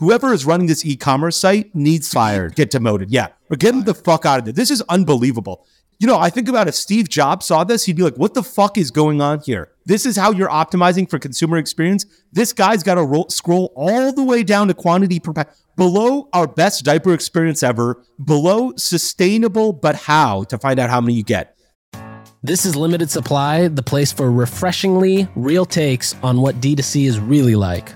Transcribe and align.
whoever 0.00 0.32
is 0.32 0.44
running 0.44 0.66
this 0.66 0.84
e-commerce 0.84 1.36
site 1.36 1.72
needs 1.74 2.12
fired, 2.12 2.56
get 2.56 2.70
demoted. 2.70 3.10
Yeah, 3.10 3.28
or 3.50 3.56
get 3.56 3.72
them 3.72 3.84
the 3.84 3.94
fuck 3.94 4.26
out 4.26 4.40
of 4.40 4.44
there. 4.46 4.52
This 4.52 4.70
is 4.70 4.82
unbelievable. 4.88 5.64
You 5.98 6.06
know, 6.06 6.18
I 6.18 6.30
think 6.30 6.48
about 6.48 6.66
if 6.66 6.74
Steve 6.74 7.10
Jobs 7.10 7.44
saw 7.44 7.62
this, 7.62 7.84
he'd 7.84 7.96
be 7.96 8.02
like, 8.02 8.16
"What 8.16 8.32
the 8.32 8.42
fuck 8.42 8.78
is 8.78 8.90
going 8.90 9.20
on 9.20 9.40
here? 9.40 9.68
This 9.84 10.06
is 10.06 10.16
how 10.16 10.32
you're 10.32 10.48
optimizing 10.48 11.08
for 11.08 11.18
consumer 11.18 11.58
experience. 11.58 12.06
This 12.32 12.54
guy's 12.54 12.82
got 12.82 12.94
to 12.94 13.26
scroll 13.28 13.72
all 13.76 14.10
the 14.12 14.24
way 14.24 14.42
down 14.42 14.68
to 14.68 14.74
quantity 14.74 15.20
per 15.20 15.34
pack, 15.34 15.50
below 15.76 16.30
our 16.32 16.46
best 16.46 16.84
diaper 16.84 17.12
experience 17.12 17.62
ever, 17.62 18.02
below 18.24 18.72
sustainable, 18.76 19.74
but 19.74 19.94
how 19.94 20.44
to 20.44 20.56
find 20.56 20.80
out 20.80 20.88
how 20.88 21.02
many 21.02 21.12
you 21.12 21.22
get." 21.22 21.54
This 22.42 22.64
is 22.64 22.74
Limited 22.74 23.10
Supply, 23.10 23.68
the 23.68 23.82
place 23.82 24.10
for 24.10 24.30
refreshingly 24.30 25.28
real 25.36 25.66
takes 25.66 26.14
on 26.22 26.40
what 26.40 26.62
D2C 26.62 27.04
is 27.04 27.20
really 27.20 27.54
like. 27.54 27.92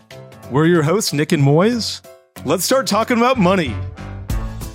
We're 0.51 0.67
your 0.67 0.83
hosts, 0.83 1.15
Nick 1.15 1.33
and 1.33 1.43
Moiz. 1.43 2.05
Let's 2.45 2.65
start 2.65 2.87
talking 2.87 3.17
about 3.17 3.39
money. 3.39 3.75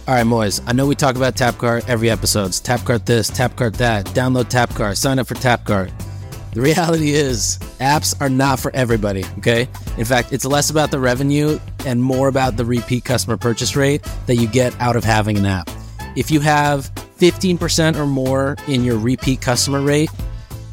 All 0.07 0.15
right, 0.15 0.25
Moiz, 0.25 0.61
I 0.65 0.73
know 0.73 0.87
we 0.87 0.95
talk 0.95 1.15
about 1.15 1.35
Tapcart 1.35 1.87
every 1.87 2.09
episode. 2.09 2.51
Tapcart 2.51 3.05
this, 3.05 3.29
Tapcart 3.29 3.77
that. 3.77 4.07
Download 4.07 4.45
Tapcart, 4.45 4.97
sign 4.97 5.19
up 5.19 5.27
for 5.27 5.35
Tapcart. 5.35 5.91
The 6.53 6.61
reality 6.61 7.11
is, 7.11 7.59
apps 7.79 8.19
are 8.19 8.29
not 8.29 8.59
for 8.59 8.75
everybody, 8.75 9.23
okay? 9.37 9.69
In 9.99 10.05
fact, 10.05 10.33
it's 10.33 10.43
less 10.43 10.71
about 10.71 10.89
the 10.89 10.99
revenue 10.99 11.59
and 11.85 12.01
more 12.01 12.29
about 12.29 12.57
the 12.57 12.65
repeat 12.65 13.05
customer 13.05 13.37
purchase 13.37 13.75
rate 13.75 14.01
that 14.25 14.37
you 14.37 14.47
get 14.47 14.75
out 14.81 14.95
of 14.95 15.03
having 15.03 15.37
an 15.37 15.45
app. 15.45 15.69
If 16.15 16.31
you 16.31 16.39
have 16.39 16.91
15% 17.19 17.95
or 17.95 18.07
more 18.07 18.57
in 18.67 18.83
your 18.83 18.97
repeat 18.97 19.41
customer 19.41 19.81
rate, 19.81 20.09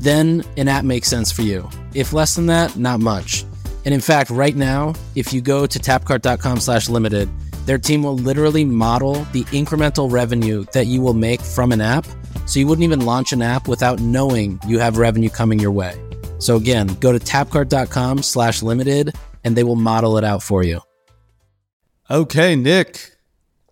then 0.00 0.42
an 0.56 0.68
app 0.68 0.84
makes 0.84 1.08
sense 1.08 1.30
for 1.30 1.42
you. 1.42 1.68
If 1.92 2.14
less 2.14 2.34
than 2.34 2.46
that, 2.46 2.78
not 2.78 3.00
much. 3.00 3.44
And 3.86 3.94
in 3.94 4.00
fact, 4.00 4.30
right 4.30 4.56
now, 4.56 4.94
if 5.14 5.32
you 5.32 5.40
go 5.40 5.64
to 5.64 5.78
tapcart.com 5.78 6.58
slash 6.58 6.88
limited, 6.88 7.30
their 7.66 7.78
team 7.78 8.02
will 8.02 8.16
literally 8.16 8.64
model 8.64 9.24
the 9.32 9.44
incremental 9.44 10.10
revenue 10.10 10.64
that 10.72 10.86
you 10.86 11.00
will 11.00 11.14
make 11.14 11.40
from 11.40 11.70
an 11.70 11.80
app. 11.80 12.04
So 12.46 12.58
you 12.58 12.66
wouldn't 12.66 12.82
even 12.82 13.06
launch 13.06 13.32
an 13.32 13.42
app 13.42 13.68
without 13.68 14.00
knowing 14.00 14.60
you 14.66 14.80
have 14.80 14.98
revenue 14.98 15.30
coming 15.30 15.60
your 15.60 15.70
way. 15.70 15.94
So 16.38 16.56
again, 16.56 16.88
go 16.98 17.12
to 17.12 17.20
tapcart.com 17.20 18.24
slash 18.24 18.60
limited 18.60 19.14
and 19.44 19.56
they 19.56 19.62
will 19.62 19.76
model 19.76 20.18
it 20.18 20.24
out 20.24 20.42
for 20.42 20.64
you. 20.64 20.80
Okay, 22.10 22.56
Nick. 22.56 23.12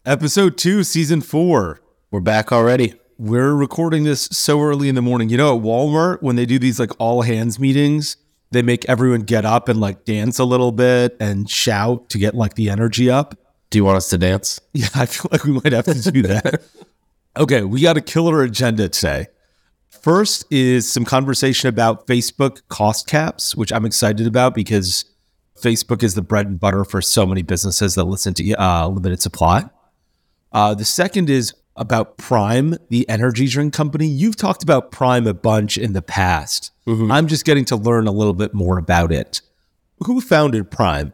Episode 0.07 0.57
two, 0.57 0.85
season 0.85 1.23
four. 1.23 1.81
We're 2.13 2.21
back 2.21 2.53
already. 2.53 2.95
We're 3.19 3.55
recording 3.55 4.05
this 4.05 4.27
so 4.27 4.61
early 4.61 4.89
in 4.89 4.95
the 4.95 5.03
morning. 5.03 5.29
You 5.29 5.39
know, 5.39 5.57
at 5.57 5.63
Walmart, 5.65 6.23
when 6.23 6.37
they 6.37 6.47
do 6.47 6.61
these 6.61 6.79
like 6.79 6.93
all 7.01 7.23
hands 7.23 7.59
meetings, 7.59 8.17
they 8.55 8.63
make 8.63 8.89
everyone 8.89 9.21
get 9.21 9.45
up 9.45 9.69
and 9.69 9.81
like 9.81 10.05
dance 10.05 10.39
a 10.39 10.45
little 10.45 10.73
bit 10.73 11.17
and 11.21 11.51
shout 11.51 12.09
to 12.11 12.19
get 12.19 12.35
like 12.35 12.55
the 12.55 12.71
energy 12.71 13.11
up. 13.11 13.39
Do 13.71 13.79
you 13.79 13.85
want 13.85 13.97
us 13.97 14.09
to 14.11 14.19
dance? 14.19 14.61
Yeah, 14.73 14.89
I 14.95 15.07
feel 15.07 15.29
like 15.31 15.45
we 15.45 15.53
might 15.53 15.73
have 15.73 15.85
to 15.85 16.13
do 16.13 16.23
that. 16.23 16.63
okay, 17.37 17.63
we 17.63 17.83
got 17.83 17.97
a 17.97 18.01
killer 18.01 18.43
agenda 18.43 18.89
today. 18.89 19.27
First 19.91 20.45
is 20.51 20.91
some 20.91 21.05
conversation 21.05 21.69
about 21.69 22.07
Facebook 22.07 22.63
cost 22.69 23.07
caps, 23.07 23.55
which 23.55 23.73
I'm 23.73 23.85
excited 23.85 24.27
about 24.27 24.55
because 24.55 25.05
Facebook 25.61 26.03
is 26.03 26.15
the 26.15 26.23
bread 26.23 26.47
and 26.47 26.61
butter 26.61 26.85
for 26.85 27.01
so 27.01 27.25
many 27.25 27.43
businesses 27.43 27.95
that 27.95 28.05
listen 28.05 28.35
to 28.35 28.55
uh, 28.55 28.89
limited 28.89 29.23
supply. 29.23 29.65
Uh, 30.53 30.75
the 30.75 30.85
second 30.85 31.31
is 31.31 31.55
about 31.77 32.19
Prime, 32.19 32.77
the 32.91 33.09
energy 33.09 33.47
drink 33.47 33.73
company. 33.73 34.07
You've 34.07 34.37
talked 34.37 34.63
about 34.63 34.93
Prime 34.93 35.27
a 35.27 35.35
bunch 35.35 35.79
in 35.79 35.93
the 35.93 36.03
past. 36.03 36.71
Mm-hmm. 36.87 37.11
I'm 37.11 37.27
just 37.29 37.45
getting 37.45 37.65
to 37.67 37.77
learn 37.77 38.07
a 38.07 38.13
little 38.13 38.35
bit 38.35 38.55
more 38.55 38.79
about 38.79 39.13
it. 39.13 39.41
Who 40.07 40.21
founded 40.21 40.71
Prime? 40.71 41.13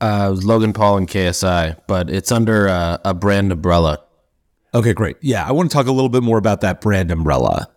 Uh, 0.00 0.34
Logan 0.36 0.72
Paul 0.72 0.98
and 0.98 1.08
KSI, 1.08 1.80
but 1.86 2.10
it's 2.10 2.30
under 2.30 2.68
uh, 2.68 2.98
a 3.04 3.14
brand 3.14 3.52
umbrella. 3.52 4.00
Okay, 4.74 4.92
great. 4.92 5.16
Yeah, 5.22 5.46
I 5.46 5.52
want 5.52 5.70
to 5.70 5.74
talk 5.74 5.86
a 5.86 5.92
little 5.92 6.10
bit 6.10 6.22
more 6.22 6.38
about 6.38 6.60
that 6.60 6.80
brand 6.80 7.10
umbrella. 7.10 7.68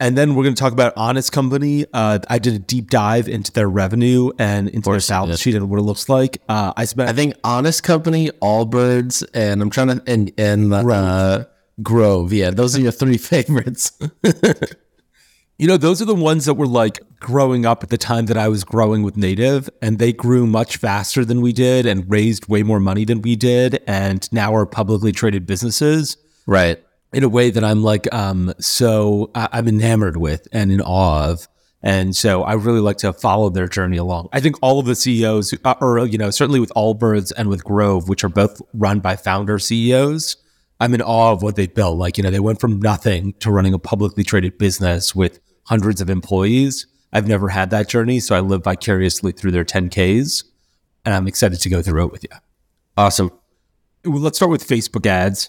And 0.00 0.16
then 0.16 0.34
we're 0.34 0.44
going 0.44 0.54
to 0.54 0.60
talk 0.60 0.72
about 0.72 0.94
Honest 0.96 1.30
Company. 1.30 1.84
Uh, 1.92 2.18
I 2.28 2.38
did 2.38 2.54
a 2.54 2.58
deep 2.58 2.88
dive 2.88 3.28
into 3.28 3.52
their 3.52 3.68
revenue 3.68 4.30
and 4.38 4.68
into 4.68 4.90
their 4.90 5.00
balance 5.00 5.40
sheet 5.40 5.54
and 5.54 5.68
what 5.68 5.78
it 5.78 5.82
looks 5.82 6.08
like. 6.08 6.40
Uh, 6.48 6.72
I 6.74 6.86
spent. 6.86 7.10
I 7.10 7.12
think 7.12 7.34
Honest 7.44 7.82
Company, 7.82 8.30
Allbirds, 8.42 9.24
and 9.34 9.60
I'm 9.60 9.68
trying 9.68 9.88
to 9.88 10.02
and 10.06 10.32
and 10.38 10.72
uh, 10.72 11.44
Grove. 11.82 12.32
Yeah, 12.32 12.50
those 12.50 12.76
are 12.76 12.80
your 12.80 12.92
three 12.92 13.18
favorites. 13.18 13.92
you 15.60 15.66
know, 15.66 15.76
those 15.76 16.00
are 16.00 16.06
the 16.06 16.14
ones 16.14 16.46
that 16.46 16.54
were 16.54 16.66
like 16.66 17.00
growing 17.20 17.66
up 17.66 17.82
at 17.82 17.90
the 17.90 17.98
time 17.98 18.26
that 18.26 18.38
I 18.38 18.48
was 18.48 18.64
growing 18.64 19.02
with 19.02 19.16
Native, 19.16 19.68
and 19.82 19.98
they 19.98 20.12
grew 20.12 20.46
much 20.46 20.78
faster 20.78 21.22
than 21.22 21.42
we 21.42 21.52
did 21.52 21.84
and 21.84 22.10
raised 22.10 22.48
way 22.48 22.62
more 22.62 22.80
money 22.80 23.04
than 23.04 23.20
we 23.20 23.36
did, 23.36 23.82
and 23.86 24.26
now 24.32 24.54
are 24.54 24.64
publicly 24.64 25.12
traded 25.12 25.46
businesses. 25.46 26.16
Right 26.46 26.82
in 27.12 27.24
a 27.24 27.28
way 27.28 27.50
that 27.50 27.64
I'm 27.64 27.82
like, 27.82 28.12
um, 28.14 28.54
so 28.60 29.30
I- 29.34 29.48
I'm 29.52 29.68
enamored 29.68 30.16
with 30.16 30.46
and 30.52 30.70
in 30.70 30.80
awe 30.80 31.30
of. 31.30 31.48
And 31.82 32.14
so 32.14 32.42
I 32.42 32.52
really 32.54 32.80
like 32.80 32.98
to 32.98 33.12
follow 33.12 33.48
their 33.50 33.68
journey 33.68 33.96
along. 33.96 34.28
I 34.32 34.40
think 34.40 34.56
all 34.62 34.78
of 34.78 34.86
the 34.86 34.94
CEOs, 34.94 35.54
uh, 35.64 35.74
or, 35.80 36.06
you 36.06 36.18
know, 36.18 36.30
certainly 36.30 36.60
with 36.60 36.72
Allbirds 36.76 37.32
and 37.36 37.48
with 37.48 37.64
Grove, 37.64 38.08
which 38.08 38.22
are 38.22 38.28
both 38.28 38.60
run 38.74 39.00
by 39.00 39.16
founder 39.16 39.58
CEOs, 39.58 40.36
I'm 40.78 40.94
in 40.94 41.02
awe 41.02 41.32
of 41.32 41.42
what 41.42 41.56
they 41.56 41.66
built. 41.66 41.98
Like, 41.98 42.16
you 42.16 42.22
know, 42.22 42.30
they 42.30 42.40
went 42.40 42.60
from 42.60 42.80
nothing 42.80 43.34
to 43.40 43.50
running 43.50 43.74
a 43.74 43.78
publicly 43.78 44.24
traded 44.24 44.56
business 44.58 45.14
with 45.14 45.40
hundreds 45.70 46.00
of 46.00 46.10
employees. 46.10 46.88
I've 47.12 47.28
never 47.28 47.48
had 47.48 47.70
that 47.70 47.88
journey. 47.88 48.18
So 48.18 48.36
I 48.36 48.40
live 48.40 48.64
vicariously 48.64 49.30
through 49.30 49.52
their 49.52 49.64
10Ks. 49.64 50.42
And 51.04 51.14
I'm 51.14 51.28
excited 51.28 51.60
to 51.60 51.68
go 51.70 51.80
through 51.80 52.06
it 52.06 52.12
with 52.12 52.24
you. 52.24 52.36
Awesome. 52.96 53.30
Well, 54.04 54.18
let's 54.18 54.36
start 54.36 54.50
with 54.50 54.66
Facebook 54.66 55.06
ads. 55.06 55.48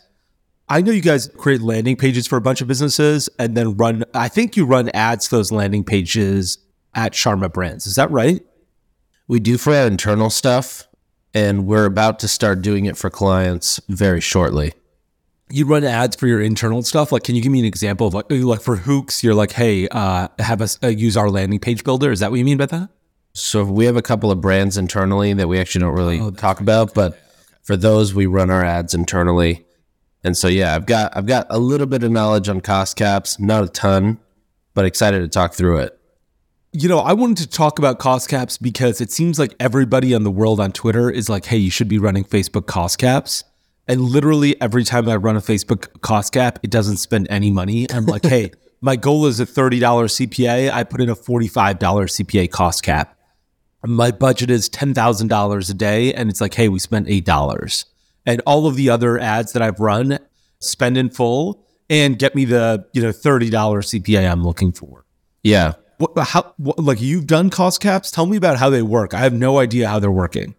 I 0.70 0.82
know 0.82 0.92
you 0.92 1.02
guys 1.02 1.28
create 1.38 1.62
landing 1.62 1.96
pages 1.96 2.28
for 2.28 2.38
a 2.38 2.42
bunch 2.42 2.62
of 2.62 2.68
businesses 2.68 3.30
and 3.40 3.58
then 3.58 3.76
run, 3.76 4.06
I 4.14 4.28
think 4.28 4.56
you 4.56 4.66
run 4.66 4.90
ads 4.94 5.28
to 5.28 5.38
those 5.38 5.52
landing 5.52 5.84
pages 5.84 6.59
at 6.94 7.14
Sharma 7.14 7.52
Brands. 7.52 7.88
Is 7.88 7.96
that 7.96 8.12
right? 8.12 8.46
We 9.28 9.40
do 9.40 9.58
for 9.58 9.74
our 9.74 9.88
internal 9.88 10.30
stuff, 10.30 10.88
and 11.34 11.66
we're 11.66 11.86
about 11.86 12.20
to 12.20 12.28
start 12.28 12.62
doing 12.62 12.86
it 12.86 12.96
for 12.96 13.09
clients 13.09 13.80
very 13.90 14.22
shortly. 14.22 14.74
You 15.52 15.66
run 15.66 15.84
ads 15.84 16.16
for 16.16 16.28
your 16.28 16.42
internal 16.42 16.82
stuff. 16.84 17.12
Like, 17.12 17.24
can 17.24 17.36
you 17.36 17.42
give 17.42 17.52
me 17.52 17.60
an 17.60 17.66
example 17.66 18.08
of 18.08 18.14
like, 18.14 18.26
like 18.30 18.62
for 18.62 18.78
Hooks, 18.78 19.24
you're 19.24 19.36
like, 19.36 19.52
hey, 19.52 19.88
uh, 19.90 20.28
have 20.40 20.62
us 20.62 20.80
uh, 20.84 20.88
use 20.88 21.18
our 21.18 21.30
landing 21.30 21.60
page 21.60 21.84
builder. 21.84 22.12
Is 22.12 22.22
that 22.22 22.32
what 22.32 22.38
you 22.38 22.46
mean 22.46 22.58
by 22.58 22.68
that? 22.68 22.90
So 23.34 23.64
we 23.64 23.86
have 23.86 23.96
a 23.96 24.02
couple 24.02 24.32
of 24.32 24.42
brands 24.42 24.78
internally 24.78 25.34
that 25.34 25.48
we 25.48 25.60
actually 25.60 25.82
don't 25.82 25.94
really 25.94 26.20
oh, 26.20 26.32
talk 26.32 26.60
about, 26.60 26.94
but 26.94 27.20
for 27.64 27.78
those, 27.78 28.14
we 28.14 28.26
run 28.26 28.50
our 28.50 28.64
ads 28.64 28.94
internally. 28.94 29.66
And 30.24 30.36
so 30.38 30.48
yeah, 30.48 30.76
I've 30.76 30.86
got 30.86 31.16
I've 31.16 31.26
got 31.26 31.48
a 31.50 31.58
little 31.58 31.88
bit 31.88 32.04
of 32.04 32.12
knowledge 32.12 32.50
on 32.50 32.62
cost 32.62 32.98
caps, 32.98 33.40
not 33.40 33.64
a 33.64 33.68
ton, 33.68 34.20
but 34.74 34.86
excited 34.86 35.20
to 35.20 35.28
talk 35.28 35.54
through 35.54 35.78
it. 35.78 35.98
You 36.74 36.88
know, 36.88 37.00
I 37.00 37.14
wanted 37.14 37.38
to 37.38 37.50
talk 37.50 37.80
about 37.80 38.00
cost 38.00 38.30
caps 38.30 38.58
because 38.58 39.02
it 39.02 39.12
seems 39.12 39.40
like 39.40 39.56
everybody 39.60 40.14
in 40.14 40.24
the 40.24 40.32
world 40.32 40.60
on 40.60 40.72
Twitter 40.72 41.10
is 41.10 41.28
like, 41.28 41.46
"Hey, 41.46 41.58
you 41.58 41.72
should 41.72 41.88
be 41.88 41.98
running 41.98 42.24
Facebook 42.24 42.66
cost 42.66 42.98
caps." 42.98 43.44
And 43.88 44.02
literally 44.02 44.59
every 44.62 44.84
time 44.84 45.09
I 45.09 45.16
run 45.16 45.36
a 45.36 45.42
Facebook 45.42 46.02
cost 46.02 46.34
cap, 46.34 46.59
it 46.64 46.69
doesn't 46.69 46.97
spend 46.97 47.28
any 47.30 47.52
money. 47.52 47.90
I'm 47.92 48.06
like, 48.06 48.25
"Hey, 48.25 48.52
my 48.81 48.96
goal 48.96 49.25
is 49.25 49.40
a 49.40 49.46
$30 49.46 49.81
CPA. 49.81 50.72
I 50.72 50.84
put 50.84 51.02
in 51.02 51.09
a 51.09 51.16
$45 51.16 51.78
CPA 51.80 52.50
cost 52.50 52.84
cap. 52.84 53.18
My 53.84 54.12
budget 54.12 54.52
is 54.52 54.70
$10,000 54.70 55.70
a 55.70 55.74
day 55.74 56.14
and 56.14 56.30
it's 56.30 56.41
like, 56.41 56.53
"Hey, 56.53 56.70
we 56.70 56.80
spent 56.80 57.08
$8." 57.08 57.86
and 58.25 58.41
all 58.46 58.68
of 58.68 58.75
the 58.75 58.90
other 58.90 59.20
ads 59.20 59.53
that 59.53 59.62
I've 59.62 59.80
run 59.80 60.20
spend 60.59 60.97
in 60.97 61.09
full 61.09 61.66
and 61.90 62.18
get 62.18 62.36
me 62.36 62.46
the 62.46 62.86
you 62.94 63.02
know 63.02 63.09
$30 63.09 63.52
CPA 63.52 64.30
I'm 64.30 64.44
looking 64.44 64.72
for. 64.72 65.06
Yeah. 65.44 65.74
What, 65.97 66.18
how 66.28 66.53
what, 66.58 66.80
like 66.80 67.02
you've 67.02 67.28
done 67.28 67.50
cost 67.50 67.81
caps? 67.81 68.12
Tell 68.12 68.25
me 68.25 68.38
about 68.38 68.58
how 68.58 68.70
they 68.70 68.81
work. 68.81 69.14
I 69.14 69.20
have 69.20 69.34
no 69.34 69.59
idea 69.59 69.88
how 69.88 70.00
they're 70.00 70.12
working. 70.12 70.56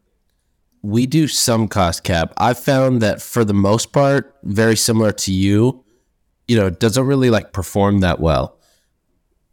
We 0.82 1.06
do 1.06 1.28
some 1.28 1.68
cost 1.68 2.02
cap. 2.04 2.32
I've 2.36 2.58
found 2.58 3.00
that 3.02 3.22
for 3.22 3.44
the 3.44 3.54
most 3.54 3.92
part, 3.92 4.36
very 4.42 4.76
similar 4.76 5.12
to 5.12 5.32
you, 5.32 5.84
you 6.48 6.56
know, 6.56 6.66
it 6.66 6.80
doesn't 6.80 7.06
really 7.06 7.30
like 7.30 7.52
perform 7.52 8.00
that 8.00 8.20
well. 8.20 8.58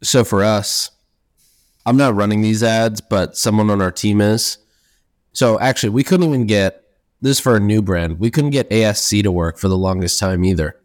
So 0.02 0.24
for 0.24 0.44
us, 0.44 0.92
I'm 1.86 1.98
not 1.98 2.16
running 2.16 2.42
these 2.42 2.64
ads, 2.64 3.02
but 3.02 3.38
someone 3.38 3.70
on 3.70 3.82
our 3.82 3.92
team 3.92 4.22
is. 4.22 4.58
So 5.34 5.60
actually, 5.60 5.90
we 5.90 6.04
couldn't 6.04 6.28
even 6.28 6.48
get 6.48 6.84
this 7.22 7.40
for 7.40 7.56
a 7.56 7.60
new 7.60 7.82
brand. 7.82 8.20
We 8.20 8.32
couldn't 8.32 8.50
get 8.52 8.70
ASC 8.70 9.24
to 9.24 9.32
work 9.32 9.58
for 9.58 9.68
the 9.68 9.78
longest 9.78 10.20
time 10.20 10.44
either. 10.44 10.76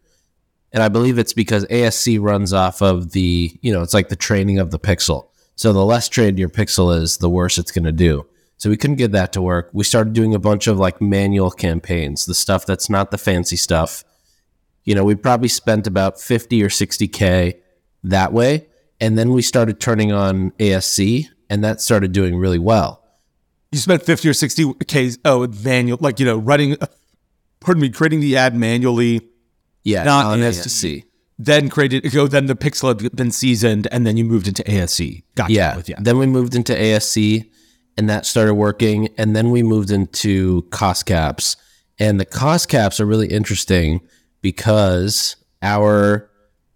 And 0.71 0.83
I 0.83 0.89
believe 0.89 1.17
it's 1.17 1.33
because 1.33 1.65
ASC 1.65 2.21
runs 2.21 2.53
off 2.53 2.81
of 2.81 3.11
the, 3.11 3.57
you 3.61 3.71
know, 3.71 3.81
it's 3.81 3.93
like 3.93 4.09
the 4.09 4.15
training 4.15 4.59
of 4.59 4.71
the 4.71 4.79
pixel. 4.79 5.29
So 5.55 5.71
the 5.71 5.85
less 5.85 6.09
trained 6.09 6.37
your 6.37 6.49
pixel 6.49 6.95
is, 6.95 7.17
the 7.17 7.29
worse 7.29 7.57
it's 7.57 7.71
going 7.71 7.85
to 7.85 7.93
do. 7.93 8.25
So 8.65 8.71
we 8.71 8.77
couldn't 8.77 8.95
get 8.95 9.11
that 9.11 9.31
to 9.33 9.43
work. 9.43 9.69
We 9.73 9.83
started 9.83 10.13
doing 10.13 10.33
a 10.33 10.39
bunch 10.39 10.65
of 10.65 10.79
like 10.79 10.99
manual 10.99 11.51
campaigns, 11.51 12.25
the 12.25 12.33
stuff 12.33 12.65
that's 12.65 12.89
not 12.89 13.11
the 13.11 13.17
fancy 13.19 13.57
stuff. 13.57 14.03
You 14.85 14.95
know, 14.95 15.03
we 15.03 15.13
probably 15.13 15.49
spent 15.49 15.85
about 15.85 16.19
50 16.19 16.63
or 16.63 16.69
60K 16.69 17.59
that 18.05 18.33
way. 18.33 18.65
And 18.99 19.19
then 19.19 19.33
we 19.33 19.43
started 19.43 19.79
turning 19.79 20.11
on 20.11 20.49
ASC 20.57 21.27
and 21.47 21.63
that 21.63 21.79
started 21.79 22.11
doing 22.11 22.37
really 22.37 22.57
well. 22.57 23.03
You 23.71 23.77
spent 23.77 24.01
50 24.01 24.29
or 24.29 24.31
60K, 24.31 25.19
oh, 25.25 25.45
manual, 25.63 25.99
like, 26.01 26.19
you 26.19 26.25
know, 26.25 26.37
running, 26.37 26.75
uh, 26.81 26.87
pardon 27.59 27.81
me, 27.81 27.89
creating 27.91 28.19
the 28.19 28.35
ad 28.35 28.55
manually, 28.55 29.21
Yeah, 29.83 30.05
Not 30.05 30.25
on 30.25 30.39
ASC. 30.39 30.65
ASC. 30.65 31.03
then 31.37 31.69
created, 31.69 32.11
go, 32.11 32.25
then 32.25 32.47
the 32.47 32.55
pixel 32.55 32.99
had 32.99 33.15
been 33.15 33.29
seasoned, 33.29 33.87
and 33.91 34.07
then 34.07 34.17
you 34.17 34.25
moved 34.25 34.47
into 34.47 34.63
ASC. 34.63 35.21
Gotcha. 35.35 35.53
Yeah. 35.53 35.79
Then 35.99 36.17
we 36.17 36.25
moved 36.25 36.55
into 36.55 36.73
ASC 36.73 37.51
and 37.97 38.09
that 38.09 38.25
started 38.25 38.55
working. 38.55 39.09
And 39.17 39.35
then 39.35 39.51
we 39.51 39.63
moved 39.63 39.91
into 39.91 40.63
cost 40.63 41.05
caps. 41.05 41.57
And 41.97 42.19
the 42.19 42.25
cost 42.25 42.67
caps 42.67 42.99
are 42.99 43.05
really 43.05 43.27
interesting 43.27 44.01
because 44.41 45.37
our 45.61 46.29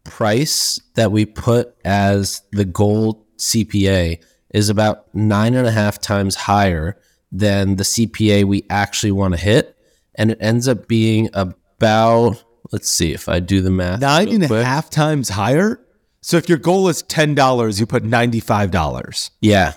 price 0.04 0.80
that 0.95 1.12
we 1.12 1.25
put 1.25 1.75
as 1.83 2.42
the 2.51 2.66
goal 2.66 3.27
CPA 3.38 4.24
is 4.54 4.69
about 4.69 5.13
nine 5.13 5.56
and 5.56 5.68
a 5.68 5.71
half 5.71 6.00
times 6.00 6.36
higher 6.36 6.98
than 7.31 7.75
the 7.75 7.83
CPA 7.83 8.45
we 8.45 8.65
actually 8.69 9.12
want 9.12 9.33
to 9.36 9.39
hit. 9.39 9.75
And 10.15 10.31
it 10.31 10.38
ends 10.42 10.68
up 10.68 10.88
being 10.88 11.30
about, 11.33 12.44
let's 12.72 12.89
see 12.89 13.13
if 13.13 13.30
I 13.30 13.39
do 13.39 13.62
the 13.62 13.69
math. 13.69 14.00
Nine 14.00 14.30
and 14.30 14.44
a 14.44 14.63
half 14.63 14.89
times 14.89 15.30
higher. 15.30 15.80
So 16.22 16.38
if 16.38 16.50
your 16.50 16.57
goal 16.57 16.88
is 16.89 17.04
$10, 17.04 17.80
you 17.80 17.86
put 17.86 18.04
$95. 18.04 19.30
Yeah. 19.42 19.74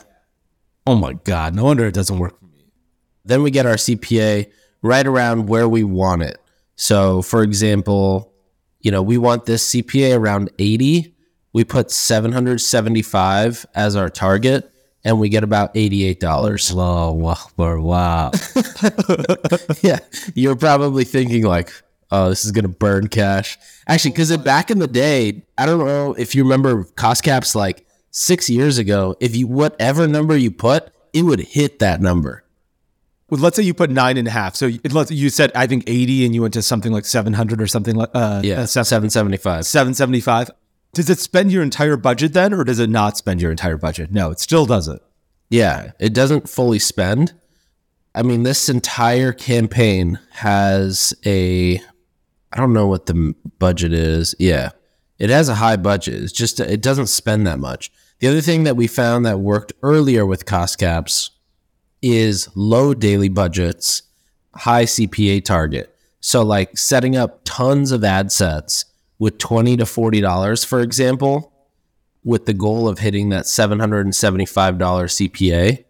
Oh 0.87 0.97
my 0.97 1.13
God. 1.13 1.55
No 1.55 1.65
wonder 1.65 1.87
it 1.87 1.95
doesn't 1.95 2.19
work. 2.19 2.39
For 2.39 2.47
me. 2.47 2.67
Then 3.25 3.43
we 3.43 3.51
get 3.51 3.67
our 3.67 3.75
CPA 3.75 4.51
right 4.83 5.07
around 5.07 5.49
where 5.49 5.69
we 5.69 5.85
want 5.85 6.23
it. 6.23 6.39
So, 6.75 7.23
for 7.23 7.43
example, 7.43 8.33
you 8.81 8.91
know, 8.91 9.03
we 9.03 9.19
want 9.19 9.47
this 9.47 9.73
CPA 9.73 10.19
around 10.19 10.51
80. 10.59 11.15
We 11.53 11.65
put 11.65 11.91
775 11.91 13.67
as 13.75 13.95
our 13.95 14.09
target 14.09 14.73
and 15.05 15.21
we 15.21 15.29
get 15.29 15.45
about 15.45 15.75
$88. 15.75 16.75
Wow. 16.75 17.13
Wow. 17.13 17.37
Wow. 17.83 18.31
yeah. 19.83 19.99
You're 20.35 20.57
probably 20.57 21.05
thinking 21.05 21.45
like, 21.45 21.71
oh, 22.11 22.29
this 22.31 22.45
is 22.45 22.53
going 22.53 22.65
to 22.65 22.69
burn 22.69 23.09
cash. 23.09 23.59
Actually, 23.87 24.13
because 24.13 24.37
back 24.39 24.71
in 24.71 24.79
the 24.79 24.87
day, 24.87 25.43
I 25.59 25.67
don't 25.67 25.85
know 25.85 26.15
if 26.15 26.35
you 26.35 26.43
remember 26.43 26.85
cost 26.85 27.23
caps 27.23 27.55
like 27.55 27.87
six 28.13 28.49
years 28.49 28.79
ago, 28.79 29.17
if 29.19 29.35
you, 29.35 29.49
whatever 29.49 30.07
number 30.07 30.37
you 30.37 30.53
put, 30.53 30.93
it 31.13 31.23
would 31.23 31.41
hit 31.41 31.81
that 31.81 32.01
number. 32.01 32.45
Well, 33.29 33.41
let's 33.41 33.57
say 33.57 33.63
you 33.65 33.75
put 33.75 33.91
nine 33.91 34.17
and 34.19 34.29
a 34.29 34.31
half. 34.31 34.55
So 34.55 34.71
let's 34.91 35.11
you 35.11 35.31
said 35.31 35.51
I 35.55 35.67
think 35.67 35.85
eighty, 35.89 36.25
and 36.25 36.35
you 36.35 36.43
went 36.43 36.53
to 36.55 36.63
something 36.63 36.93
like 36.93 37.07
seven 37.07 37.33
hundred 37.33 37.61
or 37.63 37.67
something 37.67 37.97
like 37.97 38.11
uh, 38.15 38.43
Yeah. 38.45 38.61
uh, 38.61 38.67
775. 38.67 39.65
seven 39.67 39.95
seventy 39.95 40.21
five. 40.21 40.51
Does 40.93 41.09
it 41.09 41.19
spend 41.19 41.51
your 41.51 41.63
entire 41.63 41.97
budget 41.97 42.35
then, 42.35 42.53
or 42.53 42.63
does 42.63 42.79
it 42.79 42.91
not 42.91 43.17
spend 43.17 43.41
your 43.41 43.51
entire 43.51 43.79
budget? 43.79 44.13
No, 44.13 44.31
it 44.31 44.39
still 44.39 44.67
doesn't. 44.67 45.01
Yeah, 45.49 45.93
it 45.99 46.13
doesn't 46.13 46.49
fully 46.51 46.79
spend. 46.79 47.33
I 48.15 48.23
mean, 48.23 48.43
this 48.43 48.69
entire 48.69 49.33
campaign 49.33 50.19
has 50.33 51.15
a 51.25 51.81
I 52.53 52.57
don't 52.59 52.75
know 52.75 52.87
what 52.87 53.07
the 53.07 53.35
budget 53.59 53.95
is. 53.95 54.35
Yeah. 54.39 54.73
It 55.19 55.31
has 55.31 55.49
a 55.49 55.55
high 55.55 55.77
budget. 55.77 56.23
It's 56.23 56.33
just 56.33 56.61
it 56.61 56.83
doesn't 56.83 57.07
spend 57.07 57.47
that 57.47 57.59
much. 57.59 57.91
The 58.23 58.29
other 58.29 58.41
thing 58.41 58.63
that 58.63 58.77
we 58.77 58.87
found 58.87 59.27
that 59.27 59.41
worked 59.41 59.73
earlier 59.83 60.25
with 60.25 60.47
cost 60.47 60.79
caps 60.79 61.33
is 62.01 62.49
low 62.55 62.95
daily 62.95 63.29
budgets, 63.29 64.03
high 64.55 64.85
CPA 64.85 65.45
target. 65.45 65.93
So 66.21 66.45
like 66.45 66.79
setting 66.79 67.17
up 67.17 67.41
tons 67.43 67.91
of 67.91 68.05
ad 68.05 68.31
sets 68.31 68.85
with 69.19 69.39
20 69.39 69.77
to 69.79 69.87
40 69.87 70.21
dollars 70.21 70.63
for 70.63 70.81
example, 70.81 71.53
with 72.23 72.47
the 72.47 72.53
goal 72.53 72.87
of 72.87 73.01
hitting 73.01 73.31
that 73.31 73.47
$775 73.47 74.13
CPA. 74.79 75.85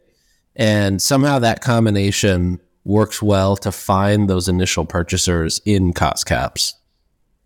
And 0.56 1.02
somehow 1.02 1.38
that 1.38 1.60
combination 1.60 2.62
works 2.82 3.20
well 3.20 3.58
to 3.58 3.70
find 3.70 4.30
those 4.30 4.48
initial 4.48 4.86
purchasers 4.86 5.60
in 5.66 5.92
cost 5.92 6.24
caps 6.24 6.76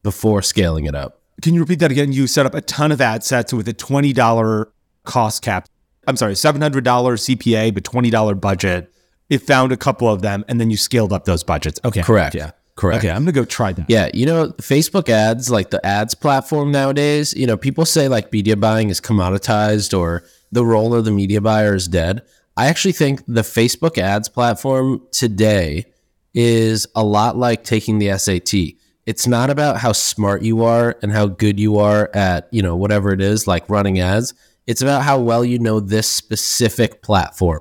before 0.04 0.42
scaling 0.42 0.84
it 0.84 0.94
up. 0.94 1.22
Can 1.42 1.54
you 1.54 1.60
repeat 1.60 1.80
that 1.80 1.90
again? 1.90 2.12
You 2.12 2.28
set 2.28 2.46
up 2.46 2.54
a 2.54 2.60
ton 2.60 2.92
of 2.92 3.00
ad 3.00 3.24
sets 3.24 3.52
with 3.52 3.66
a 3.66 3.72
twenty 3.72 4.12
dollar 4.12 4.70
cost 5.06 5.42
cap. 5.42 5.68
I'm 6.06 6.16
sorry, 6.16 6.36
seven 6.36 6.60
hundred 6.60 6.84
dollars 6.84 7.26
CPA, 7.26 7.72
but 7.72 7.84
twenty 7.84 8.10
dollar 8.10 8.34
budget. 8.34 8.92
It 9.28 9.38
found 9.38 9.72
a 9.72 9.76
couple 9.76 10.08
of 10.08 10.22
them, 10.22 10.44
and 10.46 10.60
then 10.60 10.70
you 10.70 10.76
scaled 10.76 11.12
up 11.12 11.24
those 11.24 11.42
budgets. 11.42 11.80
Okay, 11.84 12.02
Correct. 12.02 12.36
Yeah, 12.36 12.52
Correct. 12.76 12.98
Okay, 12.98 13.10
I'm 13.10 13.22
gonna 13.22 13.32
go 13.32 13.46
try 13.46 13.72
that. 13.72 13.86
Yeah, 13.88 14.10
you 14.12 14.26
know, 14.26 14.48
Facebook 14.58 15.08
ads, 15.08 15.50
like 15.50 15.70
the 15.70 15.84
ads 15.84 16.14
platform 16.14 16.70
nowadays, 16.70 17.32
you 17.34 17.46
know, 17.46 17.56
people 17.56 17.86
say 17.86 18.06
like 18.06 18.30
media 18.32 18.54
buying 18.54 18.90
is 18.90 19.00
commoditized 19.00 19.98
or 19.98 20.24
the 20.52 20.64
role 20.64 20.94
of 20.94 21.06
the 21.06 21.10
media 21.10 21.40
buyer 21.40 21.74
is 21.74 21.88
dead. 21.88 22.20
I 22.54 22.66
actually 22.66 22.92
think 22.92 23.22
the 23.26 23.40
Facebook 23.40 23.96
ads 23.96 24.28
platform 24.28 25.02
today 25.10 25.86
is 26.34 26.86
a 26.94 27.02
lot 27.02 27.38
like 27.38 27.64
taking 27.64 27.98
the 27.98 28.16
SAT. 28.18 28.76
It's 29.06 29.26
not 29.26 29.48
about 29.48 29.78
how 29.78 29.92
smart 29.92 30.42
you 30.42 30.62
are 30.64 30.98
and 31.00 31.12
how 31.12 31.26
good 31.26 31.58
you 31.58 31.78
are 31.78 32.10
at, 32.12 32.46
you 32.50 32.60
know, 32.60 32.76
whatever 32.76 33.10
it 33.12 33.22
is, 33.22 33.46
like 33.46 33.70
running 33.70 34.00
ads. 34.00 34.34
It's 34.66 34.82
about 34.82 35.02
how 35.02 35.20
well 35.20 35.44
you 35.44 35.58
know 35.58 35.80
this 35.80 36.08
specific 36.08 37.02
platform 37.02 37.60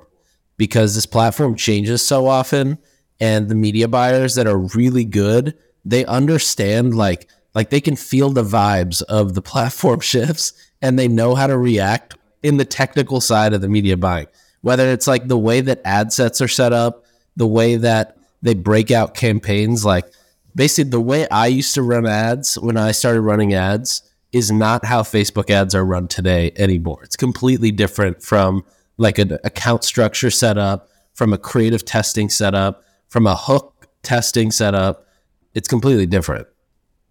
because 0.56 0.94
this 0.94 1.06
platform 1.06 1.54
changes 1.54 2.04
so 2.04 2.26
often 2.26 2.78
and 3.20 3.48
the 3.48 3.54
media 3.54 3.88
buyers 3.88 4.34
that 4.34 4.46
are 4.46 4.58
really 4.58 5.04
good 5.04 5.56
they 5.84 6.04
understand 6.06 6.96
like 6.96 7.28
like 7.54 7.70
they 7.70 7.80
can 7.80 7.96
feel 7.96 8.30
the 8.30 8.42
vibes 8.42 9.02
of 9.02 9.34
the 9.34 9.42
platform 9.52 10.00
shifts 10.00 10.52
and 10.82 10.98
they 10.98 11.08
know 11.08 11.34
how 11.34 11.46
to 11.46 11.56
react 11.56 12.16
in 12.42 12.56
the 12.58 12.64
technical 12.64 13.20
side 13.20 13.52
of 13.54 13.60
the 13.60 13.68
media 13.68 13.96
buying. 13.96 14.26
Whether 14.60 14.88
it's 14.88 15.06
like 15.06 15.28
the 15.28 15.38
way 15.38 15.60
that 15.62 15.80
ad 15.84 16.12
sets 16.12 16.40
are 16.40 16.48
set 16.48 16.72
up 16.72 17.04
the 17.36 17.46
way 17.46 17.76
that 17.76 18.16
they 18.42 18.54
break 18.54 18.90
out 18.90 19.14
campaigns 19.14 19.84
like 19.84 20.06
basically 20.54 20.90
the 20.90 21.00
way 21.00 21.28
i 21.28 21.46
used 21.46 21.74
to 21.74 21.82
run 21.82 22.06
ads 22.06 22.58
when 22.58 22.76
i 22.76 22.90
started 22.92 23.20
running 23.20 23.54
ads 23.54 24.02
is 24.36 24.52
not 24.52 24.84
how 24.84 25.02
facebook 25.02 25.48
ads 25.48 25.74
are 25.74 25.84
run 25.84 26.06
today 26.06 26.52
anymore 26.56 27.02
it's 27.02 27.16
completely 27.16 27.70
different 27.70 28.22
from 28.22 28.62
like 28.98 29.18
an 29.18 29.38
account 29.44 29.82
structure 29.82 30.30
setup 30.30 30.88
from 31.14 31.32
a 31.32 31.38
creative 31.38 31.84
testing 31.84 32.28
setup 32.28 32.84
from 33.08 33.26
a 33.26 33.34
hook 33.34 33.88
testing 34.02 34.50
setup 34.50 35.06
it's 35.54 35.68
completely 35.68 36.06
different 36.06 36.46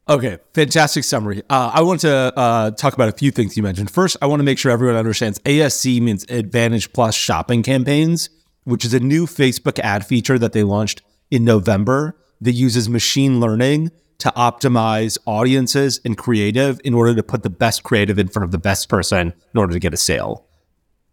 Okay, 0.07 0.38
fantastic 0.54 1.04
summary. 1.04 1.42
Uh, 1.50 1.72
I 1.74 1.81
want 1.81 2.01
to 2.01 2.31
uh, 2.38 2.69
talk 2.69 2.94
about 2.94 3.10
a 3.10 3.12
few 3.12 3.31
things 3.31 3.57
you 3.57 3.63
mentioned. 3.63 3.89
First, 3.89 4.18
I 4.22 4.27
want 4.27 4.39
to 4.39 4.44
make 4.44 4.60
sure 4.60 4.72
everyone 4.72 4.95
understands 4.95 5.39
ASC 5.39 6.00
means 6.00 6.24
Advantage 6.30 6.94
Plus 6.94 7.16
Shopping 7.16 7.63
Campaigns, 7.63 8.30
which 8.66 8.86
is 8.86 8.94
a 8.94 9.00
new 9.00 9.25
Facebook 9.25 9.80
ad 9.80 10.06
feature 10.06 10.38
that 10.38 10.54
they 10.54 10.62
launched 10.62 11.01
in 11.31 11.44
November 11.44 12.16
that 12.39 12.51
uses 12.51 12.88
machine 12.88 13.39
learning 13.39 13.89
to 14.19 14.29
optimize 14.31 15.17
audiences 15.25 16.00
and 16.05 16.17
creative 16.17 16.79
in 16.84 16.93
order 16.93 17.15
to 17.15 17.24
put 17.24 17.43
the 17.43 17.50
best 17.50 17.84
creative 17.84 18.17
in 18.17 18.27
front 18.27 18.45
of 18.45 18.51
the 18.51 18.57
best 18.57 18.89
person 18.89 19.34
in 19.53 19.60
order 19.60 19.74
to 19.74 19.79
get 19.79 19.93
a 19.93 19.98
sale. 19.98 20.45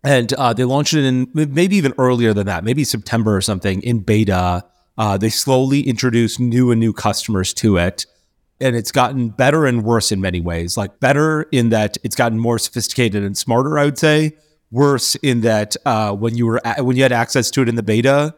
And 0.04 0.32
uh, 0.34 0.52
they 0.52 0.64
launched 0.64 0.94
it 0.94 1.04
in 1.04 1.28
maybe 1.32 1.76
even 1.76 1.94
earlier 1.98 2.32
than 2.32 2.46
that, 2.46 2.64
maybe 2.64 2.84
September 2.84 3.36
or 3.36 3.40
something 3.40 3.82
in 3.82 4.00
beta. 4.00 4.64
Uh, 4.98 5.16
they 5.16 5.28
slowly 5.28 5.80
introduced 5.80 6.40
new 6.40 6.70
and 6.70 6.80
new 6.80 6.92
customers 6.92 7.54
to 7.54 7.76
it 7.76 8.06
and 8.62 8.76
it's 8.76 8.92
gotten 8.92 9.28
better 9.28 9.66
and 9.66 9.82
worse 9.82 10.12
in 10.12 10.20
many 10.20 10.40
ways. 10.40 10.76
Like 10.76 11.00
better 11.00 11.42
in 11.50 11.70
that 11.70 11.98
it's 12.04 12.14
gotten 12.14 12.38
more 12.38 12.58
sophisticated 12.58 13.24
and 13.24 13.36
smarter. 13.36 13.76
I 13.78 13.84
would 13.84 13.98
say 13.98 14.36
worse 14.70 15.16
in 15.16 15.40
that 15.40 15.76
uh, 15.84 16.14
when 16.14 16.36
you 16.36 16.46
were 16.46 16.60
a- 16.64 16.82
when 16.82 16.96
you 16.96 17.02
had 17.02 17.12
access 17.12 17.50
to 17.52 17.62
it 17.62 17.68
in 17.68 17.74
the 17.74 17.82
beta, 17.82 18.34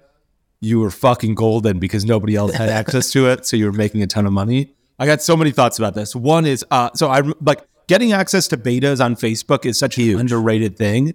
you 0.60 0.80
were 0.80 0.90
fucking 0.90 1.34
golden 1.34 1.78
because 1.78 2.04
nobody 2.04 2.36
else 2.36 2.54
had 2.54 2.68
access 2.68 3.10
to 3.12 3.28
it, 3.28 3.46
so 3.46 3.56
you 3.56 3.66
were 3.66 3.72
making 3.72 4.02
a 4.02 4.06
ton 4.06 4.26
of 4.26 4.32
money. 4.32 4.74
I 4.98 5.06
got 5.06 5.22
so 5.22 5.36
many 5.36 5.50
thoughts 5.50 5.78
about 5.78 5.94
this. 5.94 6.14
One 6.14 6.46
is 6.46 6.64
uh, 6.70 6.90
so 6.94 7.10
I 7.10 7.22
like 7.40 7.66
getting 7.88 8.12
access 8.12 8.48
to 8.48 8.56
betas 8.56 9.04
on 9.04 9.16
Facebook 9.16 9.66
is 9.66 9.78
such 9.78 9.98
an 9.98 10.18
underrated 10.18 10.76
thing. 10.76 11.14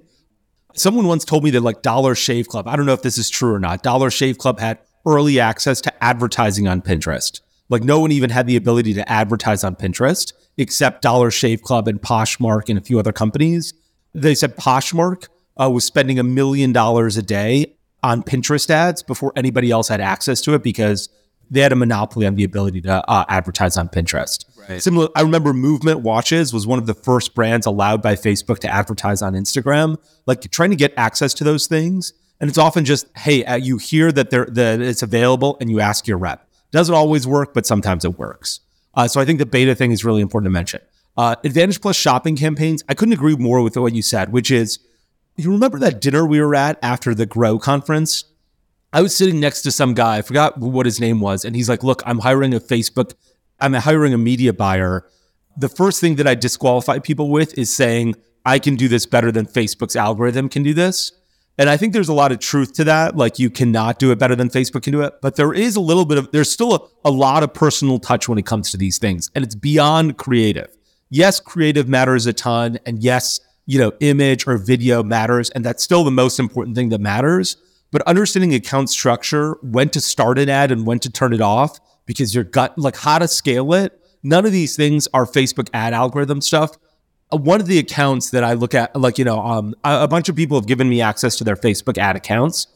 Someone 0.75 1.07
once 1.07 1.25
told 1.25 1.43
me 1.43 1.49
that 1.51 1.61
like 1.61 1.81
Dollar 1.81 2.13
Shave 2.15 2.47
Club, 2.47 2.67
I 2.67 2.75
don't 2.75 2.85
know 2.85 2.93
if 2.93 3.01
this 3.01 3.17
is 3.17 3.29
true 3.29 3.53
or 3.53 3.59
not. 3.59 3.81
Dollar 3.81 4.11
Shave 4.11 4.37
Club 4.37 4.59
had 4.59 4.79
early 5.05 5.39
access 5.39 5.81
to 5.81 6.03
advertising 6.03 6.67
on 6.67 6.81
Pinterest. 6.81 7.41
Like 7.69 7.83
no 7.83 7.99
one 7.99 8.11
even 8.11 8.29
had 8.29 8.47
the 8.47 8.55
ability 8.55 8.93
to 8.95 9.09
advertise 9.09 9.63
on 9.63 9.75
Pinterest 9.75 10.33
except 10.57 11.01
Dollar 11.01 11.31
Shave 11.31 11.61
Club 11.61 11.87
and 11.87 12.01
Poshmark 12.01 12.69
and 12.69 12.77
a 12.77 12.81
few 12.81 12.99
other 12.99 13.13
companies. 13.13 13.73
They 14.13 14.35
said 14.35 14.57
Poshmark 14.57 15.27
uh, 15.59 15.69
was 15.69 15.85
spending 15.85 16.19
a 16.19 16.23
million 16.23 16.73
dollars 16.73 17.15
a 17.15 17.21
day 17.21 17.75
on 18.03 18.23
Pinterest 18.23 18.69
ads 18.69 19.03
before 19.03 19.33
anybody 19.35 19.71
else 19.71 19.87
had 19.87 20.01
access 20.01 20.41
to 20.41 20.53
it 20.53 20.63
because 20.63 21.09
they 21.51 21.61
had 21.61 21.71
a 21.71 21.75
monopoly 21.75 22.25
on 22.25 22.35
the 22.35 22.43
ability 22.43 22.81
to 22.81 23.09
uh, 23.09 23.25
advertise 23.27 23.75
on 23.77 23.89
Pinterest. 23.89 24.45
Right. 24.69 24.81
Similar, 24.81 25.09
I 25.15 25.21
remember 25.21 25.53
Movement 25.53 26.01
Watches 26.01 26.53
was 26.53 26.67
one 26.67 26.79
of 26.79 26.85
the 26.85 26.93
first 26.93 27.33
brands 27.33 27.65
allowed 27.65 28.01
by 28.01 28.15
Facebook 28.15 28.59
to 28.59 28.69
advertise 28.69 29.21
on 29.21 29.33
Instagram. 29.33 29.97
Like 30.25 30.49
trying 30.51 30.69
to 30.69 30.75
get 30.75 30.93
access 30.95 31.33
to 31.35 31.43
those 31.43 31.67
things, 31.67 32.13
and 32.39 32.49
it's 32.49 32.57
often 32.57 32.85
just, 32.85 33.07
hey, 33.17 33.43
uh, 33.43 33.55
you 33.55 33.77
hear 33.77 34.11
that 34.11 34.29
they're 34.29 34.45
that 34.45 34.79
it's 34.79 35.01
available, 35.01 35.57
and 35.59 35.69
you 35.69 35.79
ask 35.79 36.07
your 36.07 36.17
rep. 36.17 36.47
Doesn't 36.71 36.93
always 36.93 37.25
work, 37.25 37.53
but 37.53 37.65
sometimes 37.65 38.05
it 38.05 38.19
works. 38.19 38.59
Uh, 38.93 39.07
so 39.07 39.19
I 39.19 39.25
think 39.25 39.39
the 39.39 39.45
beta 39.45 39.75
thing 39.75 39.91
is 39.91 40.05
really 40.05 40.21
important 40.21 40.47
to 40.47 40.51
mention. 40.51 40.81
Uh, 41.17 41.35
Advantage 41.43 41.81
Plus 41.81 41.95
shopping 41.95 42.35
campaigns. 42.35 42.83
I 42.87 42.93
couldn't 42.93 43.13
agree 43.13 43.35
more 43.35 43.61
with 43.61 43.75
what 43.75 43.93
you 43.93 44.01
said, 44.01 44.31
which 44.31 44.51
is 44.51 44.79
you 45.39 45.51
remember 45.51 45.79
that 45.79 46.01
dinner 46.01 46.25
we 46.25 46.39
were 46.41 46.55
at 46.55 46.77
after 46.81 47.15
the 47.15 47.25
Grow 47.25 47.59
conference 47.59 48.25
I 48.91 49.01
was 49.01 49.15
sitting 49.15 49.39
next 49.39 49.61
to 49.63 49.71
some 49.71 49.93
guy, 49.93 50.17
I 50.17 50.21
forgot 50.23 50.57
what 50.57 50.85
his 50.85 50.99
name 50.99 51.19
was, 51.19 51.45
and 51.45 51.55
he's 51.55 51.69
like, 51.69 51.83
Look, 51.83 52.01
I'm 52.05 52.19
hiring 52.19 52.53
a 52.53 52.59
Facebook, 52.59 53.13
I'm 53.59 53.73
hiring 53.73 54.13
a 54.13 54.17
media 54.17 54.51
buyer. 54.51 55.07
The 55.57 55.69
first 55.69 56.01
thing 56.01 56.15
that 56.15 56.27
I 56.27 56.35
disqualify 56.35 56.99
people 56.99 57.29
with 57.29 57.57
is 57.57 57.73
saying, 57.73 58.15
I 58.45 58.57
can 58.57 58.75
do 58.75 58.87
this 58.87 59.05
better 59.05 59.31
than 59.31 59.45
Facebook's 59.45 59.95
algorithm 59.95 60.49
can 60.49 60.63
do 60.63 60.73
this. 60.73 61.11
And 61.57 61.69
I 61.69 61.75
think 61.75 61.91
there's 61.91 62.07
a 62.07 62.13
lot 62.13 62.31
of 62.31 62.39
truth 62.39 62.73
to 62.75 62.85
that. 62.85 63.17
Like 63.17 63.37
you 63.37 63.49
cannot 63.49 63.99
do 63.99 64.11
it 64.11 64.19
better 64.19 64.35
than 64.35 64.49
Facebook 64.49 64.83
can 64.83 64.93
do 64.93 65.01
it. 65.01 65.15
But 65.21 65.35
there 65.35 65.53
is 65.53 65.75
a 65.75 65.81
little 65.81 66.05
bit 66.05 66.17
of, 66.17 66.31
there's 66.31 66.49
still 66.49 66.73
a, 66.73 67.09
a 67.09 67.11
lot 67.11 67.43
of 67.43 67.53
personal 67.53 67.99
touch 67.99 68.29
when 68.29 68.37
it 68.37 68.45
comes 68.45 68.71
to 68.71 68.77
these 68.77 68.97
things. 68.97 69.29
And 69.35 69.43
it's 69.43 69.55
beyond 69.55 70.17
creative. 70.17 70.73
Yes, 71.09 71.41
creative 71.41 71.89
matters 71.89 72.25
a 72.27 72.31
ton. 72.31 72.79
And 72.85 73.03
yes, 73.03 73.41
you 73.69 73.77
know, 73.77 73.91
image 73.99 74.47
or 74.47 74.57
video 74.57 75.03
matters. 75.03 75.51
And 75.51 75.63
that's 75.63 75.83
still 75.83 76.03
the 76.03 76.11
most 76.11 76.39
important 76.39 76.75
thing 76.75 76.89
that 76.89 76.99
matters. 76.99 77.55
But 77.91 78.01
understanding 78.03 78.53
account 78.55 78.89
structure, 78.89 79.57
when 79.61 79.89
to 79.89 80.01
start 80.01 80.39
an 80.39 80.49
ad 80.49 80.71
and 80.71 80.87
when 80.87 80.97
to 80.99 81.09
turn 81.11 81.33
it 81.33 81.41
off, 81.41 81.79
because 82.07 82.33
your 82.33 82.43
gut, 82.43 82.77
like 82.79 82.97
how 82.97 83.19
to 83.19 83.27
scale 83.27 83.73
it, 83.73 83.99
none 84.23 84.45
of 84.45 84.51
these 84.51 84.75
things 84.75 85.07
are 85.13 85.25
Facebook 85.25 85.69
ad 85.73 85.93
algorithm 85.93 86.41
stuff 86.41 86.77
uh, 87.31 87.37
one 87.37 87.61
of 87.61 87.67
the 87.67 87.77
accounts 87.77 88.31
that 88.31 88.43
I 88.43 88.53
look 88.53 88.73
at, 88.73 88.95
like, 88.95 89.17
you 89.17 89.25
know, 89.25 89.39
um, 89.39 89.75
a, 89.83 90.03
a 90.03 90.07
bunch 90.07 90.29
of 90.29 90.35
people 90.35 90.57
have 90.57 90.67
given 90.67 90.89
me 90.89 91.01
access 91.01 91.35
to 91.37 91.43
their 91.43 91.55
Facebook 91.55 91.97
ad 91.97 92.15
accounts, 92.15 92.67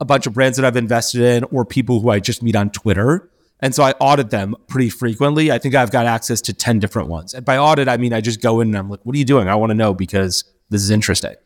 a 0.00 0.04
bunch 0.04 0.26
of 0.26 0.34
brands 0.34 0.56
that 0.58 0.66
I've 0.66 0.76
invested 0.76 1.22
in, 1.22 1.44
or 1.44 1.64
people 1.64 2.00
who 2.00 2.10
I 2.10 2.20
just 2.20 2.42
meet 2.42 2.56
on 2.56 2.70
Twitter. 2.70 3.30
And 3.62 3.72
so 3.72 3.84
I 3.84 3.92
audit 3.92 4.30
them 4.30 4.56
pretty 4.66 4.90
frequently. 4.90 5.52
I 5.52 5.58
think 5.58 5.76
I've 5.76 5.92
got 5.92 6.04
access 6.04 6.40
to 6.42 6.52
10 6.52 6.80
different 6.80 7.08
ones. 7.08 7.32
And 7.32 7.44
by 7.44 7.56
audit, 7.56 7.88
I 7.88 7.96
mean 7.96 8.12
I 8.12 8.20
just 8.20 8.42
go 8.42 8.60
in 8.60 8.68
and 8.68 8.76
I'm 8.76 8.90
like, 8.90 9.00
what 9.04 9.14
are 9.14 9.18
you 9.18 9.24
doing? 9.24 9.48
I 9.48 9.54
want 9.54 9.70
to 9.70 9.74
know 9.74 9.94
because 9.94 10.44
this 10.68 10.82
is 10.82 10.90
interesting. 10.90 11.36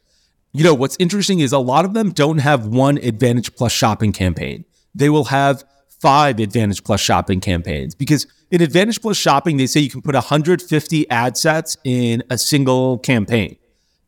You 0.52 0.64
know, 0.64 0.72
what's 0.72 0.96
interesting 0.98 1.40
is 1.40 1.52
a 1.52 1.58
lot 1.58 1.84
of 1.84 1.92
them 1.92 2.10
don't 2.10 2.38
have 2.38 2.66
one 2.66 2.96
Advantage 2.96 3.54
Plus 3.54 3.72
shopping 3.72 4.12
campaign. 4.12 4.64
They 4.94 5.10
will 5.10 5.24
have 5.24 5.64
five 6.00 6.40
Advantage 6.40 6.82
Plus 6.82 7.00
shopping 7.00 7.40
campaigns 7.40 7.94
because 7.94 8.26
in 8.50 8.62
Advantage 8.62 9.02
Plus 9.02 9.18
shopping, 9.18 9.58
they 9.58 9.66
say 9.66 9.80
you 9.80 9.90
can 9.90 10.00
put 10.00 10.14
150 10.14 11.10
ad 11.10 11.36
sets 11.36 11.76
in 11.84 12.22
a 12.30 12.38
single 12.38 12.96
campaign. 12.98 13.58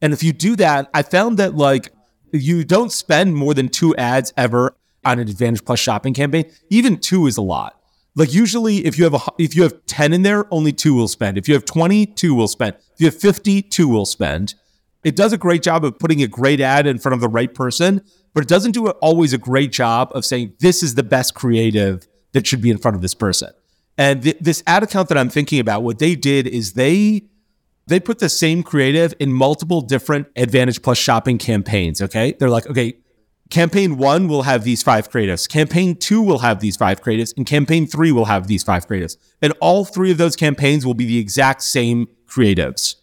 And 0.00 0.14
if 0.14 0.22
you 0.22 0.32
do 0.32 0.56
that, 0.56 0.88
I 0.94 1.02
found 1.02 1.38
that 1.38 1.54
like 1.56 1.92
you 2.32 2.64
don't 2.64 2.92
spend 2.92 3.34
more 3.34 3.52
than 3.52 3.68
two 3.68 3.94
ads 3.96 4.32
ever 4.34 4.74
on 5.04 5.18
an 5.18 5.28
Advantage 5.28 5.66
Plus 5.66 5.78
shopping 5.78 6.14
campaign. 6.14 6.50
Even 6.70 6.96
two 6.96 7.26
is 7.26 7.36
a 7.36 7.42
lot. 7.42 7.77
Like 8.18 8.34
usually 8.34 8.84
if 8.84 8.98
you 8.98 9.04
have 9.04 9.14
a, 9.14 9.20
if 9.38 9.54
you 9.54 9.62
have 9.62 9.86
10 9.86 10.12
in 10.12 10.22
there, 10.22 10.52
only 10.52 10.72
two 10.72 10.92
will 10.92 11.06
spend. 11.06 11.38
If 11.38 11.46
you 11.46 11.54
have 11.54 11.64
20, 11.64 12.04
two 12.04 12.34
will 12.34 12.48
spend. 12.48 12.74
If 12.94 13.00
you 13.00 13.06
have 13.06 13.16
50, 13.16 13.62
two 13.62 13.86
will 13.86 14.06
spend. 14.06 14.56
It 15.04 15.14
does 15.14 15.32
a 15.32 15.38
great 15.38 15.62
job 15.62 15.84
of 15.84 16.00
putting 16.00 16.20
a 16.20 16.26
great 16.26 16.60
ad 16.60 16.88
in 16.88 16.98
front 16.98 17.14
of 17.14 17.20
the 17.20 17.28
right 17.28 17.54
person, 17.54 18.02
but 18.34 18.42
it 18.42 18.48
doesn't 18.48 18.72
do 18.72 18.88
it 18.88 18.96
always 19.00 19.32
a 19.32 19.38
great 19.38 19.70
job 19.70 20.10
of 20.16 20.24
saying 20.24 20.54
this 20.58 20.82
is 20.82 20.96
the 20.96 21.04
best 21.04 21.34
creative 21.34 22.08
that 22.32 22.44
should 22.44 22.60
be 22.60 22.70
in 22.70 22.78
front 22.78 22.96
of 22.96 23.02
this 23.02 23.14
person. 23.14 23.52
And 23.96 24.24
th- 24.24 24.38
this 24.40 24.64
ad 24.66 24.82
account 24.82 25.08
that 25.10 25.16
I'm 25.16 25.28
thinking 25.28 25.60
about, 25.60 25.84
what 25.84 26.00
they 26.00 26.16
did 26.16 26.48
is 26.48 26.72
they 26.72 27.22
they 27.86 28.00
put 28.00 28.18
the 28.18 28.28
same 28.28 28.64
creative 28.64 29.14
in 29.20 29.32
multiple 29.32 29.80
different 29.80 30.26
Advantage 30.34 30.82
Plus 30.82 30.98
shopping 30.98 31.38
campaigns. 31.38 32.02
Okay, 32.02 32.34
they're 32.38 32.50
like, 32.50 32.66
okay, 32.66 32.94
campaign 33.50 33.96
one 33.96 34.28
will 34.28 34.42
have 34.42 34.64
these 34.64 34.82
five 34.82 35.10
creatives, 35.10 35.48
campaign 35.48 35.96
two 35.96 36.20
will 36.22 36.40
have 36.40 36.60
these 36.60 36.76
five 36.76 37.02
creatives, 37.02 37.34
and 37.36 37.46
campaign 37.46 37.86
three 37.86 38.12
will 38.12 38.26
have 38.26 38.46
these 38.46 38.62
five 38.62 38.86
creatives, 38.86 39.16
and 39.40 39.52
all 39.60 39.84
three 39.84 40.10
of 40.10 40.18
those 40.18 40.36
campaigns 40.36 40.84
will 40.84 40.94
be 40.94 41.06
the 41.06 41.18
exact 41.18 41.62
same 41.62 42.08
creatives. 42.26 42.96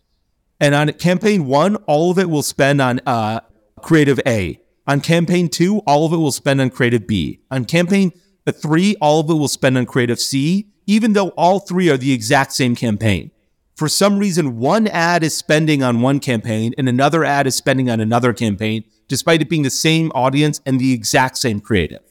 And 0.60 0.74
on 0.74 0.92
campaign 0.94 1.48
one, 1.48 1.75
all 1.88 2.12
of 2.12 2.20
it 2.20 2.30
will 2.30 2.44
spend 2.44 2.82
on 2.82 3.02
uh, 3.06 3.42
creative 3.82 4.20
A. 4.25 4.62
On 4.88 5.02
campaign 5.02 5.50
two, 5.50 5.80
all 5.80 6.06
of 6.06 6.14
it 6.14 6.18
will 6.18 6.32
spend 6.32 6.62
on 6.62 6.70
creative 6.70 7.08
B. 7.08 7.42
On 7.52 7.66
campaign 7.66 8.12
three, 8.52 8.96
all 9.02 9.20
of 9.20 9.30
it 9.30 9.34
will 9.34 9.48
spend 9.48 9.78
on 9.78 9.86
creative 9.86 10.20
C, 10.20 10.70
even 10.86 11.14
though 11.14 11.30
all 11.30 11.60
three 11.60 11.90
are 11.90 11.98
the 11.98 12.14
exact 12.14 12.54
same 12.54 12.75
campaign. 12.75 13.32
For 13.75 13.89
some 13.89 14.20
reason, 14.20 14.58
one 14.58 14.88
ad 14.88 15.22
is 15.24 15.36
spending 15.36 15.84
on 15.84 16.01
one 16.01 16.20
campaign 16.22 16.74
and 16.77 16.88
another 16.88 17.25
ad 17.25 17.46
is 17.46 17.55
spending 17.55 17.89
on 17.89 18.00
another 18.00 18.32
campaign, 18.32 18.86
despite 19.10 19.41
it 19.41 19.50
being 19.50 19.63
the 19.63 19.70
same 19.70 20.12
audience 20.15 20.62
and 20.65 20.79
the 20.79 20.94
exact 20.94 21.38
same 21.38 21.60
creative. 21.60 22.01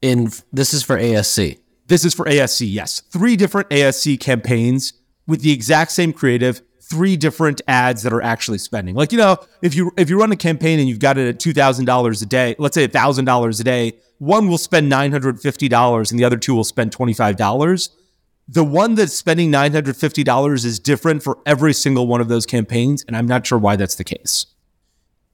In 0.00 0.30
this 0.52 0.72
is 0.72 0.82
for 0.82 0.98
ASC. 0.98 1.58
This 1.86 2.06
is 2.06 2.14
for 2.14 2.24
ASC, 2.24 2.66
yes. 2.70 3.02
Three 3.10 3.36
different 3.36 3.68
ASC 3.68 4.18
campaigns 4.18 4.94
with 5.26 5.42
the 5.42 5.52
exact 5.52 5.92
same 5.92 6.14
creative, 6.14 6.62
three 6.80 7.16
different 7.16 7.60
ads 7.68 8.02
that 8.02 8.12
are 8.12 8.22
actually 8.22 8.58
spending. 8.58 8.94
Like, 8.94 9.12
you 9.12 9.18
know, 9.18 9.36
if 9.60 9.74
you 9.74 9.92
if 9.98 10.08
you 10.08 10.18
run 10.18 10.32
a 10.32 10.36
campaign 10.36 10.78
and 10.78 10.88
you've 10.88 10.98
got 10.98 11.18
it 11.18 11.28
at 11.28 11.38
$2,000 11.38 12.22
a 12.22 12.26
day, 12.26 12.56
let's 12.58 12.74
say 12.74 12.88
$1,000 12.88 13.60
a 13.60 13.64
day, 13.64 13.92
one 14.18 14.48
will 14.48 14.58
spend 14.58 14.90
$950 14.90 16.10
and 16.10 16.18
the 16.18 16.24
other 16.24 16.38
two 16.38 16.54
will 16.54 16.64
spend 16.64 16.96
$25. 16.96 17.90
The 18.46 18.64
one 18.64 18.94
that's 18.94 19.14
spending 19.14 19.50
$950 19.50 20.64
is 20.64 20.78
different 20.78 21.22
for 21.22 21.38
every 21.46 21.72
single 21.72 22.06
one 22.06 22.20
of 22.20 22.28
those 22.28 22.44
campaigns, 22.44 23.04
and 23.06 23.16
I'm 23.16 23.26
not 23.26 23.46
sure 23.46 23.58
why 23.58 23.76
that's 23.76 23.94
the 23.94 24.04
case. 24.04 24.46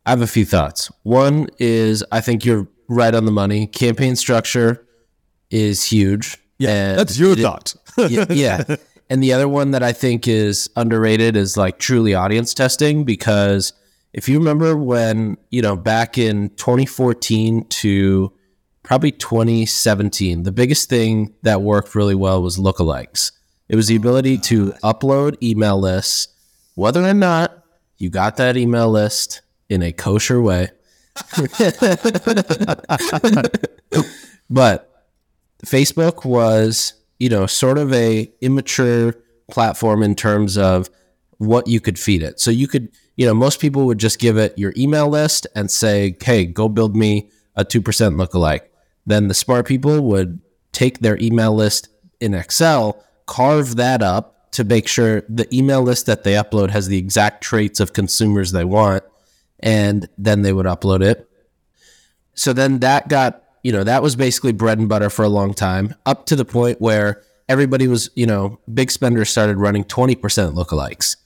I 0.07 0.11
have 0.11 0.23
a 0.23 0.27
few 0.27 0.45
thoughts. 0.45 0.91
One 1.03 1.49
is 1.59 2.05
I 2.13 2.21
think 2.21 2.45
you're 2.45 2.69
right 2.89 3.15
on 3.15 3.25
the 3.25 3.33
money. 3.33 3.67
Campaign 3.67 4.17
structure 4.17 4.87
is 5.51 5.85
huge. 5.85 6.39
Yeah, 6.59 6.95
that's 6.95 7.19
your 7.19 7.33
it, 7.33 7.39
thought. 7.39 7.75
yeah, 7.97 8.27
yeah. 8.31 8.77
And 9.09 9.23
the 9.23 9.33
other 9.33 9.49
one 9.49 9.73
that 9.73 9.83
I 9.83 9.93
think 9.93 10.29
is 10.29 10.71
underrated 10.77 11.35
is 11.35 11.57
like 11.57 11.79
truly 11.79 12.15
audience 12.15 12.55
testing 12.55 13.05
because 13.05 13.73
if 14.13 14.29
you 14.29 14.39
remember 14.39 14.77
when, 14.77 15.37
you 15.51 15.63
know, 15.63 15.77
back 15.77 16.17
in 16.17 16.51
2014 16.51 17.67
to 17.69 18.33
probably 18.91 19.13
2017, 19.13 20.43
the 20.43 20.51
biggest 20.51 20.89
thing 20.89 21.33
that 21.43 21.63
worked 21.63 21.95
really 21.95 22.17
well 22.17 22.43
was 22.43 22.59
lookalikes. 22.59 23.31
It 23.69 23.77
was 23.77 23.87
the 23.87 23.95
ability 23.95 24.39
to 24.39 24.73
upload 24.83 25.41
email 25.41 25.79
lists, 25.79 26.27
whether 26.75 27.01
or 27.01 27.15
not 27.15 27.63
you 27.99 28.11
got 28.11 28.37
that 28.39 28.57
email 28.57 28.91
list 28.91 29.43
in 29.69 29.81
a 29.81 29.93
kosher 29.93 30.43
way. 30.43 30.71
but 34.51 35.07
Facebook 35.65 36.25
was 36.25 36.95
you 37.21 37.29
know, 37.29 37.47
sort 37.47 37.79
of 37.79 37.93
a 37.93 38.29
immature 38.41 39.15
platform 39.53 40.03
in 40.03 40.17
terms 40.17 40.59
of 40.59 40.91
what 41.39 41.69
you 41.69 41.79
could 41.79 41.97
feed 41.97 42.25
it. 42.25 42.41
So 42.41 42.51
you 42.51 42.67
could, 42.67 42.89
you 43.15 43.25
know, 43.25 43.35
most 43.35 43.61
people 43.61 43.87
would 43.87 43.99
just 43.99 44.19
give 44.19 44.37
it 44.37 44.59
your 44.59 44.73
email 44.77 45.09
list 45.09 45.47
and 45.55 45.71
say, 45.71 46.17
"Hey, 46.21 46.45
go 46.45 46.69
build 46.69 46.97
me 46.97 47.31
a 47.55 47.65
2% 47.65 48.17
lookalike." 48.17 48.70
Then 49.11 49.29
the 49.29 49.35
smart 49.35 49.67
people 49.67 50.01
would 50.03 50.41
take 50.73 51.01
their 51.01 51.19
email 51.19 51.55
list 51.55 51.89
in 52.21 52.35
Excel, 52.35 53.05
carve 53.27 53.77
that 53.77 54.03
up 54.03 54.51
to 54.53 54.65
make 54.65 54.89
sure 54.89 55.23
the 55.29 55.53
email 55.55 55.83
list 55.83 56.07
that 56.07 56.25
they 56.25 56.35
upload 56.35 56.71
has 56.71 56.89
the 56.89 56.99
exact 56.99 57.43
traits 57.43 57.81
of 57.81 57.93
consumers 57.93 58.53
they 58.53 58.65
want, 58.65 59.05
and 59.61 60.09
then 60.19 60.43
they 60.43 60.53
would 60.53 60.67
upload 60.67 61.03
it. 61.03 61.29
So 62.35 62.53
then 62.53 62.81
that 62.81 63.09
got 63.09 63.45
you 63.63 63.73
know, 63.73 63.85
that 63.85 64.03
was 64.03 64.17
basically 64.17 64.53
bread 64.53 64.79
and 64.79 64.89
butter 64.89 65.11
for 65.11 65.25
a 65.25 65.29
long 65.29 65.55
time, 65.55 65.95
up 66.07 66.27
to 66.27 66.37
the 66.37 66.45
point 66.45 66.81
where 66.81 67.23
everybody 67.49 67.89
was, 67.89 68.11
you 68.15 68.27
know, 68.27 68.59
big 68.73 68.91
spenders 68.91 69.31
started 69.31 69.59
running 69.59 69.85
20% 69.85 70.17
lookalikes. 70.55 71.17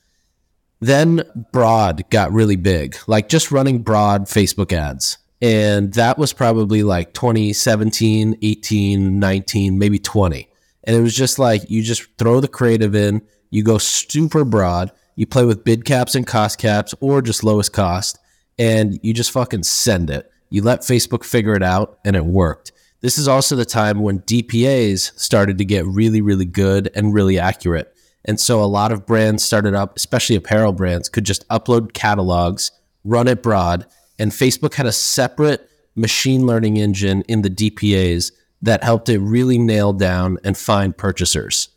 Then 0.81 1.23
broad 1.53 2.05
got 2.11 2.33
really 2.33 2.57
big, 2.57 2.97
like 3.07 3.29
just 3.29 3.51
running 3.51 3.83
broad 3.83 4.25
Facebook 4.25 4.73
ads. 4.73 5.19
And 5.45 5.93
that 5.93 6.17
was 6.17 6.33
probably 6.33 6.83
like 6.83 7.13
2017, 7.13 8.39
18, 8.41 9.19
19, 9.19 9.79
maybe 9.79 9.99
20. 9.99 10.49
And 10.85 10.97
it 10.97 11.03
was 11.03 11.15
just 11.15 11.39
like 11.39 11.69
you 11.69 11.83
just 11.83 12.07
throw 12.17 12.41
the 12.41 12.49
creative 12.49 12.95
in, 12.95 13.21
you 13.51 13.63
go 13.63 13.77
super 13.77 14.47
broad, 14.47 14.91
you 15.17 15.27
play 15.27 15.45
with 15.45 15.63
bid 15.63 15.85
caps 15.85 16.15
and 16.15 16.27
cost 16.27 16.59
caps 16.59 16.95
or 16.99 17.21
just 17.21 17.45
lowest 17.45 17.75
cost, 17.75 18.19
and 18.59 18.99
you 19.03 19.13
just 19.13 19.33
fucking 19.33 19.65
send 19.65 20.09
it. 20.09 20.31
You 20.49 20.63
let 20.63 20.81
Facebook 20.81 21.25
figure 21.25 21.55
it 21.55 21.63
out, 21.63 21.99
and 22.07 22.17
it 22.17 22.25
worked. 22.25 22.73
This 23.03 23.19
is 23.19 23.29
also 23.29 23.55
the 23.55 23.67
time 23.67 24.01
when 24.01 24.21
DPAs 24.21 25.13
started 25.21 25.59
to 25.59 25.65
get 25.67 25.85
really, 25.85 26.23
really 26.23 26.47
good 26.47 26.91
and 26.95 27.13
really 27.13 27.39
accurate. 27.39 27.95
And 28.25 28.41
so 28.41 28.63
a 28.63 28.65
lot 28.65 28.93
of 28.93 29.05
brands 29.05 29.43
started 29.43 29.75
up, 29.75 29.95
especially 29.95 30.37
apparel 30.37 30.73
brands, 30.73 31.11
could 31.11 31.25
just 31.25 31.47
upload 31.49 31.93
catalogs, 31.93 32.71
run 33.05 33.29
it 33.29 33.43
broad, 33.43 33.85
and 34.19 34.33
Facebook 34.33 34.75
had 34.75 34.87
a 34.87 34.93
separate 34.93 35.69
machine 35.95 36.47
learning 36.47 36.77
engine 36.77 37.23
in 37.23 37.43
the 37.43 37.51
DPAs 37.51 38.33
that 38.63 38.83
helped 38.83 39.09
it 39.09 39.19
really 39.19 39.59
nail 39.59 39.93
down 39.93 40.39
and 40.43 40.57
find 40.57 40.97
purchasers. 40.97 41.69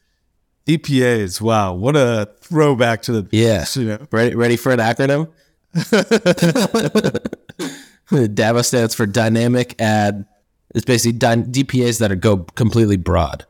DPAs, 0.66 1.40
wow, 1.40 1.74
what 1.74 1.96
a 1.96 2.30
throwback 2.42 3.02
to 3.04 3.12
the 3.12 3.28
yeah. 3.32 3.66
You 3.74 3.86
know. 3.86 4.08
Ready, 4.12 4.36
ready 4.36 4.58
for 4.58 4.72
an 4.72 4.80
acronym? 4.80 5.30
DABA 8.12 8.66
stands 8.66 8.96
for 8.96 9.06
dynamic 9.06 9.80
ad. 9.82 10.26
It's 10.76 10.86
basically 10.86 11.20
DPAs 11.20 12.00
that 12.00 12.12
are 12.12 12.16
go 12.16 12.38
completely 12.56 12.98
broad. 12.98 13.46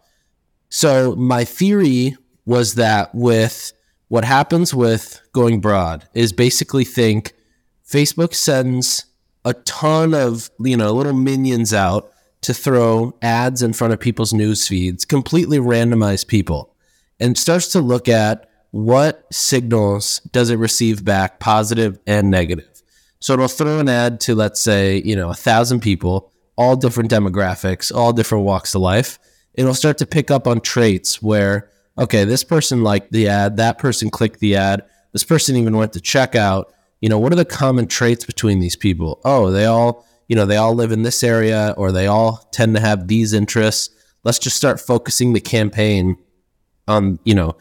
So 0.70 1.16
my 1.16 1.44
theory 1.44 2.16
was 2.46 2.76
that 2.76 3.14
with 3.14 3.74
what 4.10 4.24
happens 4.24 4.74
with 4.74 5.22
going 5.34 5.60
broad 5.60 6.08
is 6.14 6.32
basically 6.32 6.84
think 6.84 7.34
Facebook 7.88 8.34
sends 8.34 9.06
a 9.46 9.54
ton 9.54 10.14
of 10.14 10.50
you 10.60 10.76
know 10.76 10.92
little 10.92 11.14
minions 11.14 11.74
out 11.74 12.12
to 12.42 12.54
throw 12.54 13.16
ads 13.22 13.62
in 13.62 13.74
front 13.74 13.94
of 13.94 14.00
people's 14.00 14.34
news 14.34 14.68
feeds, 14.68 15.06
completely 15.06 15.58
randomize 15.58 16.28
people, 16.28 16.76
and 17.20 17.38
starts 17.38 17.70
to 17.70 17.82
look 17.82 18.08
at 18.08 18.50
what 18.72 19.26
signals 19.34 20.20
does 20.32 20.50
it 20.50 20.58
receive 20.58 21.04
back, 21.04 21.40
positive 21.40 22.00
and 22.06 22.30
negative. 22.30 22.84
So 23.20 23.34
it'll 23.34 23.48
throw 23.48 23.80
an 23.80 23.90
ad 23.90 24.20
to, 24.22 24.36
let's 24.36 24.62
say, 24.62 25.02
you 25.04 25.16
know, 25.16 25.30
a 25.30 25.36
thousand 25.36 25.80
people, 25.80 26.32
all 26.56 26.76
different 26.76 27.10
demographics, 27.10 27.94
all 27.94 28.14
different 28.14 28.44
walks 28.44 28.76
of 28.76 28.82
life. 28.82 29.18
It'll 29.56 29.74
start 29.74 29.98
to 30.00 30.06
pick 30.06 30.30
up 30.30 30.46
on 30.46 30.62
traits 30.62 31.22
where, 31.22 31.70
okay, 31.98 32.26
this 32.26 32.44
person 32.44 32.84
liked 32.84 33.12
the 33.12 33.28
ad, 33.28 33.58
that 33.58 33.80
person 33.80 34.12
clicked 34.12 34.40
the 34.40 34.56
ad, 34.56 34.84
this 35.14 35.24
person 35.24 35.56
even 35.56 35.76
went 35.76 35.94
to 35.94 36.00
checkout. 36.00 36.66
You 37.02 37.10
know, 37.10 37.20
what 37.20 37.32
are 37.32 37.38
the 37.38 37.46
common 37.46 37.88
traits 37.88 38.26
between 38.26 38.60
these 38.60 38.76
people? 38.76 39.22
Oh, 39.24 39.52
they 39.52 39.66
all, 39.66 40.06
you 40.28 40.36
know, 40.36 40.46
they 40.46 40.58
all 40.58 40.74
live 40.74 40.92
in 40.92 41.04
this 41.04 41.24
area 41.24 41.74
or 41.78 41.92
they 41.92 42.08
all 42.08 42.48
tend 42.52 42.76
to 42.76 42.82
have 42.82 43.08
these 43.08 43.34
interests. 43.34 43.94
Let's 44.24 44.40
just 44.40 44.58
start 44.58 44.80
focusing 44.80 45.34
the 45.34 45.40
campaign 45.40 46.18
on, 46.88 47.20
you 47.24 47.36
know, 47.36 47.56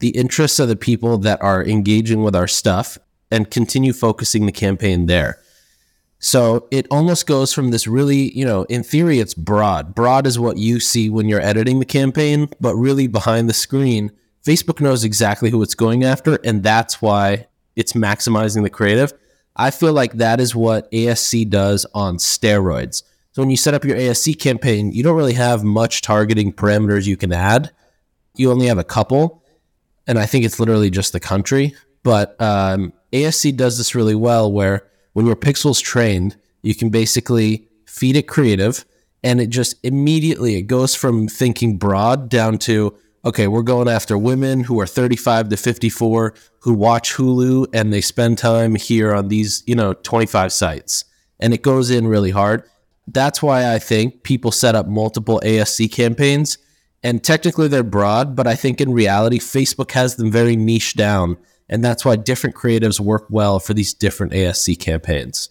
the 0.00 0.10
interests 0.10 0.58
of 0.58 0.68
the 0.68 0.76
people 0.76 1.18
that 1.18 1.40
are 1.42 1.64
engaging 1.64 2.22
with 2.22 2.34
our 2.34 2.48
stuff 2.48 2.98
and 3.30 3.50
continue 3.50 3.92
focusing 3.92 4.46
the 4.46 4.52
campaign 4.52 5.06
there. 5.06 5.38
So 6.18 6.68
it 6.70 6.86
almost 6.90 7.26
goes 7.26 7.52
from 7.54 7.70
this 7.70 7.86
really, 7.86 8.36
you 8.36 8.44
know, 8.44 8.64
in 8.64 8.82
theory, 8.82 9.20
it's 9.20 9.34
broad. 9.34 9.94
Broad 9.94 10.26
is 10.26 10.38
what 10.38 10.58
you 10.58 10.80
see 10.80 11.08
when 11.08 11.28
you're 11.28 11.40
editing 11.40 11.78
the 11.78 11.86
campaign, 11.86 12.48
but 12.60 12.74
really 12.74 13.06
behind 13.06 13.48
the 13.48 13.54
screen, 13.54 14.10
Facebook 14.44 14.80
knows 14.80 15.04
exactly 15.04 15.50
who 15.50 15.62
it's 15.62 15.74
going 15.74 16.04
after. 16.04 16.38
And 16.44 16.62
that's 16.62 17.00
why 17.00 17.46
it's 17.76 17.92
maximizing 17.92 18.62
the 18.62 18.70
creative. 18.70 19.12
I 19.56 19.70
feel 19.70 19.92
like 19.92 20.14
that 20.14 20.40
is 20.40 20.54
what 20.54 20.90
ASC 20.92 21.48
does 21.50 21.86
on 21.94 22.16
steroids. 22.16 23.02
So 23.32 23.42
when 23.42 23.50
you 23.50 23.56
set 23.56 23.74
up 23.74 23.84
your 23.84 23.96
ASC 23.96 24.38
campaign, 24.38 24.92
you 24.92 25.02
don't 25.02 25.16
really 25.16 25.34
have 25.34 25.62
much 25.62 26.02
targeting 26.02 26.52
parameters 26.52 27.06
you 27.06 27.16
can 27.16 27.32
add. 27.32 27.70
You 28.36 28.50
only 28.50 28.66
have 28.66 28.78
a 28.78 28.84
couple. 28.84 29.44
And 30.06 30.18
I 30.18 30.26
think 30.26 30.44
it's 30.44 30.58
literally 30.58 30.90
just 30.90 31.12
the 31.12 31.20
country. 31.20 31.74
But 32.02 32.40
um, 32.40 32.92
ASC 33.12 33.56
does 33.56 33.78
this 33.78 33.94
really 33.94 34.14
well 34.14 34.50
where 34.50 34.88
when 35.12 35.26
your 35.26 35.36
pixel's 35.36 35.80
trained, 35.80 36.36
you 36.62 36.74
can 36.74 36.90
basically 36.90 37.68
feed 37.86 38.16
it 38.16 38.26
creative 38.26 38.84
and 39.22 39.40
it 39.40 39.50
just 39.50 39.76
immediately 39.84 40.56
it 40.56 40.62
goes 40.62 40.94
from 40.94 41.28
thinking 41.28 41.76
broad 41.76 42.28
down 42.28 42.58
to 42.58 42.96
okay, 43.24 43.46
we're 43.46 43.62
going 43.62 43.88
after 43.88 44.16
women 44.16 44.60
who 44.60 44.80
are 44.80 44.86
35 44.86 45.50
to 45.50 45.56
54 45.56 46.34
who 46.60 46.74
watch 46.74 47.14
Hulu 47.14 47.66
and 47.72 47.92
they 47.92 48.00
spend 48.00 48.38
time 48.38 48.74
here 48.74 49.14
on 49.14 49.28
these, 49.28 49.62
you 49.66 49.74
know, 49.74 49.92
25 49.92 50.52
sites. 50.52 51.04
And 51.38 51.52
it 51.52 51.62
goes 51.62 51.90
in 51.90 52.06
really 52.06 52.30
hard. 52.30 52.64
That's 53.06 53.42
why 53.42 53.72
I 53.72 53.78
think 53.78 54.22
people 54.22 54.52
set 54.52 54.74
up 54.74 54.86
multiple 54.86 55.40
ASC 55.44 55.90
campaigns 55.92 56.58
and 57.02 57.24
technically 57.24 57.68
they're 57.68 57.82
broad, 57.82 58.36
but 58.36 58.46
I 58.46 58.54
think 58.54 58.80
in 58.80 58.92
reality 58.92 59.38
Facebook 59.38 59.92
has 59.92 60.16
them 60.16 60.30
very 60.30 60.56
niche 60.56 60.94
down 60.94 61.36
and 61.68 61.84
that's 61.84 62.04
why 62.04 62.16
different 62.16 62.56
creatives 62.56 63.00
work 63.00 63.26
well 63.30 63.60
for 63.60 63.74
these 63.74 63.94
different 63.94 64.32
ASC 64.32 64.78
campaigns. 64.78 65.50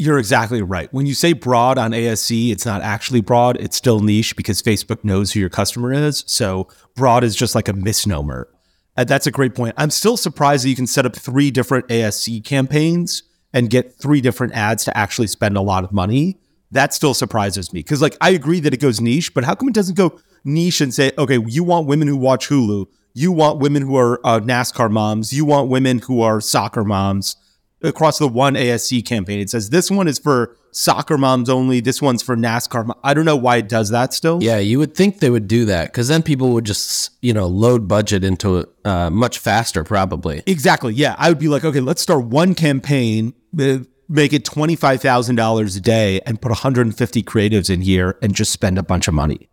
You're 0.00 0.18
exactly 0.18 0.62
right. 0.62 0.90
When 0.94 1.04
you 1.04 1.12
say 1.12 1.34
broad 1.34 1.76
on 1.76 1.90
ASC, 1.90 2.50
it's 2.50 2.64
not 2.64 2.80
actually 2.80 3.20
broad, 3.20 3.58
it's 3.60 3.76
still 3.76 4.00
niche 4.00 4.34
because 4.34 4.62
Facebook 4.62 5.04
knows 5.04 5.30
who 5.30 5.40
your 5.40 5.50
customer 5.50 5.92
is. 5.92 6.24
So 6.26 6.68
broad 6.96 7.22
is 7.22 7.36
just 7.36 7.54
like 7.54 7.68
a 7.68 7.74
misnomer. 7.74 8.48
And 8.96 9.06
that's 9.06 9.26
a 9.26 9.30
great 9.30 9.54
point. 9.54 9.74
I'm 9.76 9.90
still 9.90 10.16
surprised 10.16 10.64
that 10.64 10.70
you 10.70 10.74
can 10.74 10.86
set 10.86 11.04
up 11.04 11.14
three 11.14 11.50
different 11.50 11.86
ASC 11.88 12.42
campaigns 12.46 13.24
and 13.52 13.68
get 13.68 13.94
three 14.00 14.22
different 14.22 14.54
ads 14.54 14.86
to 14.86 14.96
actually 14.96 15.26
spend 15.26 15.58
a 15.58 15.60
lot 15.60 15.84
of 15.84 15.92
money. 15.92 16.40
That 16.70 16.94
still 16.94 17.12
surprises 17.12 17.70
me 17.74 17.80
because, 17.80 18.00
like, 18.00 18.16
I 18.22 18.30
agree 18.30 18.60
that 18.60 18.72
it 18.72 18.80
goes 18.80 19.02
niche, 19.02 19.34
but 19.34 19.44
how 19.44 19.54
come 19.54 19.68
it 19.68 19.74
doesn't 19.74 19.98
go 19.98 20.18
niche 20.46 20.80
and 20.80 20.94
say, 20.94 21.12
okay, 21.18 21.38
you 21.46 21.62
want 21.62 21.86
women 21.86 22.08
who 22.08 22.16
watch 22.16 22.48
Hulu, 22.48 22.86
you 23.12 23.32
want 23.32 23.58
women 23.58 23.82
who 23.82 23.96
are 23.96 24.18
uh, 24.24 24.40
NASCAR 24.40 24.90
moms. 24.90 25.30
You 25.30 25.44
want 25.44 25.68
women 25.68 25.98
who 25.98 26.22
are 26.22 26.40
soccer 26.40 26.84
moms 26.84 27.36
across 27.82 28.18
the 28.18 28.28
one 28.28 28.54
ASC 28.54 29.04
campaign. 29.04 29.40
It 29.40 29.50
says 29.50 29.70
this 29.70 29.90
one 29.90 30.08
is 30.08 30.18
for 30.18 30.56
soccer 30.72 31.18
moms 31.18 31.48
only. 31.48 31.80
This 31.80 32.00
one's 32.00 32.22
for 32.22 32.36
NASCAR. 32.36 32.92
I 33.02 33.14
don't 33.14 33.24
know 33.24 33.36
why 33.36 33.56
it 33.56 33.68
does 33.68 33.90
that 33.90 34.14
still. 34.14 34.42
Yeah, 34.42 34.58
you 34.58 34.78
would 34.78 34.94
think 34.94 35.20
they 35.20 35.30
would 35.30 35.48
do 35.48 35.64
that 35.66 35.86
because 35.86 36.08
then 36.08 36.22
people 36.22 36.50
would 36.50 36.64
just, 36.64 37.10
you 37.22 37.32
know, 37.32 37.46
load 37.46 37.88
budget 37.88 38.24
into 38.24 38.58
it 38.58 38.68
uh, 38.84 39.10
much 39.10 39.38
faster, 39.38 39.84
probably. 39.84 40.42
Exactly. 40.46 40.94
Yeah. 40.94 41.14
I 41.18 41.28
would 41.28 41.38
be 41.38 41.48
like, 41.48 41.64
okay, 41.64 41.80
let's 41.80 42.02
start 42.02 42.24
one 42.24 42.54
campaign, 42.54 43.34
make 43.52 44.32
it 44.32 44.44
$25,000 44.44 45.76
a 45.76 45.80
day 45.80 46.20
and 46.26 46.40
put 46.40 46.50
150 46.50 47.22
creatives 47.22 47.70
in 47.70 47.82
here 47.82 48.18
and 48.22 48.34
just 48.34 48.52
spend 48.52 48.78
a 48.78 48.82
bunch 48.82 49.08
of 49.08 49.14
money. 49.14 49.49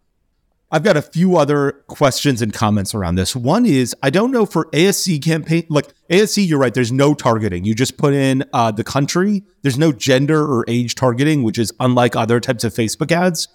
I've 0.70 0.84
got 0.84 0.98
a 0.98 1.02
few 1.02 1.38
other 1.38 1.84
questions 1.88 2.42
and 2.42 2.54
comments 2.54 2.94
around 2.94 3.16
this. 3.16 3.36
One 3.36 3.66
is 3.66 3.96
I 4.04 4.10
don't 4.10 4.32
know 4.32 4.46
for 4.46 4.66
ASC 4.72 5.24
campaign, 5.24 5.66
like 5.70 5.88
ASC, 6.10 6.46
you're 6.46 6.60
right. 6.60 6.74
There's 6.74 6.92
no 6.92 7.14
targeting. 7.14 7.64
You 7.64 7.74
just 7.74 7.98
put 7.98 8.14
in 8.14 8.44
uh, 8.52 8.72
the 8.72 8.84
country. 8.84 9.44
There's 9.62 9.78
no 9.78 9.94
gender 9.94 10.44
or 10.44 10.66
age 10.68 10.96
targeting, 10.96 11.44
which 11.44 11.58
is 11.58 11.72
unlike 11.80 12.18
other 12.18 12.42
types 12.42 12.66
of 12.66 12.74
Facebook 12.74 13.14
ads. 13.14 13.48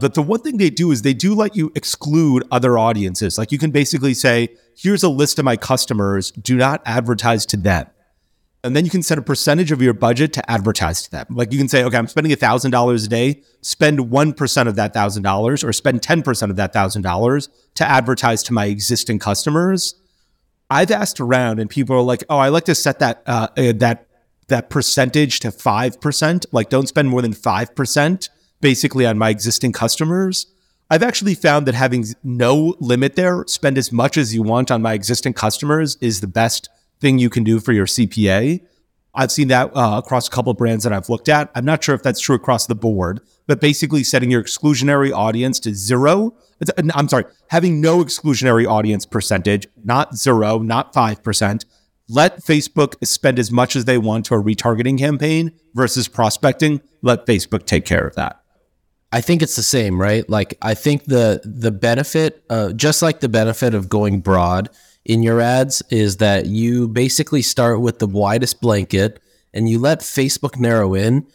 But 0.00 0.14
the 0.14 0.22
one 0.22 0.40
thing 0.40 0.58
they 0.58 0.70
do 0.70 0.90
is 0.90 1.02
they 1.02 1.14
do 1.14 1.34
let 1.34 1.56
you 1.56 1.72
exclude 1.74 2.44
other 2.50 2.78
audiences. 2.78 3.38
Like 3.38 3.52
you 3.52 3.58
can 3.58 3.70
basically 3.70 4.14
say, 4.14 4.48
here's 4.76 5.02
a 5.02 5.08
list 5.08 5.38
of 5.38 5.46
my 5.46 5.56
customers. 5.56 6.30
Do 6.30 6.56
not 6.56 6.82
advertise 6.84 7.46
to 7.46 7.56
them. 7.56 7.86
And 8.62 8.76
then 8.76 8.84
you 8.84 8.90
can 8.90 9.02
set 9.02 9.16
a 9.16 9.22
percentage 9.22 9.72
of 9.72 9.80
your 9.80 9.94
budget 9.94 10.34
to 10.34 10.50
advertise 10.50 11.02
to 11.04 11.10
them. 11.10 11.26
Like 11.30 11.50
you 11.50 11.58
can 11.58 11.68
say, 11.68 11.82
okay, 11.84 11.96
I'm 11.96 12.06
spending 12.06 12.32
$1,000 12.32 13.04
a 13.04 13.08
day, 13.08 13.42
spend 13.62 13.98
1% 13.98 14.68
of 14.68 14.76
that 14.76 14.94
$1,000 14.94 15.64
or 15.64 15.72
spend 15.72 16.02
10% 16.02 16.50
of 16.50 16.56
that 16.56 16.74
$1,000 16.74 17.48
to 17.76 17.88
advertise 17.88 18.42
to 18.44 18.52
my 18.52 18.66
existing 18.66 19.18
customers. 19.18 19.94
I've 20.68 20.90
asked 20.90 21.20
around 21.20 21.58
and 21.58 21.70
people 21.70 21.96
are 21.96 22.02
like, 22.02 22.22
oh, 22.28 22.36
I 22.36 22.50
like 22.50 22.64
to 22.64 22.74
set 22.74 22.98
that, 22.98 23.22
uh, 23.26 23.48
uh 23.56 23.72
that, 23.76 24.06
that 24.48 24.68
percentage 24.68 25.40
to 25.40 25.48
5%. 25.48 26.46
Like 26.52 26.68
don't 26.68 26.86
spend 26.86 27.08
more 27.08 27.22
than 27.22 27.32
5% 27.32 28.28
basically 28.60 29.06
on 29.06 29.16
my 29.16 29.30
existing 29.30 29.72
customers. 29.72 30.46
I've 30.90 31.02
actually 31.02 31.34
found 31.34 31.66
that 31.66 31.74
having 31.74 32.04
no 32.22 32.74
limit 32.80 33.14
there, 33.14 33.44
spend 33.46 33.78
as 33.78 33.92
much 33.92 34.18
as 34.18 34.34
you 34.34 34.42
want 34.42 34.70
on 34.70 34.82
my 34.82 34.92
existing 34.92 35.34
customers 35.34 35.96
is 36.00 36.20
the 36.20 36.26
best 36.26 36.68
thing 37.00 37.18
you 37.18 37.30
can 37.30 37.44
do 37.44 37.60
for 37.60 37.72
your 37.72 37.86
CPA. 37.86 38.60
I've 39.14 39.32
seen 39.32 39.48
that 39.48 39.74
uh, 39.74 40.00
across 40.04 40.28
a 40.28 40.30
couple 40.30 40.52
of 40.52 40.56
brands 40.56 40.84
that 40.84 40.92
I've 40.92 41.08
looked 41.08 41.28
at. 41.28 41.50
I'm 41.54 41.64
not 41.64 41.82
sure 41.82 41.94
if 41.94 42.02
that's 42.02 42.20
true 42.20 42.36
across 42.36 42.66
the 42.66 42.76
board, 42.76 43.20
but 43.46 43.60
basically 43.60 44.04
setting 44.04 44.30
your 44.30 44.42
exclusionary 44.42 45.12
audience 45.12 45.58
to 45.60 45.74
zero. 45.74 46.36
I'm 46.94 47.08
sorry, 47.08 47.24
having 47.48 47.80
no 47.80 48.04
exclusionary 48.04 48.68
audience 48.68 49.06
percentage, 49.06 49.66
not 49.82 50.16
zero, 50.16 50.58
not 50.58 50.92
5%. 50.92 51.64
Let 52.08 52.42
Facebook 52.42 53.04
spend 53.06 53.38
as 53.38 53.50
much 53.50 53.76
as 53.76 53.84
they 53.84 53.98
want 53.98 54.26
to 54.26 54.34
a 54.34 54.42
retargeting 54.42 54.98
campaign 54.98 55.52
versus 55.74 56.08
prospecting. 56.08 56.80
Let 57.02 57.26
Facebook 57.26 57.66
take 57.66 57.84
care 57.84 58.06
of 58.06 58.14
that. 58.16 58.40
I 59.12 59.20
think 59.20 59.42
it's 59.42 59.56
the 59.56 59.62
same, 59.62 60.00
right? 60.00 60.28
Like 60.28 60.56
I 60.62 60.74
think 60.74 61.04
the 61.04 61.40
the 61.44 61.70
benefit, 61.70 62.44
uh, 62.48 62.72
just 62.72 63.02
like 63.02 63.20
the 63.20 63.28
benefit 63.28 63.74
of 63.74 63.88
going 63.88 64.20
broad, 64.20 64.70
in 65.04 65.22
your 65.22 65.40
ads 65.40 65.82
is 65.90 66.18
that 66.18 66.46
you 66.46 66.88
basically 66.88 67.42
start 67.42 67.80
with 67.80 67.98
the 67.98 68.06
widest 68.06 68.60
blanket 68.60 69.20
and 69.52 69.68
you 69.68 69.78
let 69.78 70.00
Facebook 70.00 70.58
narrow 70.58 70.94
in. 70.94 71.26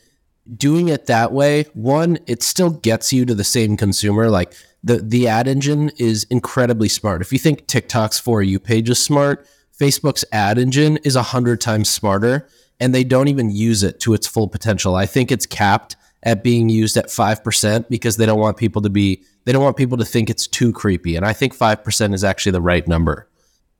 Doing 0.55 0.89
it 0.89 1.07
that 1.07 1.31
way, 1.31 1.63
one, 1.73 2.19
it 2.27 2.43
still 2.43 2.69
gets 2.69 3.11
you 3.11 3.25
to 3.25 3.33
the 3.33 3.43
same 3.43 3.75
consumer. 3.77 4.29
Like 4.29 4.53
the 4.83 4.97
the 4.97 5.27
ad 5.27 5.47
engine 5.47 5.89
is 5.97 6.25
incredibly 6.25 6.87
smart. 6.87 7.21
If 7.21 7.33
you 7.33 7.39
think 7.39 7.65
TikTok's 7.65 8.19
for 8.19 8.43
you 8.43 8.59
page 8.59 8.89
is 8.89 9.03
smart, 9.03 9.47
Facebook's 9.79 10.23
ad 10.31 10.59
engine 10.59 10.97
is 10.97 11.15
a 11.15 11.23
hundred 11.23 11.61
times 11.61 11.89
smarter, 11.89 12.47
and 12.79 12.93
they 12.93 13.03
don't 13.03 13.27
even 13.27 13.49
use 13.49 13.81
it 13.81 13.99
to 14.01 14.13
its 14.13 14.27
full 14.27 14.47
potential. 14.47 14.95
I 14.95 15.07
think 15.07 15.31
it's 15.31 15.47
capped 15.47 15.95
at 16.21 16.43
being 16.43 16.69
used 16.69 16.95
at 16.95 17.09
five 17.09 17.43
percent 17.43 17.89
because 17.89 18.17
they 18.17 18.27
don't 18.27 18.39
want 18.39 18.57
people 18.57 18.83
to 18.83 18.89
be 18.91 19.23
they 19.45 19.51
don't 19.51 19.63
want 19.63 19.77
people 19.77 19.97
to 19.97 20.05
think 20.05 20.29
it's 20.29 20.45
too 20.45 20.71
creepy. 20.71 21.15
And 21.15 21.25
I 21.25 21.33
think 21.33 21.55
five 21.55 21.83
percent 21.83 22.13
is 22.13 22.23
actually 22.23 22.51
the 22.51 22.61
right 22.61 22.87
number 22.87 23.27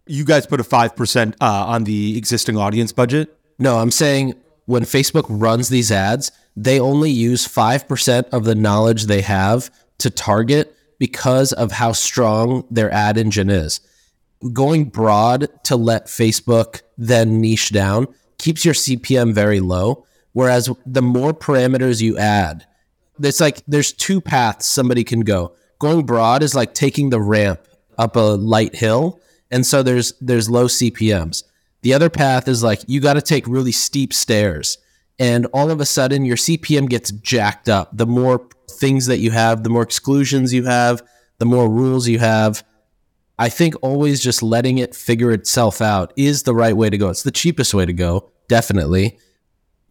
you 0.08 0.26
guys 0.26 0.46
put 0.46 0.60
a 0.60 0.64
5% 0.64 1.34
uh, 1.42 1.46
on 1.68 1.84
the 1.84 2.18
existing 2.18 2.58
audience 2.58 2.92
budget? 2.92 3.38
No, 3.58 3.78
I'm 3.78 3.92
saying 3.92 4.34
when 4.66 4.84
Facebook 4.84 5.26
runs 5.30 5.70
these 5.70 5.92
ads, 5.92 6.32
they 6.56 6.80
only 6.80 7.12
use 7.12 7.48
5% 7.48 8.30
of 8.30 8.46
the 8.46 8.56
knowledge 8.56 9.06
they 9.06 9.22
have 9.22 9.70
to 10.00 10.10
target 10.10 10.76
because 11.00 11.54
of 11.54 11.74
how 11.74 11.92
strong 11.92 12.66
their 12.70 12.92
ad 12.92 13.18
engine 13.18 13.50
is. 13.50 13.80
Going 14.54 14.86
broad 14.86 15.50
to 15.66 15.76
let 15.76 16.08
Facebook 16.08 16.82
then 16.98 17.42
niche 17.42 17.72
down 17.72 18.08
keeps 18.38 18.64
your 18.64 18.74
CPM 18.74 19.34
very 19.34 19.60
low. 19.60 20.06
Whereas 20.34 20.70
the 20.86 21.02
more 21.02 21.34
parameters 21.34 22.02
you 22.02 22.18
add, 22.18 22.66
it's 23.22 23.40
like 23.40 23.62
there's 23.68 23.94
two 23.94 24.20
paths 24.20 24.66
somebody 24.66 25.04
can 25.04 25.22
go. 25.22 25.56
Going 25.80 26.06
broad 26.06 26.44
is 26.44 26.56
like 26.56 26.74
taking 26.74 27.10
the 27.10 27.22
ramp 27.22 27.62
up 27.98 28.16
a 28.16 28.20
light 28.20 28.76
hill 28.76 29.22
and 29.56 29.66
so 29.66 29.82
there's 29.82 30.12
there's 30.20 30.50
low 30.50 30.66
CPMs. 30.66 31.44
The 31.82 31.94
other 31.94 32.10
path 32.10 32.50
is 32.50 32.62
like 32.62 32.82
you 32.88 33.00
got 33.00 33.14
to 33.14 33.22
take 33.22 33.48
really 33.48 33.72
steep 33.72 34.12
stairs 34.14 34.78
and 35.18 35.46
all 35.54 35.72
of 35.72 35.80
a 35.80 35.86
sudden 35.86 36.26
your 36.26 36.36
CPM 36.36 36.90
gets 36.90 37.12
jacked 37.12 37.70
up. 37.70 37.96
The 37.96 38.06
more 38.06 38.50
things 38.70 39.06
that 39.06 39.20
you 39.20 39.32
have, 39.32 39.64
the 39.64 39.70
more 39.70 39.84
exclusions 39.84 40.54
you 40.54 40.66
have, 40.66 41.02
the 41.38 41.46
more 41.46 41.70
rules 41.70 42.06
you 42.06 42.20
have. 42.20 42.66
I 43.40 43.48
think 43.48 43.76
always 43.82 44.22
just 44.22 44.44
letting 44.44 44.78
it 44.78 44.94
figure 44.94 45.32
itself 45.32 45.82
out 45.82 46.12
is 46.18 46.44
the 46.44 46.54
right 46.54 46.76
way 46.76 46.90
to 46.90 46.98
go. 46.98 47.08
It's 47.08 47.24
the 47.24 47.32
cheapest 47.32 47.74
way 47.74 47.86
to 47.86 47.94
go, 47.94 48.32
definitely. 48.50 49.18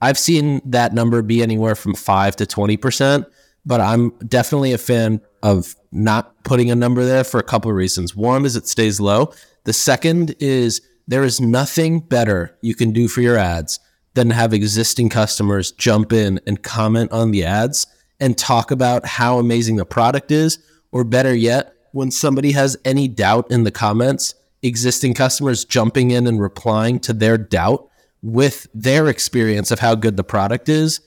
I've 0.02 0.18
seen 0.18 0.60
that 0.66 0.92
number 0.92 1.22
be 1.22 1.42
anywhere 1.42 1.74
from 1.74 1.94
5 1.94 2.36
to 2.36 2.44
20%, 2.44 3.24
but 3.64 3.80
I'm 3.80 4.10
definitely 4.28 4.74
a 4.74 4.78
fan 4.78 5.22
of 5.42 5.74
not 5.90 6.42
putting 6.44 6.70
a 6.70 6.74
number 6.74 7.04
there 7.04 7.24
for 7.24 7.38
a 7.38 7.42
couple 7.42 7.70
of 7.70 7.76
reasons. 7.76 8.16
One 8.16 8.44
is 8.44 8.56
it 8.56 8.66
stays 8.66 9.00
low. 9.00 9.32
The 9.64 9.72
second 9.72 10.34
is 10.40 10.80
there 11.06 11.24
is 11.24 11.40
nothing 11.40 12.00
better 12.00 12.56
you 12.62 12.74
can 12.74 12.92
do 12.92 13.08
for 13.08 13.20
your 13.20 13.36
ads 13.36 13.80
than 14.14 14.30
have 14.30 14.52
existing 14.52 15.08
customers 15.08 15.72
jump 15.72 16.12
in 16.12 16.40
and 16.46 16.62
comment 16.62 17.10
on 17.12 17.30
the 17.30 17.44
ads 17.44 17.86
and 18.20 18.38
talk 18.38 18.70
about 18.70 19.04
how 19.04 19.38
amazing 19.38 19.76
the 19.76 19.84
product 19.84 20.30
is, 20.30 20.58
or 20.92 21.02
better 21.02 21.34
yet, 21.34 21.74
when 21.92 22.10
somebody 22.10 22.52
has 22.52 22.76
any 22.84 23.08
doubt 23.08 23.50
in 23.50 23.64
the 23.64 23.70
comments, 23.70 24.34
existing 24.62 25.14
customers 25.14 25.64
jumping 25.64 26.10
in 26.10 26.26
and 26.26 26.40
replying 26.40 27.00
to 27.00 27.12
their 27.12 27.36
doubt 27.36 27.88
with 28.22 28.66
their 28.72 29.08
experience 29.08 29.70
of 29.70 29.80
how 29.80 29.94
good 29.94 30.16
the 30.16 30.24
product 30.24 30.68
is. 30.68 31.00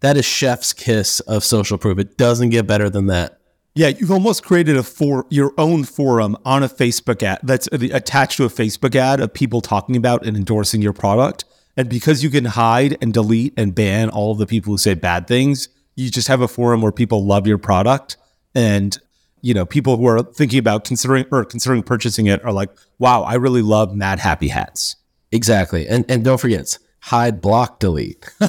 That 0.00 0.16
is 0.16 0.24
chef's 0.24 0.72
kiss 0.72 1.20
of 1.20 1.44
social 1.44 1.78
proof. 1.78 1.98
It 1.98 2.16
doesn't 2.16 2.50
get 2.50 2.66
better 2.66 2.88
than 2.88 3.06
that. 3.08 3.38
Yeah, 3.74 3.88
you've 3.88 4.10
almost 4.10 4.44
created 4.44 4.76
a 4.76 4.82
for 4.82 5.26
your 5.30 5.54
own 5.56 5.84
forum 5.84 6.36
on 6.44 6.62
a 6.62 6.68
Facebook 6.68 7.22
ad 7.22 7.40
that's 7.42 7.68
attached 7.68 8.36
to 8.36 8.44
a 8.44 8.48
Facebook 8.48 8.94
ad 8.94 9.20
of 9.20 9.32
people 9.32 9.62
talking 9.62 9.96
about 9.96 10.26
and 10.26 10.36
endorsing 10.36 10.82
your 10.82 10.92
product. 10.92 11.46
And 11.74 11.88
because 11.88 12.22
you 12.22 12.28
can 12.28 12.44
hide 12.44 12.98
and 13.00 13.14
delete 13.14 13.54
and 13.56 13.74
ban 13.74 14.10
all 14.10 14.32
of 14.32 14.38
the 14.38 14.46
people 14.46 14.74
who 14.74 14.78
say 14.78 14.92
bad 14.92 15.26
things, 15.26 15.70
you 15.96 16.10
just 16.10 16.28
have 16.28 16.42
a 16.42 16.48
forum 16.48 16.82
where 16.82 16.92
people 16.92 17.24
love 17.24 17.46
your 17.46 17.56
product 17.56 18.18
and 18.54 18.98
you 19.40 19.54
know 19.54 19.64
people 19.64 19.96
who 19.96 20.06
are 20.06 20.22
thinking 20.22 20.58
about 20.58 20.84
considering 20.84 21.24
or 21.32 21.44
considering 21.44 21.82
purchasing 21.82 22.26
it 22.26 22.44
are 22.44 22.52
like, 22.52 22.70
"Wow, 22.98 23.22
I 23.22 23.34
really 23.34 23.62
love 23.62 23.94
Madhappy 23.94 24.48
Hats." 24.48 24.96
Exactly. 25.32 25.88
And 25.88 26.04
and 26.08 26.22
don't 26.24 26.38
forget, 26.38 26.60
it's 26.60 26.78
hide, 27.00 27.40
block, 27.40 27.80
delete. 27.80 28.20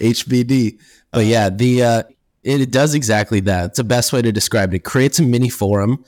HBD. 0.00 0.78
But 1.10 1.24
yeah, 1.26 1.50
the 1.50 1.82
uh, 1.82 2.02
it, 2.42 2.60
it 2.60 2.70
does 2.70 2.94
exactly 2.94 3.40
that. 3.40 3.66
It's 3.66 3.76
the 3.78 3.84
best 3.84 4.12
way 4.12 4.22
to 4.22 4.32
describe 4.32 4.72
it. 4.72 4.76
It 4.78 4.84
creates 4.84 5.18
a 5.18 5.22
mini 5.22 5.48
forum, 5.48 6.04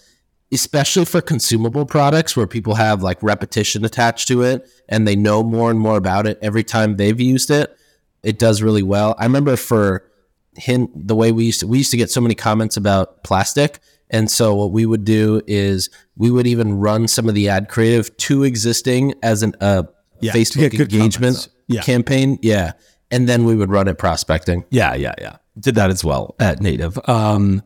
especially 0.53 1.05
for 1.05 1.21
consumable 1.21 1.87
products 1.87 2.37
where 2.37 2.47
people 2.47 2.75
have 2.75 3.03
like 3.03 3.23
repetition 3.23 3.85
attached 3.85 4.29
to 4.29 4.43
it 4.43 4.69
and 4.89 5.07
they 5.07 5.17
know 5.17 5.43
more 5.43 5.71
and 5.71 5.81
more 5.81 5.97
about 5.97 6.27
it 6.27 6.39
every 6.43 6.65
time 6.65 6.97
they've 6.97 7.21
used 7.21 7.51
it. 7.51 7.77
It 8.23 8.39
does 8.39 8.63
really 8.63 8.83
well. 8.83 9.15
I 9.19 9.25
remember 9.25 9.57
for 9.57 10.11
hint 10.57 11.09
the 11.09 11.17
way 11.17 11.33
we 11.33 11.47
used 11.47 11.61
to 11.61 11.67
we 11.67 11.79
used 11.79 11.91
to 11.91 11.97
get 11.97 12.11
so 12.11 12.21
many 12.21 12.35
comments 12.35 12.77
about 12.77 13.25
plastic. 13.25 13.81
And 14.11 14.31
so 14.31 14.55
what 14.55 14.71
we 14.71 14.87
would 14.87 15.05
do 15.05 15.43
is 15.47 15.91
we 16.17 16.31
would 16.31 16.47
even 16.47 16.79
run 16.79 17.09
some 17.09 17.29
of 17.29 17.35
the 17.35 17.49
ad 17.49 17.69
creative 17.69 18.17
to 18.19 18.45
existing 18.45 19.15
as 19.23 19.43
an 19.43 19.55
uh, 19.61 19.85
Yeah, 20.21 20.33
to 20.33 20.39
Facebook 20.39 20.79
engagement. 20.79 21.49
Yeah. 21.67 21.81
campaign. 21.83 22.39
Yeah. 22.43 22.73
And 23.11 23.29
then 23.29 23.45
we 23.45 23.57
would 23.57 23.71
run 23.71 23.89
it 23.89 23.99
prospecting. 23.99 24.65
Yeah, 24.71 24.95
yeah, 24.95 25.15
yeah. 25.19 25.37
Did 25.59 25.77
that 25.77 25.91
as 25.91 26.05
well 26.05 26.35
at 26.41 26.61
Native. 26.61 26.99
Um, 27.09 27.63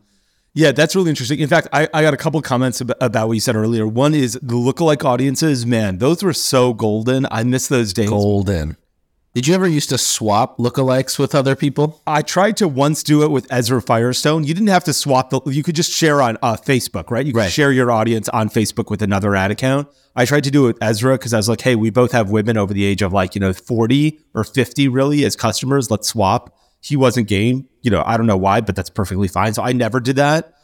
yeah, 0.54 0.72
that's 0.72 0.96
really 0.96 1.10
interesting. 1.10 1.38
In 1.38 1.48
fact, 1.48 1.68
I, 1.72 1.88
I 1.94 2.02
got 2.02 2.14
a 2.14 2.16
couple 2.16 2.38
of 2.38 2.44
comments 2.44 2.80
about, 2.80 2.96
about 3.00 3.28
what 3.28 3.34
you 3.34 3.40
said 3.40 3.56
earlier. 3.56 3.86
One 3.86 4.12
is 4.14 4.32
the 4.34 4.54
lookalike 4.54 5.04
audiences. 5.04 5.64
Man, 5.64 5.98
those 5.98 6.22
were 6.22 6.32
so 6.32 6.74
golden. 6.74 7.26
I 7.30 7.44
miss 7.44 7.68
those 7.68 7.92
days. 7.92 8.08
Golden. 8.10 8.76
Did 9.34 9.46
you 9.46 9.54
ever 9.54 9.68
used 9.68 9.90
to 9.90 9.98
swap 9.98 10.58
lookalikes 10.58 11.16
with 11.18 11.34
other 11.34 11.54
people? 11.54 12.02
I 12.06 12.22
tried 12.22 12.56
to 12.56 12.66
once 12.66 13.02
do 13.04 13.22
it 13.22 13.30
with 13.30 13.46
Ezra 13.52 13.80
Firestone. 13.80 14.42
You 14.42 14.52
didn't 14.52 14.68
have 14.68 14.84
to 14.84 14.92
swap 14.92 15.30
the. 15.30 15.40
You 15.46 15.62
could 15.62 15.76
just 15.76 15.92
share 15.92 16.20
on 16.20 16.38
uh, 16.42 16.56
Facebook, 16.56 17.10
right? 17.10 17.24
You 17.24 17.32
could 17.32 17.38
Right. 17.40 17.52
share 17.52 17.70
your 17.70 17.92
audience 17.92 18.28
on 18.30 18.48
Facebook 18.48 18.90
with 18.90 19.00
another 19.00 19.36
ad 19.36 19.50
account. 19.52 19.86
I 20.16 20.24
tried 20.24 20.44
to 20.44 20.50
do 20.50 20.64
it 20.64 20.66
with 20.68 20.82
Ezra 20.82 21.14
because 21.16 21.32
I 21.34 21.36
was 21.36 21.48
like, 21.48 21.60
hey, 21.60 21.76
we 21.76 21.90
both 21.90 22.10
have 22.12 22.30
women 22.30 22.56
over 22.56 22.74
the 22.74 22.84
age 22.84 23.00
of 23.02 23.12
like 23.12 23.34
you 23.36 23.40
know 23.40 23.52
forty 23.52 24.18
or 24.34 24.42
fifty, 24.44 24.88
really, 24.88 25.24
as 25.24 25.36
customers. 25.36 25.88
Let's 25.90 26.08
swap. 26.08 26.56
He 26.80 26.96
wasn't 26.96 27.28
game. 27.28 27.68
You 27.82 27.90
know, 27.90 28.02
I 28.04 28.16
don't 28.16 28.26
know 28.26 28.36
why, 28.36 28.60
but 28.60 28.76
that's 28.76 28.90
perfectly 28.90 29.28
fine. 29.28 29.54
So 29.54 29.62
I 29.62 29.72
never 29.72 30.00
did 30.00 30.16
that. 30.16 30.54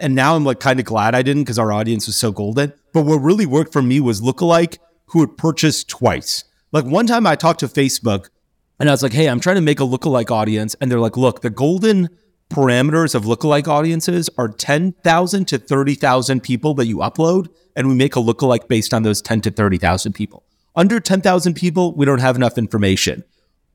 And 0.00 0.14
now 0.14 0.34
I'm 0.34 0.44
like 0.44 0.60
kind 0.60 0.80
of 0.80 0.86
glad 0.86 1.14
I 1.14 1.22
didn't 1.22 1.44
because 1.44 1.58
our 1.58 1.72
audience 1.72 2.06
was 2.06 2.16
so 2.16 2.32
golden. 2.32 2.72
But 2.92 3.02
what 3.02 3.16
really 3.16 3.46
worked 3.46 3.72
for 3.72 3.82
me 3.82 4.00
was 4.00 4.20
lookalike 4.20 4.78
who 5.06 5.20
had 5.20 5.36
purchased 5.36 5.88
twice. 5.88 6.44
Like 6.72 6.84
one 6.84 7.06
time 7.06 7.26
I 7.26 7.36
talked 7.36 7.60
to 7.60 7.68
Facebook 7.68 8.30
and 8.80 8.88
I 8.88 8.92
was 8.92 9.02
like, 9.02 9.12
hey, 9.12 9.28
I'm 9.28 9.40
trying 9.40 9.56
to 9.56 9.62
make 9.62 9.78
a 9.78 9.84
lookalike 9.84 10.30
audience. 10.30 10.74
And 10.80 10.90
they're 10.90 10.98
like, 10.98 11.16
look, 11.16 11.42
the 11.42 11.50
golden 11.50 12.08
parameters 12.50 13.14
of 13.14 13.24
lookalike 13.24 13.68
audiences 13.68 14.28
are 14.36 14.48
10,000 14.48 15.44
to 15.46 15.58
30,000 15.58 16.42
people 16.42 16.74
that 16.74 16.86
you 16.86 16.96
upload. 16.96 17.48
And 17.76 17.88
we 17.88 17.94
make 17.94 18.16
a 18.16 18.20
lookalike 18.20 18.68
based 18.68 18.92
on 18.92 19.04
those 19.04 19.22
10 19.22 19.42
to 19.42 19.50
30,000 19.50 20.14
people. 20.14 20.42
Under 20.74 20.98
10,000 20.98 21.54
people, 21.54 21.94
we 21.94 22.06
don't 22.06 22.20
have 22.20 22.36
enough 22.36 22.58
information. 22.58 23.24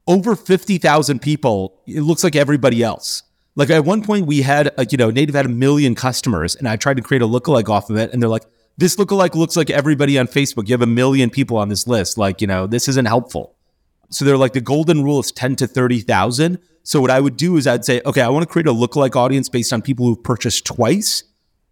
Over 0.08 0.36
50,000 0.36 1.22
people, 1.22 1.82
it 1.86 2.02
looks 2.02 2.24
like 2.24 2.36
everybody 2.36 2.82
else. 2.82 3.24
Like 3.56 3.70
at 3.70 3.84
one 3.84 4.04
point, 4.04 4.26
we 4.26 4.42
had, 4.42 4.72
like, 4.78 4.92
you 4.92 4.98
know, 4.98 5.10
Native 5.10 5.36
had 5.36 5.46
a 5.46 5.50
million 5.50 5.96
customers, 5.96 6.56
and 6.56 6.68
I 6.68 6.76
tried 6.76 6.98
to 6.98 7.04
create 7.04 7.22
a 7.22 7.28
lookalike 7.28 7.70
off 7.70 7.90
of 7.90 7.98
it. 7.98 8.14
And 8.14 8.22
they're 8.22 8.30
like, 8.30 8.46
this 8.78 8.96
lookalike 8.96 9.36
looks 9.36 9.58
like 9.58 9.70
everybody 9.70 10.18
on 10.18 10.28
Facebook. 10.28 10.68
You 10.68 10.74
have 10.74 10.82
a 10.82 10.86
million 10.86 11.30
people 11.30 11.58
on 11.58 11.70
this 11.70 11.88
list. 11.88 12.18
Like, 12.18 12.40
you 12.40 12.48
know, 12.48 12.68
this 12.68 12.88
isn't 12.88 13.06
helpful. 13.06 13.56
So 14.10 14.24
they're 14.24 14.38
like 14.38 14.54
the 14.54 14.62
golden 14.62 15.04
rule 15.04 15.20
is 15.20 15.32
10 15.32 15.56
to 15.58 15.68
30,000. 15.68 16.60
So 16.84 17.02
what 17.02 17.12
I 17.12 17.20
would 17.20 17.36
do 17.36 17.58
is 17.58 17.68
I'd 17.68 17.84
say, 17.84 18.02
okay, 18.06 18.22
I 18.22 18.30
want 18.30 18.44
to 18.44 18.52
create 18.52 18.68
a 18.68 18.72
lookalike 18.72 19.16
audience 19.16 19.50
based 19.50 19.74
on 19.74 19.82
people 19.82 20.06
who've 20.06 20.24
purchased 20.24 20.66
twice 20.66 21.24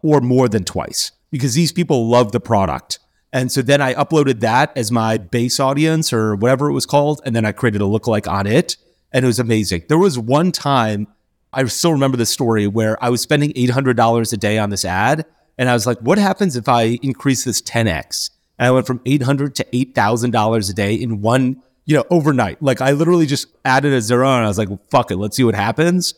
or 0.02 0.20
more 0.20 0.48
than 0.48 0.64
twice 0.64 1.12
because 1.30 1.54
these 1.54 1.72
people 1.72 2.08
love 2.08 2.32
the 2.32 2.40
product. 2.40 2.98
And 3.36 3.52
so 3.52 3.60
then 3.60 3.82
I 3.82 3.92
uploaded 3.92 4.40
that 4.40 4.74
as 4.78 4.90
my 4.90 5.18
base 5.18 5.60
audience 5.60 6.10
or 6.10 6.36
whatever 6.36 6.70
it 6.70 6.72
was 6.72 6.86
called. 6.86 7.20
And 7.26 7.36
then 7.36 7.44
I 7.44 7.52
created 7.52 7.82
a 7.82 7.84
lookalike 7.84 8.26
on 8.26 8.46
it. 8.46 8.78
And 9.12 9.26
it 9.26 9.28
was 9.28 9.38
amazing. 9.38 9.82
There 9.90 9.98
was 9.98 10.18
one 10.18 10.52
time, 10.52 11.06
I 11.52 11.62
still 11.66 11.92
remember 11.92 12.16
this 12.16 12.30
story 12.30 12.66
where 12.66 12.96
I 13.04 13.10
was 13.10 13.20
spending 13.20 13.52
$800 13.52 14.32
a 14.32 14.36
day 14.38 14.56
on 14.56 14.70
this 14.70 14.86
ad. 14.86 15.26
And 15.58 15.68
I 15.68 15.74
was 15.74 15.86
like, 15.86 15.98
what 15.98 16.16
happens 16.16 16.56
if 16.56 16.66
I 16.66 16.98
increase 17.02 17.44
this 17.44 17.60
10x? 17.60 18.30
And 18.58 18.68
I 18.68 18.70
went 18.70 18.86
from 18.86 19.02
800 19.04 19.54
to 19.56 19.64
$8,000 19.64 20.70
a 20.70 20.72
day 20.72 20.94
in 20.94 21.20
one, 21.20 21.62
you 21.84 21.94
know, 21.94 22.04
overnight. 22.08 22.62
Like 22.62 22.80
I 22.80 22.92
literally 22.92 23.26
just 23.26 23.48
added 23.66 23.92
a 23.92 24.00
zero 24.00 24.30
and 24.30 24.46
I 24.46 24.48
was 24.48 24.56
like, 24.56 24.70
fuck 24.90 25.10
it. 25.10 25.16
Let's 25.18 25.36
see 25.36 25.44
what 25.44 25.54
happens. 25.54 26.14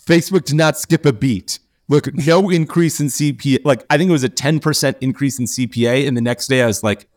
Facebook 0.00 0.44
did 0.44 0.54
not 0.54 0.78
skip 0.78 1.06
a 1.06 1.12
beat. 1.12 1.58
Look, 1.88 2.12
no 2.14 2.50
increase 2.50 3.00
in 3.00 3.06
CPA. 3.06 3.64
Like 3.64 3.84
I 3.88 3.96
think 3.96 4.08
it 4.08 4.12
was 4.12 4.24
a 4.24 4.28
10% 4.28 4.96
increase 5.00 5.38
in 5.38 5.46
CPA. 5.46 6.06
And 6.06 6.16
the 6.16 6.20
next 6.20 6.48
day 6.48 6.62
I 6.62 6.66
was 6.66 6.82
like, 6.82 7.08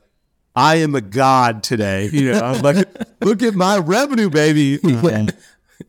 I 0.55 0.75
am 0.75 0.95
a 0.95 1.01
god 1.01 1.63
today. 1.63 2.09
You 2.19 2.33
know, 2.33 2.41
I'm 2.41 2.61
like, 2.61 2.87
look 3.21 3.41
at 3.43 3.55
my 3.55 3.77
revenue, 3.77 4.29
baby. 4.29 4.77
Mm-hmm. 4.89 5.29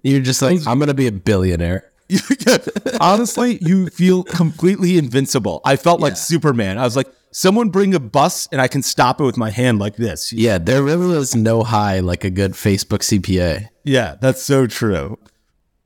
You're 0.02 0.20
just 0.20 0.40
like, 0.40 0.64
I'm 0.68 0.78
going 0.78 0.86
to 0.86 0.94
be 0.94 1.08
a 1.08 1.12
billionaire. 1.12 1.90
Honestly, 3.00 3.58
you 3.60 3.88
feel 3.88 4.22
completely 4.22 4.96
invincible. 4.96 5.60
I 5.64 5.74
felt 5.74 6.00
like 6.00 6.16
Superman. 6.16 6.78
I 6.78 6.84
was 6.84 6.94
like, 6.94 7.08
someone 7.32 7.70
bring 7.70 7.94
a 7.94 8.00
bus 8.00 8.48
and 8.52 8.60
I 8.60 8.68
can 8.68 8.82
stop 8.82 9.20
it 9.20 9.24
with 9.24 9.36
my 9.36 9.50
hand 9.50 9.80
like 9.80 9.96
this. 9.96 10.32
Yeah, 10.32 10.58
there 10.58 10.82
really 10.82 11.16
was 11.16 11.34
no 11.34 11.64
high 11.64 12.00
like 12.00 12.22
a 12.22 12.30
good 12.30 12.52
Facebook 12.52 13.00
CPA. 13.00 13.68
Yeah, 13.84 14.16
that's 14.20 14.42
so 14.42 14.66
true. 14.66 15.18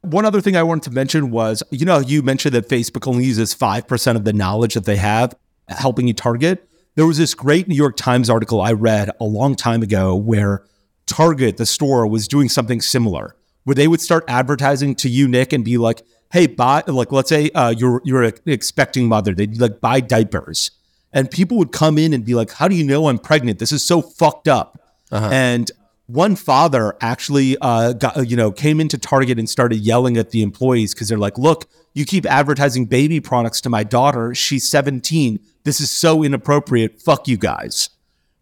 One 0.05 0.25
other 0.25 0.41
thing 0.41 0.57
I 0.57 0.63
wanted 0.63 0.85
to 0.85 0.91
mention 0.91 1.31
was, 1.31 1.63
you 1.71 1.85
know, 1.85 1.99
you 1.99 2.23
mentioned 2.23 2.55
that 2.55 2.69
Facebook 2.69 3.07
only 3.07 3.25
uses 3.25 3.55
5% 3.55 4.17
of 4.17 4.25
the 4.25 4.33
knowledge 4.33 4.75
that 4.75 4.85
they 4.85 4.97
have 4.97 5.35
helping 5.69 6.07
you 6.07 6.15
target. 6.15 6.69
There 6.95 7.07
was 7.07 7.19
this 7.19 7.35
great 7.35 7.69
New 7.69 7.75
York 7.75 7.97
Times 7.97 8.31
article 8.31 8.61
I 8.61 8.73
read 8.73 9.11
a 9.21 9.25
long 9.25 9.57
time 9.57 9.83
ago 9.83 10.15
where 10.15 10.65
Target, 11.07 11.57
the 11.57 11.67
store, 11.67 12.07
was 12.07 12.29
doing 12.29 12.49
something 12.49 12.81
similar, 12.81 13.37
where 13.65 13.75
they 13.75 13.89
would 13.89 14.01
start 14.01 14.25
advertising 14.29 14.95
to 14.97 15.09
you, 15.09 15.29
Nick, 15.29 15.53
and 15.53 15.65
be 15.65 15.77
like, 15.77 16.03
hey, 16.33 16.47
buy, 16.47 16.83
like, 16.87 17.13
let's 17.13 17.29
say 17.29 17.51
uh, 17.51 17.71
you're, 17.77 18.01
you're 18.05 18.23
an 18.23 18.33
expecting 18.47 19.07
mother. 19.07 19.35
They'd 19.35 19.61
like, 19.61 19.81
buy 19.81 20.01
diapers. 20.01 20.71
And 21.13 21.31
people 21.31 21.59
would 21.59 21.73
come 21.73 21.99
in 21.99 22.13
and 22.13 22.25
be 22.25 22.35
like, 22.35 22.53
how 22.53 22.69
do 22.69 22.75
you 22.75 22.85
know 22.85 23.09
I'm 23.09 23.19
pregnant? 23.19 23.59
This 23.59 23.71
is 23.71 23.85
so 23.85 24.03
fucked 24.03 24.49
up. 24.49 24.81
And 25.33 25.71
one 26.07 26.37
father 26.37 26.97
actually 27.01 27.57
uh, 27.61 27.93
got 27.95 28.29
you 28.29 28.37
know 28.37 28.53
came 28.53 28.81
into 28.81 28.99
Target 28.99 29.39
and 29.39 29.49
started 29.49 29.77
yelling 29.77 30.17
at 30.17 30.31
the 30.31 30.43
employees 30.43 30.95
because 30.95 31.09
they're 31.09 31.19
like, 31.19 31.39
"Look, 31.39 31.69
you 31.95 32.05
keep 32.05 32.27
advertising 32.27 32.87
baby 32.87 33.21
products 33.21 33.61
to 33.63 33.71
my 33.71 33.85
daughter. 33.85 34.35
She's 34.35 34.69
17. 34.69 35.41
This 35.65 35.81
is 35.81 35.91
so 35.91 36.23
inappropriate. 36.23 37.01
Fuck 37.01 37.29
you 37.29 37.37
guys." 37.37 37.91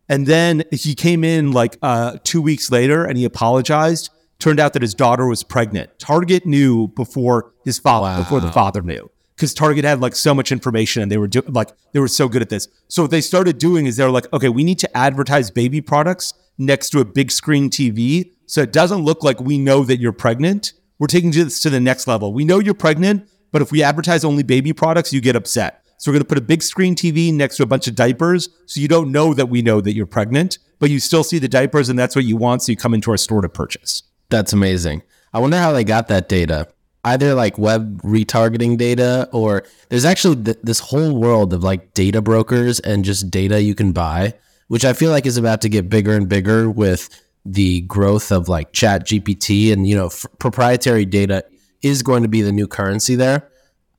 And 0.08 0.26
then 0.26 0.64
he 0.70 0.94
came 0.94 1.24
in 1.24 1.52
like 1.52 1.78
uh, 1.80 2.18
two 2.24 2.42
weeks 2.42 2.70
later 2.70 3.04
and 3.04 3.16
he 3.16 3.24
apologized. 3.24 4.10
Turned 4.38 4.58
out 4.58 4.72
that 4.72 4.82
his 4.82 4.92
daughter 4.92 5.28
was 5.28 5.44
pregnant. 5.44 6.00
Target 6.00 6.44
knew 6.44 6.88
before 6.88 7.52
his 7.64 7.78
father, 7.78 8.20
before 8.20 8.40
the 8.40 8.50
father 8.50 8.82
knew, 8.82 9.08
because 9.42 9.54
Target 9.54 9.84
had 9.84 10.00
like 10.00 10.14
so 10.14 10.32
much 10.32 10.52
information 10.52 11.02
and 11.02 11.10
they 11.10 11.18
were 11.18 11.26
do- 11.26 11.42
like 11.48 11.72
they 11.92 11.98
were 11.98 12.06
so 12.06 12.28
good 12.28 12.42
at 12.42 12.48
this. 12.48 12.68
So 12.86 13.02
what 13.02 13.10
they 13.10 13.20
started 13.20 13.58
doing 13.58 13.86
is 13.86 13.96
they're 13.96 14.08
like, 14.08 14.32
okay, 14.32 14.48
we 14.48 14.62
need 14.62 14.78
to 14.78 14.96
advertise 14.96 15.50
baby 15.50 15.80
products 15.80 16.32
next 16.58 16.90
to 16.90 17.00
a 17.00 17.04
big 17.04 17.32
screen 17.32 17.68
TV 17.68 18.30
so 18.46 18.62
it 18.62 18.72
doesn't 18.72 19.02
look 19.02 19.24
like 19.24 19.40
we 19.40 19.58
know 19.58 19.82
that 19.82 19.98
you're 19.98 20.12
pregnant. 20.12 20.74
We're 21.00 21.08
taking 21.08 21.32
this 21.32 21.60
to 21.62 21.70
the 21.70 21.80
next 21.80 22.06
level. 22.06 22.32
We 22.32 22.44
know 22.44 22.60
you're 22.60 22.72
pregnant, 22.72 23.28
but 23.50 23.62
if 23.62 23.72
we 23.72 23.82
advertise 23.82 24.24
only 24.24 24.44
baby 24.44 24.72
products, 24.72 25.12
you 25.12 25.20
get 25.20 25.34
upset. 25.34 25.84
So 25.98 26.12
we're 26.12 26.18
going 26.18 26.22
to 26.22 26.28
put 26.28 26.38
a 26.38 26.42
big 26.42 26.62
screen 26.62 26.94
TV 26.94 27.34
next 27.34 27.56
to 27.56 27.64
a 27.64 27.66
bunch 27.66 27.88
of 27.88 27.96
diapers 27.96 28.48
so 28.66 28.80
you 28.80 28.86
don't 28.86 29.10
know 29.10 29.34
that 29.34 29.46
we 29.46 29.60
know 29.60 29.80
that 29.80 29.94
you're 29.94 30.06
pregnant, 30.06 30.58
but 30.78 30.88
you 30.88 31.00
still 31.00 31.24
see 31.24 31.40
the 31.40 31.48
diapers 31.48 31.88
and 31.88 31.98
that's 31.98 32.14
what 32.14 32.26
you 32.26 32.36
want. 32.36 32.62
So 32.62 32.70
you 32.70 32.76
come 32.76 32.94
into 32.94 33.10
our 33.10 33.16
store 33.16 33.40
to 33.40 33.48
purchase. 33.48 34.04
That's 34.28 34.52
amazing. 34.52 35.02
I 35.32 35.40
wonder 35.40 35.56
how 35.56 35.72
they 35.72 35.82
got 35.82 36.06
that 36.08 36.28
data. 36.28 36.68
Either 37.04 37.34
like 37.34 37.58
web 37.58 38.00
retargeting 38.02 38.78
data, 38.78 39.28
or 39.32 39.64
there's 39.88 40.04
actually 40.04 40.36
th- 40.42 40.58
this 40.62 40.78
whole 40.78 41.18
world 41.18 41.52
of 41.52 41.64
like 41.64 41.94
data 41.94 42.22
brokers 42.22 42.78
and 42.80 43.04
just 43.04 43.30
data 43.30 43.60
you 43.60 43.74
can 43.74 43.92
buy, 43.92 44.34
which 44.68 44.84
I 44.84 44.92
feel 44.92 45.10
like 45.10 45.26
is 45.26 45.36
about 45.36 45.60
to 45.62 45.68
get 45.68 45.88
bigger 45.88 46.14
and 46.14 46.28
bigger 46.28 46.70
with 46.70 47.08
the 47.44 47.80
growth 47.82 48.30
of 48.30 48.48
like 48.48 48.72
chat 48.72 49.06
GPT 49.06 49.72
and, 49.72 49.86
you 49.86 49.96
know, 49.96 50.06
f- 50.06 50.26
proprietary 50.38 51.04
data 51.04 51.44
is 51.82 52.02
going 52.02 52.22
to 52.22 52.28
be 52.28 52.42
the 52.42 52.52
new 52.52 52.68
currency 52.68 53.16
there. 53.16 53.50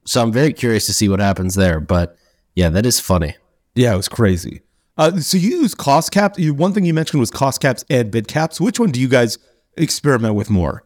So 0.05 0.21
I'm 0.21 0.31
very 0.31 0.53
curious 0.53 0.85
to 0.85 0.93
see 0.93 1.09
what 1.09 1.19
happens 1.19 1.55
there. 1.55 1.79
But 1.79 2.17
yeah, 2.55 2.69
that 2.69 2.85
is 2.85 2.99
funny. 2.99 3.35
Yeah, 3.75 3.93
it 3.93 3.97
was 3.97 4.09
crazy. 4.09 4.61
Uh, 4.97 5.19
so 5.19 5.37
you 5.37 5.61
use 5.61 5.73
cost 5.73 6.11
caps. 6.11 6.39
One 6.39 6.73
thing 6.73 6.85
you 6.85 6.93
mentioned 6.93 7.19
was 7.19 7.31
cost 7.31 7.61
caps 7.61 7.83
and 7.89 8.11
bid 8.11 8.27
caps. 8.27 8.61
Which 8.61 8.79
one 8.79 8.91
do 8.91 9.01
you 9.01 9.07
guys 9.07 9.37
experiment 9.75 10.35
with 10.35 10.49
more? 10.49 10.83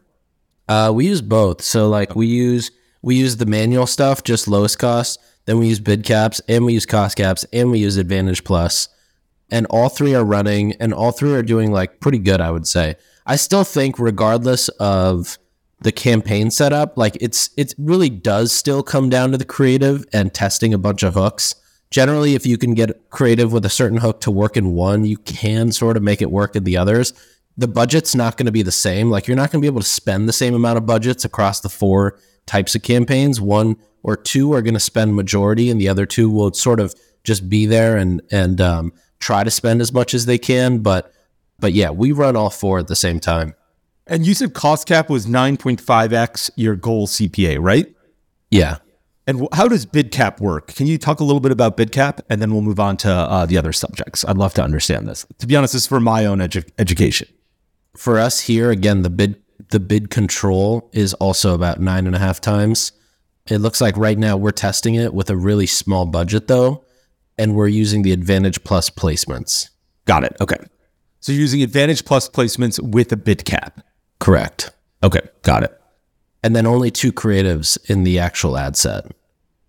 Uh, 0.68 0.92
we 0.94 1.06
use 1.06 1.22
both. 1.22 1.62
So 1.62 1.88
like 1.88 2.14
we 2.14 2.26
use 2.26 2.70
we 3.02 3.16
use 3.16 3.36
the 3.36 3.46
manual 3.46 3.86
stuff, 3.86 4.22
just 4.22 4.48
lowest 4.48 4.78
cost. 4.78 5.18
Then 5.46 5.58
we 5.58 5.68
use 5.68 5.80
bid 5.80 6.04
caps 6.04 6.40
and 6.48 6.66
we 6.66 6.74
use 6.74 6.84
cost 6.84 7.16
caps 7.16 7.44
and 7.52 7.70
we 7.70 7.78
use 7.78 7.96
Advantage 7.96 8.44
Plus. 8.44 8.88
And 9.50 9.66
all 9.70 9.88
three 9.88 10.14
are 10.14 10.24
running 10.24 10.74
and 10.74 10.92
all 10.92 11.10
three 11.10 11.32
are 11.32 11.42
doing 11.42 11.72
like 11.72 12.00
pretty 12.00 12.18
good, 12.18 12.40
I 12.40 12.50
would 12.50 12.66
say. 12.66 12.96
I 13.24 13.36
still 13.36 13.64
think 13.64 13.98
regardless 13.98 14.68
of 14.80 15.38
the 15.80 15.92
campaign 15.92 16.50
setup, 16.50 16.98
like 16.98 17.16
it's 17.20 17.50
it 17.56 17.72
really 17.78 18.10
does 18.10 18.52
still 18.52 18.82
come 18.82 19.08
down 19.08 19.30
to 19.30 19.38
the 19.38 19.44
creative 19.44 20.04
and 20.12 20.34
testing 20.34 20.74
a 20.74 20.78
bunch 20.78 21.02
of 21.02 21.14
hooks. 21.14 21.54
Generally, 21.90 22.34
if 22.34 22.44
you 22.44 22.58
can 22.58 22.74
get 22.74 23.08
creative 23.08 23.50
with 23.52 23.64
a 23.64 23.70
certain 23.70 23.98
hook 23.98 24.20
to 24.20 24.30
work 24.30 24.56
in 24.58 24.72
one, 24.72 25.06
you 25.06 25.16
can 25.16 25.72
sort 25.72 25.96
of 25.96 26.02
make 26.02 26.20
it 26.20 26.30
work 26.30 26.54
in 26.54 26.64
the 26.64 26.76
others 26.76 27.14
the 27.58 27.68
budget's 27.68 28.14
not 28.14 28.36
going 28.36 28.46
to 28.46 28.52
be 28.52 28.62
the 28.62 28.72
same. 28.72 29.10
Like 29.10 29.26
you're 29.26 29.36
not 29.36 29.50
going 29.50 29.60
to 29.60 29.62
be 29.62 29.66
able 29.66 29.80
to 29.80 29.86
spend 29.86 30.28
the 30.28 30.32
same 30.32 30.54
amount 30.54 30.78
of 30.78 30.86
budgets 30.86 31.24
across 31.24 31.60
the 31.60 31.68
four 31.68 32.16
types 32.46 32.76
of 32.76 32.82
campaigns. 32.82 33.40
One 33.40 33.76
or 34.04 34.16
two 34.16 34.54
are 34.54 34.62
going 34.62 34.74
to 34.74 34.80
spend 34.80 35.16
majority, 35.16 35.68
and 35.68 35.80
the 35.80 35.88
other 35.88 36.06
two 36.06 36.30
will 36.30 36.52
sort 36.52 36.78
of 36.78 36.94
just 37.24 37.50
be 37.50 37.66
there 37.66 37.96
and 37.96 38.22
and 38.30 38.60
um, 38.60 38.92
try 39.18 39.42
to 39.42 39.50
spend 39.50 39.80
as 39.80 39.92
much 39.92 40.14
as 40.14 40.24
they 40.24 40.38
can. 40.38 40.78
But 40.78 41.12
but 41.58 41.72
yeah, 41.72 41.90
we 41.90 42.12
run 42.12 42.36
all 42.36 42.48
four 42.48 42.78
at 42.78 42.86
the 42.86 42.96
same 42.96 43.18
time. 43.18 43.54
And 44.06 44.24
you 44.24 44.34
said 44.34 44.54
cost 44.54 44.86
cap 44.86 45.10
was 45.10 45.26
9.5x 45.26 46.50
your 46.56 46.76
goal 46.76 47.06
CPA, 47.06 47.58
right? 47.60 47.92
Yeah. 48.50 48.78
And 49.26 49.46
how 49.52 49.68
does 49.68 49.84
bid 49.84 50.10
cap 50.10 50.40
work? 50.40 50.68
Can 50.68 50.86
you 50.86 50.96
talk 50.96 51.20
a 51.20 51.24
little 51.24 51.40
bit 51.40 51.52
about 51.52 51.76
bid 51.76 51.92
cap, 51.92 52.22
and 52.30 52.40
then 52.40 52.52
we'll 52.52 52.62
move 52.62 52.80
on 52.80 52.96
to 52.98 53.10
uh, 53.10 53.44
the 53.44 53.58
other 53.58 53.72
subjects? 53.72 54.24
I'd 54.24 54.38
love 54.38 54.54
to 54.54 54.62
understand 54.62 55.06
this. 55.06 55.26
To 55.40 55.46
be 55.46 55.56
honest, 55.56 55.74
this 55.74 55.82
is 55.82 55.88
for 55.88 56.00
my 56.00 56.24
own 56.24 56.38
edu- 56.38 56.66
education 56.78 57.28
for 57.98 58.18
us 58.18 58.40
here, 58.40 58.70
again, 58.70 59.02
the 59.02 59.10
bid 59.10 59.42
the 59.70 59.80
bid 59.80 60.08
control 60.08 60.88
is 60.92 61.12
also 61.14 61.54
about 61.54 61.80
nine 61.80 62.06
and 62.06 62.14
a 62.16 62.18
half 62.18 62.40
times. 62.40 62.92
It 63.48 63.58
looks 63.58 63.80
like 63.80 63.96
right 63.96 64.16
now 64.16 64.36
we're 64.36 64.50
testing 64.52 64.94
it 64.94 65.12
with 65.12 65.28
a 65.28 65.36
really 65.36 65.66
small 65.66 66.06
budget 66.06 66.48
though, 66.48 66.84
and 67.36 67.54
we're 67.54 67.68
using 67.68 68.02
the 68.02 68.12
Advantage 68.12 68.62
Plus 68.64 68.88
placements. 68.88 69.70
Got 70.04 70.24
it. 70.24 70.36
Okay. 70.40 70.56
So 71.20 71.32
you're 71.32 71.40
using 71.40 71.62
Advantage 71.62 72.04
Plus 72.04 72.28
placements 72.28 72.80
with 72.80 73.12
a 73.12 73.16
bid 73.16 73.44
cap. 73.44 73.84
Correct. 74.20 74.70
Okay, 75.02 75.20
got 75.42 75.64
it. 75.64 75.78
And 76.42 76.54
then 76.54 76.66
only 76.66 76.90
two 76.90 77.12
creatives 77.12 77.78
in 77.90 78.04
the 78.04 78.18
actual 78.18 78.56
ad 78.56 78.76
set. 78.76 79.06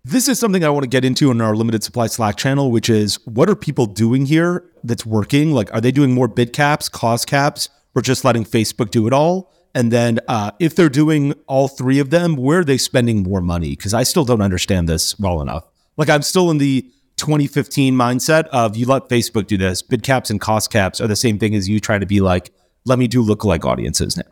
This 0.04 0.28
is 0.28 0.38
something 0.38 0.64
I 0.64 0.70
want 0.70 0.84
to 0.84 0.88
get 0.88 1.04
into 1.04 1.30
in 1.30 1.40
our 1.40 1.54
limited 1.54 1.82
supply 1.82 2.06
Slack 2.06 2.36
channel, 2.36 2.70
which 2.70 2.88
is 2.88 3.16
what 3.26 3.50
are 3.50 3.56
people 3.56 3.86
doing 3.86 4.24
here 4.24 4.64
that's 4.82 5.04
working? 5.04 5.52
Like, 5.52 5.72
are 5.74 5.80
they 5.80 5.92
doing 5.92 6.14
more 6.14 6.28
bid 6.28 6.52
caps, 6.52 6.88
cost 6.88 7.26
caps? 7.26 7.68
We're 7.94 8.02
just 8.02 8.24
letting 8.24 8.44
Facebook 8.44 8.90
do 8.90 9.06
it 9.06 9.12
all. 9.12 9.52
And 9.74 9.92
then 9.92 10.18
uh, 10.26 10.50
if 10.58 10.74
they're 10.74 10.88
doing 10.88 11.34
all 11.46 11.68
three 11.68 11.98
of 12.00 12.10
them, 12.10 12.36
where 12.36 12.60
are 12.60 12.64
they 12.64 12.78
spending 12.78 13.22
more 13.22 13.40
money? 13.40 13.70
Because 13.70 13.94
I 13.94 14.02
still 14.02 14.24
don't 14.24 14.42
understand 14.42 14.88
this 14.88 15.18
well 15.18 15.40
enough. 15.40 15.64
Like 15.96 16.08
I'm 16.08 16.22
still 16.22 16.50
in 16.50 16.58
the 16.58 16.82
2015 17.16 17.94
mindset 17.94 18.46
of 18.46 18.76
you 18.76 18.86
let 18.86 19.08
Facebook 19.08 19.46
do 19.46 19.56
this. 19.56 19.82
Bid 19.82 20.02
caps 20.02 20.30
and 20.30 20.40
cost 20.40 20.72
caps 20.72 21.00
are 21.00 21.06
the 21.06 21.16
same 21.16 21.38
thing 21.38 21.54
as 21.54 21.68
you 21.68 21.78
trying 21.78 22.00
to 22.00 22.06
be 22.06 22.20
like, 22.20 22.52
let 22.84 22.98
me 22.98 23.06
do 23.06 23.22
lookalike 23.22 23.64
audiences 23.64 24.16
now. 24.16 24.24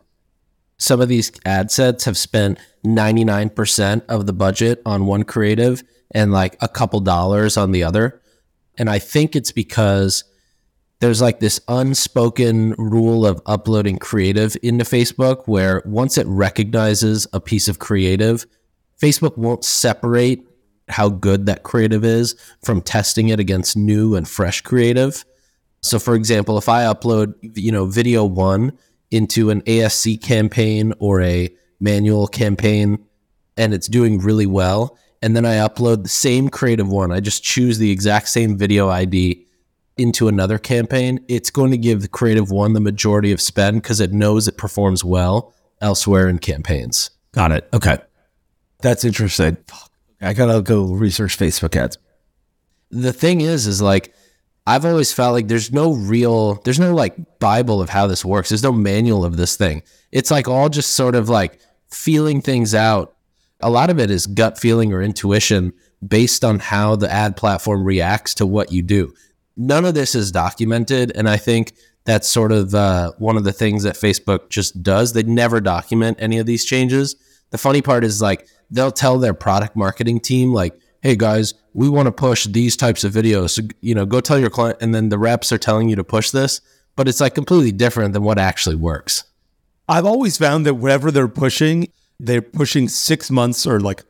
Some 0.78 1.00
of 1.00 1.08
these 1.08 1.30
ad 1.44 1.70
sets 1.70 2.04
have 2.04 2.16
spent 2.16 2.58
99% 2.84 4.02
of 4.08 4.26
the 4.26 4.32
budget 4.32 4.80
on 4.86 5.06
one 5.06 5.24
creative 5.24 5.82
and 6.12 6.32
like 6.32 6.56
a 6.60 6.68
couple 6.68 7.00
dollars 7.00 7.56
on 7.56 7.72
the 7.72 7.82
other. 7.82 8.22
And 8.78 8.88
I 8.88 8.98
think 8.98 9.36
it's 9.36 9.52
because 9.52 10.24
there's 11.00 11.22
like 11.22 11.38
this 11.38 11.60
unspoken 11.68 12.72
rule 12.72 13.24
of 13.24 13.40
uploading 13.46 13.98
creative 13.98 14.56
into 14.62 14.84
Facebook 14.84 15.46
where 15.46 15.82
once 15.84 16.18
it 16.18 16.26
recognizes 16.26 17.26
a 17.32 17.40
piece 17.40 17.68
of 17.68 17.78
creative, 17.78 18.46
Facebook 19.00 19.36
won't 19.36 19.64
separate 19.64 20.44
how 20.88 21.08
good 21.08 21.46
that 21.46 21.62
creative 21.62 22.04
is 22.04 22.34
from 22.64 22.80
testing 22.80 23.28
it 23.28 23.38
against 23.38 23.76
new 23.76 24.16
and 24.16 24.28
fresh 24.28 24.60
creative. 24.62 25.24
So 25.82 25.98
for 25.98 26.14
example, 26.14 26.58
if 26.58 26.68
I 26.68 26.82
upload, 26.82 27.34
you 27.42 27.70
know, 27.70 27.86
video 27.86 28.24
1 28.24 28.76
into 29.10 29.50
an 29.50 29.62
ASC 29.62 30.20
campaign 30.22 30.92
or 30.98 31.22
a 31.22 31.54
manual 31.78 32.26
campaign 32.26 33.04
and 33.56 33.72
it's 33.72 33.86
doing 33.86 34.18
really 34.18 34.46
well, 34.46 34.98
and 35.22 35.36
then 35.36 35.44
I 35.44 35.56
upload 35.56 36.02
the 36.02 36.08
same 36.08 36.48
creative 36.48 36.88
one, 36.88 37.12
I 37.12 37.20
just 37.20 37.44
choose 37.44 37.78
the 37.78 37.90
exact 37.90 38.28
same 38.28 38.56
video 38.56 38.88
ID 38.88 39.46
into 39.98 40.28
another 40.28 40.58
campaign, 40.58 41.24
it's 41.28 41.50
going 41.50 41.70
to 41.72 41.78
give 41.78 42.02
the 42.02 42.08
creative 42.08 42.50
one 42.50 42.72
the 42.72 42.80
majority 42.80 43.32
of 43.32 43.40
spend 43.40 43.82
because 43.82 44.00
it 44.00 44.12
knows 44.12 44.48
it 44.48 44.56
performs 44.56 45.04
well 45.04 45.52
elsewhere 45.80 46.28
in 46.28 46.38
campaigns. 46.38 47.10
Got 47.32 47.52
it. 47.52 47.68
Okay. 47.72 47.98
That's 48.80 49.04
interesting. 49.04 49.56
I 50.20 50.32
gotta 50.34 50.62
go 50.62 50.84
research 50.84 51.36
Facebook 51.38 51.76
ads. 51.76 51.98
The 52.90 53.12
thing 53.12 53.40
is, 53.40 53.66
is 53.66 53.82
like 53.82 54.14
I've 54.66 54.84
always 54.84 55.12
felt 55.12 55.32
like 55.32 55.48
there's 55.48 55.72
no 55.72 55.94
real, 55.94 56.54
there's 56.64 56.78
no 56.78 56.94
like 56.94 57.38
Bible 57.38 57.80
of 57.80 57.88
how 57.88 58.06
this 58.06 58.24
works. 58.24 58.50
There's 58.50 58.62
no 58.62 58.72
manual 58.72 59.24
of 59.24 59.36
this 59.36 59.56
thing. 59.56 59.82
It's 60.12 60.30
like 60.30 60.46
all 60.46 60.68
just 60.68 60.94
sort 60.94 61.14
of 61.14 61.28
like 61.28 61.58
feeling 61.90 62.42
things 62.42 62.74
out. 62.74 63.14
A 63.60 63.70
lot 63.70 63.90
of 63.90 63.98
it 63.98 64.10
is 64.10 64.26
gut 64.26 64.58
feeling 64.58 64.92
or 64.92 65.02
intuition 65.02 65.72
based 66.06 66.44
on 66.44 66.58
how 66.58 66.96
the 66.96 67.10
ad 67.10 67.36
platform 67.36 67.82
reacts 67.84 68.34
to 68.34 68.46
what 68.46 68.70
you 68.70 68.82
do 68.82 69.12
none 69.58 69.84
of 69.84 69.94
this 69.94 70.14
is 70.14 70.32
documented. 70.32 71.12
And 71.14 71.28
I 71.28 71.36
think 71.36 71.74
that's 72.04 72.28
sort 72.28 72.52
of 72.52 72.74
uh, 72.74 73.12
one 73.18 73.36
of 73.36 73.44
the 73.44 73.52
things 73.52 73.82
that 73.82 73.96
Facebook 73.96 74.48
just 74.48 74.82
does. 74.82 75.12
They 75.12 75.24
never 75.24 75.60
document 75.60 76.16
any 76.20 76.38
of 76.38 76.46
these 76.46 76.64
changes. 76.64 77.16
The 77.50 77.58
funny 77.58 77.82
part 77.82 78.04
is 78.04 78.22
like 78.22 78.48
they'll 78.70 78.92
tell 78.92 79.18
their 79.18 79.34
product 79.34 79.76
marketing 79.76 80.20
team, 80.20 80.54
like, 80.54 80.78
hey 81.02 81.16
guys, 81.16 81.54
we 81.74 81.88
want 81.88 82.06
to 82.06 82.12
push 82.12 82.46
these 82.46 82.76
types 82.76 83.04
of 83.04 83.12
videos. 83.12 83.50
So, 83.50 83.62
you 83.80 83.94
know, 83.94 84.06
go 84.06 84.20
tell 84.20 84.38
your 84.38 84.50
client. 84.50 84.78
And 84.80 84.94
then 84.94 85.10
the 85.10 85.18
reps 85.18 85.52
are 85.52 85.58
telling 85.58 85.88
you 85.88 85.96
to 85.96 86.04
push 86.04 86.30
this, 86.30 86.60
but 86.96 87.08
it's 87.08 87.20
like 87.20 87.34
completely 87.34 87.72
different 87.72 88.14
than 88.14 88.22
what 88.22 88.38
actually 88.38 88.76
works. 88.76 89.24
I've 89.88 90.06
always 90.06 90.38
found 90.38 90.66
that 90.66 90.74
whatever 90.74 91.10
they're 91.10 91.28
pushing, 91.28 91.92
they're 92.20 92.42
pushing 92.42 92.88
six 92.88 93.30
months 93.30 93.66
or 93.66 93.80
like 93.80 94.02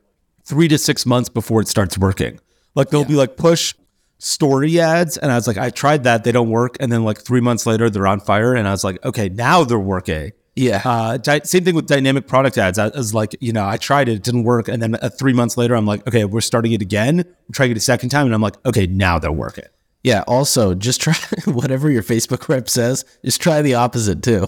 three 0.44 0.68
to 0.68 0.78
six 0.78 1.06
months 1.06 1.28
before 1.28 1.60
it 1.60 1.68
starts 1.68 1.96
working. 1.96 2.40
Like 2.74 2.90
they'll 2.90 3.02
yeah. 3.02 3.08
be 3.08 3.14
like, 3.14 3.36
push 3.36 3.74
story 4.18 4.80
ads 4.80 5.16
and 5.16 5.32
I 5.32 5.36
was 5.36 5.46
like, 5.46 5.58
I 5.58 5.70
tried 5.70 6.04
that, 6.04 6.24
they 6.24 6.32
don't 6.32 6.50
work. 6.50 6.76
And 6.80 6.92
then 6.92 7.04
like 7.04 7.18
three 7.18 7.40
months 7.40 7.66
later, 7.66 7.88
they're 7.88 8.06
on 8.06 8.20
fire. 8.20 8.54
And 8.54 8.68
I 8.68 8.72
was 8.72 8.84
like, 8.84 9.04
okay, 9.04 9.28
now 9.28 9.64
they're 9.64 9.78
working. 9.78 10.32
Yeah. 10.56 10.82
Uh, 10.84 11.16
di- 11.18 11.42
same 11.44 11.64
thing 11.64 11.76
with 11.76 11.86
dynamic 11.86 12.26
product 12.26 12.58
ads. 12.58 12.78
I 12.78 12.88
was 12.88 13.14
like, 13.14 13.36
you 13.40 13.52
know, 13.52 13.64
I 13.64 13.76
tried 13.76 14.08
it, 14.08 14.14
it 14.14 14.22
didn't 14.24 14.42
work. 14.42 14.66
And 14.66 14.82
then 14.82 14.96
uh, 14.96 15.08
three 15.08 15.32
months 15.32 15.56
later, 15.56 15.76
I'm 15.76 15.86
like, 15.86 16.06
okay, 16.08 16.24
we're 16.24 16.40
starting 16.40 16.72
it 16.72 16.82
again. 16.82 17.18
We're 17.18 17.52
trying 17.52 17.70
it 17.70 17.76
a 17.76 17.80
second 17.80 18.08
time. 18.08 18.26
And 18.26 18.34
I'm 18.34 18.40
like, 18.40 18.56
okay, 18.66 18.88
now 18.88 19.20
they're 19.20 19.30
working. 19.30 19.66
Yeah. 20.02 20.24
Also, 20.26 20.74
just 20.74 21.00
try 21.00 21.14
whatever 21.44 21.88
your 21.90 22.02
Facebook 22.02 22.48
rep 22.48 22.68
says, 22.68 23.04
just 23.24 23.40
try 23.40 23.62
the 23.62 23.74
opposite 23.74 24.22
too. 24.22 24.40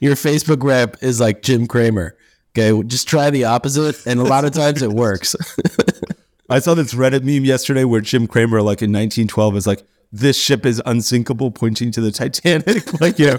your 0.00 0.14
Facebook 0.14 0.62
rep 0.62 1.02
is 1.02 1.20
like 1.20 1.42
Jim 1.42 1.66
Cramer. 1.66 2.16
Okay. 2.56 2.82
Just 2.86 3.06
try 3.06 3.28
the 3.28 3.44
opposite. 3.44 4.06
And 4.06 4.18
a 4.18 4.24
lot 4.24 4.46
of 4.46 4.52
times 4.52 4.80
it 4.80 4.90
works. 4.90 5.36
I 6.50 6.60
saw 6.60 6.72
this 6.72 6.94
Reddit 6.94 7.24
meme 7.24 7.44
yesterday 7.44 7.84
where 7.84 8.00
Jim 8.00 8.26
Cramer, 8.26 8.62
like 8.62 8.80
in 8.80 8.90
1912, 8.90 9.56
is 9.56 9.66
like, 9.66 9.82
"This 10.10 10.40
ship 10.40 10.64
is 10.64 10.80
unsinkable," 10.86 11.50
pointing 11.50 11.90
to 11.92 12.00
the 12.00 12.10
Titanic. 12.10 13.00
like, 13.02 13.18
yeah, 13.18 13.36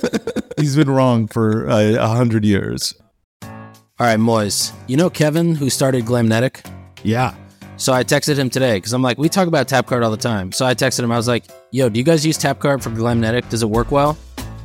he's 0.58 0.76
been 0.76 0.92
wrong 0.92 1.28
for 1.28 1.68
uh, 1.68 1.80
a 1.80 1.98
uh, 1.98 2.08
hundred 2.16 2.46
years. 2.46 2.94
All 3.42 4.06
right, 4.06 4.20
Moiz. 4.20 4.74
You 4.88 4.96
know 4.96 5.10
Kevin 5.10 5.56
who 5.56 5.72
started 5.72 6.06
Glamnetic? 6.06 6.64
Yeah. 7.04 7.34
So 7.78 7.94
I 7.94 8.04
texted 8.04 8.38
him 8.38 8.50
today 8.50 8.76
because 8.76 8.94
I'm 8.94 9.02
like, 9.02 9.18
we 9.18 9.28
talk 9.28 9.48
about 9.48 9.68
Tapcart 9.68 10.04
all 10.04 10.12
the 10.12 10.18
time. 10.18 10.52
So 10.52 10.66
I 10.66 10.76
texted 10.76 11.00
him. 11.00 11.12
I 11.12 11.18
was 11.18 11.28
like, 11.28 11.46
yo, 11.72 11.90
do 11.90 11.98
you 11.98 12.04
guys 12.04 12.26
use 12.26 12.38
Tapcart 12.38 12.84
for 12.84 12.92
Glamnetic? 12.92 13.50
Does 13.50 13.64
it 13.64 13.70
work 13.70 13.90
well? 13.90 14.18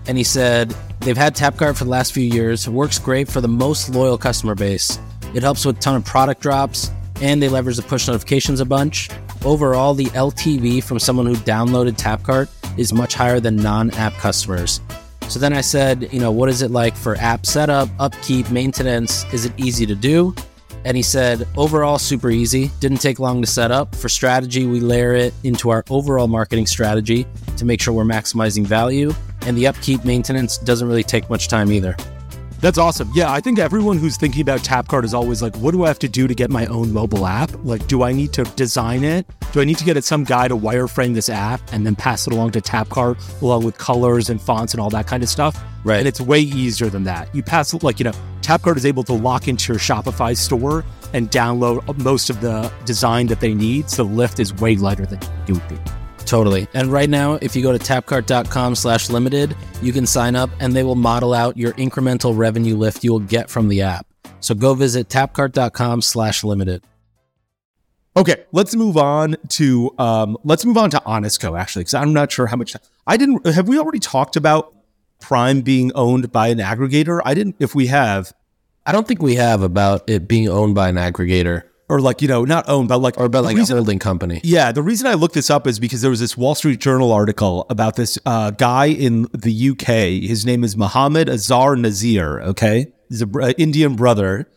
And 0.07 0.19
he 0.19 0.25
said 0.25 0.75
they've 1.01 1.17
had 1.17 1.35
Tapcart 1.35 1.79
for 1.79 1.85
the 1.85 1.91
last 1.91 2.13
few 2.13 2.25
years. 2.25 2.67
It 2.67 2.73
works 2.73 2.99
great 2.99 3.29
for 3.29 3.41
the 3.41 3.49
most 3.49 3.89
loyal 3.89 4.19
customer 4.19 4.55
base. 4.55 4.99
It 5.33 5.43
helps 5.43 5.65
with 5.65 5.79
a 5.79 5.81
ton 5.81 5.97
of 5.97 6.05
product 6.05 6.43
drops, 6.43 6.91
and 7.21 7.43
they 7.43 7.49
leverage 7.49 7.77
the 7.77 7.83
push 7.83 8.07
notifications 8.07 8.61
a 8.61 8.65
bunch. 8.65 9.09
Overall, 9.45 9.95
the 9.95 10.07
LTV 10.07 10.83
from 10.83 10.99
someone 10.99 11.27
who 11.27 11.37
downloaded 11.37 11.93
Tapcart 11.93 12.49
is 12.79 12.93
much 12.93 13.15
higher 13.15 13.41
than 13.41 13.57
non-app 13.57 14.15
customers. 14.15 14.81
So 15.29 15.39
then 15.39 15.53
I 15.53 15.63
said, 15.63 16.13
you 16.13 16.21
know, 16.21 16.31
what 16.31 16.49
is 16.49 16.63
it 16.63 16.71
like 16.71 16.97
for 16.97 17.17
app 17.17 17.47
setup, 17.47 17.89
upkeep, 17.99 18.51
maintenance? 18.51 19.25
Is 19.33 19.47
it 19.47 19.53
easy 19.57 19.87
to 19.87 19.95
do? 19.95 20.35
And 20.85 20.97
he 20.97 21.03
said, 21.03 21.49
overall, 21.57 21.99
super 21.99 22.31
easy. 22.31 22.71
Didn't 22.81 22.99
take 22.99 23.19
long 23.19 23.41
to 23.41 23.47
set 23.47 23.71
up. 23.71 23.95
For 23.95 24.11
strategy, 24.11 24.67
we 24.67 24.81
layer 24.81 25.15
it 25.15 25.33
into 25.43 25.71
our 25.71 25.83
overall 25.89 26.29
marketing 26.29 26.67
strategy 26.67 27.27
to 27.57 27.65
make 27.65 27.81
sure 27.81 27.95
we're 27.95 28.05
maximizing 28.05 28.67
value. 28.67 29.15
And 29.47 29.57
the 29.57 29.67
upkeep 29.67 30.05
maintenance 30.05 30.59
doesn't 30.59 30.87
really 30.87 31.03
take 31.03 31.31
much 31.31 31.49
time 31.49 31.73
either. 31.73 31.97
That's 32.65 32.79
awesome. 32.79 33.11
Yeah, 33.13 33.31
I 33.31 33.41
think 33.41 33.59
everyone 33.59 33.99
who's 33.99 34.17
thinking 34.17 34.41
about 34.41 34.61
Tapcart 34.61 35.05
is 35.05 35.13
always 35.13 35.43
like, 35.43 35.55
what 35.57 35.73
do 35.73 35.85
I 35.85 35.89
have 35.89 35.99
to 35.99 36.09
do 36.09 36.27
to 36.27 36.35
get 36.35 36.49
my 36.49 36.65
own 36.69 36.95
mobile 36.95 37.27
app? 37.27 37.51
Like, 37.63 37.87
do 37.89 38.03
I 38.03 38.13
need 38.13 38.33
to 38.33 38.45
design 38.57 39.05
it? 39.05 39.27
Do 39.53 39.61
I 39.61 39.65
need 39.65 39.77
to 39.77 39.85
get 39.85 40.03
some 40.03 40.25
guy 40.25 40.49
to 40.49 40.57
wireframe 40.57 41.13
this 41.13 41.29
app 41.29 41.61
and 41.75 41.85
then 41.85 41.95
pass 41.95 42.27
it 42.27 42.33
along 42.33 42.53
to 42.53 42.63
Tapcart 42.63 43.43
along 43.43 43.67
with 43.67 43.77
colors 43.77 44.31
and 44.31 44.41
fonts 44.41 44.73
and 44.73 44.81
all 44.81 44.89
that 44.89 45.07
kind 45.07 45.23
of 45.23 45.29
stuff? 45.29 45.63
Right. 45.85 45.99
And 45.99 46.09
it's 46.09 46.23
way 46.23 46.41
easier 46.41 46.89
than 46.89 47.05
that. 47.05 47.29
You 47.35 47.43
pass, 47.43 47.75
like, 47.83 48.01
you 48.01 48.05
know, 48.05 48.15
Tapcart 48.41 48.79
is 48.79 48.87
able 48.87 49.03
to 49.03 49.13
lock 49.13 49.47
into 49.47 49.71
your 49.71 49.79
Shopify 49.79 50.35
store 50.35 50.87
and 51.13 51.31
download 51.31 52.03
most 52.03 52.31
of 52.31 52.41
the 52.41 52.73
design 52.87 53.27
that 53.27 53.41
they 53.41 53.53
need. 53.53 53.91
So 53.91 54.05
the 54.05 54.11
lift 54.11 54.41
is 54.41 54.55
way 54.55 54.77
lighter 54.77 55.05
than 55.05 55.21
it 55.47 55.53
would 55.53 55.69
be. 55.69 55.77
Totally. 56.35 56.67
And 56.75 56.91
right 56.91 57.09
now, 57.09 57.35
if 57.35 57.55
you 57.55 57.63
go 57.63 57.71
to 57.71 57.79
tapcart.com 57.79 58.75
slash 58.75 59.09
limited, 59.09 59.57
you 59.81 59.93
can 59.93 60.05
sign 60.05 60.35
up 60.35 60.51
and 60.59 60.73
they 60.73 60.83
will 60.83 60.97
model 60.97 61.33
out 61.33 61.57
your 61.57 61.75
incremental 61.75 62.37
revenue 62.37 62.75
lift 62.77 63.05
you 63.05 63.13
will 63.13 63.21
get 63.21 63.49
from 63.49 63.69
the 63.69 63.83
app. 63.83 64.05
So 64.41 64.53
go 64.57 64.75
visit 64.75 65.09
tapcart.com 65.09 66.03
slash 66.03 66.43
limited. 66.43 66.83
Okay, 68.17 68.47
let's 68.51 68.75
move 68.75 68.97
on 68.97 69.37
to 69.51 69.95
um, 69.97 70.37
let's 70.43 70.65
move 70.65 70.77
on 70.77 70.91
to 70.91 71.01
Honest 71.07 71.41
Co 71.41 71.55
actually, 71.55 71.83
because 71.83 71.95
I'm 71.95 72.13
not 72.13 72.33
sure 72.33 72.49
how 72.49 72.57
much 72.57 72.73
time 72.73 72.83
I 73.07 73.17
didn't. 73.17 73.47
Have 73.47 73.69
we 73.69 73.79
already 73.79 74.01
talked 74.01 74.35
about 74.35 74.75
Prime 75.21 75.61
being 75.61 75.93
owned 75.95 76.33
by 76.33 76.49
an 76.49 76.59
aggregator? 76.59 77.21
I 77.25 77.35
didn't. 77.35 77.55
If 77.61 77.77
we 77.77 77.87
have, 77.87 78.33
I 78.85 78.91
don't 78.91 79.07
think 79.07 79.23
we 79.23 79.37
have 79.37 79.63
about 79.63 80.11
it 80.11 80.27
being 80.27 80.49
owned 80.49 80.75
by 80.75 80.89
an 80.89 80.97
aggregator 80.97 81.63
or 81.95 82.01
like 82.01 82.21
you 82.21 82.27
know, 82.27 82.45
not 82.45 82.69
owned, 82.69 82.89
but 82.89 82.99
like 82.99 83.17
or 83.19 83.27
about 83.27 83.45
like 83.45 83.57
reason- 83.57 83.77
a 83.77 83.79
holding 83.79 84.01
company. 84.01 84.41
Yeah, 84.43 84.73
the 84.73 84.83
reason 84.83 85.07
I 85.07 85.15
looked 85.15 85.35
this 85.35 85.49
up 85.49 85.65
is 85.69 85.79
because 85.79 86.01
there 86.01 86.11
was 86.11 86.19
this 86.19 86.37
Wall 86.37 86.57
Street 86.57 86.81
Journal 86.81 87.13
article 87.13 87.67
about 87.71 87.95
this 87.95 88.19
uh, 88.27 88.51
guy 88.51 88.87
in 88.87 89.29
the 89.33 89.71
UK. 89.71 90.29
His 90.29 90.45
name 90.45 90.65
is 90.65 90.77
Mohammed 90.77 91.29
Azhar 91.29 91.77
Nazir. 91.77 92.41
Okay, 92.41 92.93
he's 93.09 93.23
an 93.23 93.33
Indian 93.59 93.95
brother. 93.95 94.51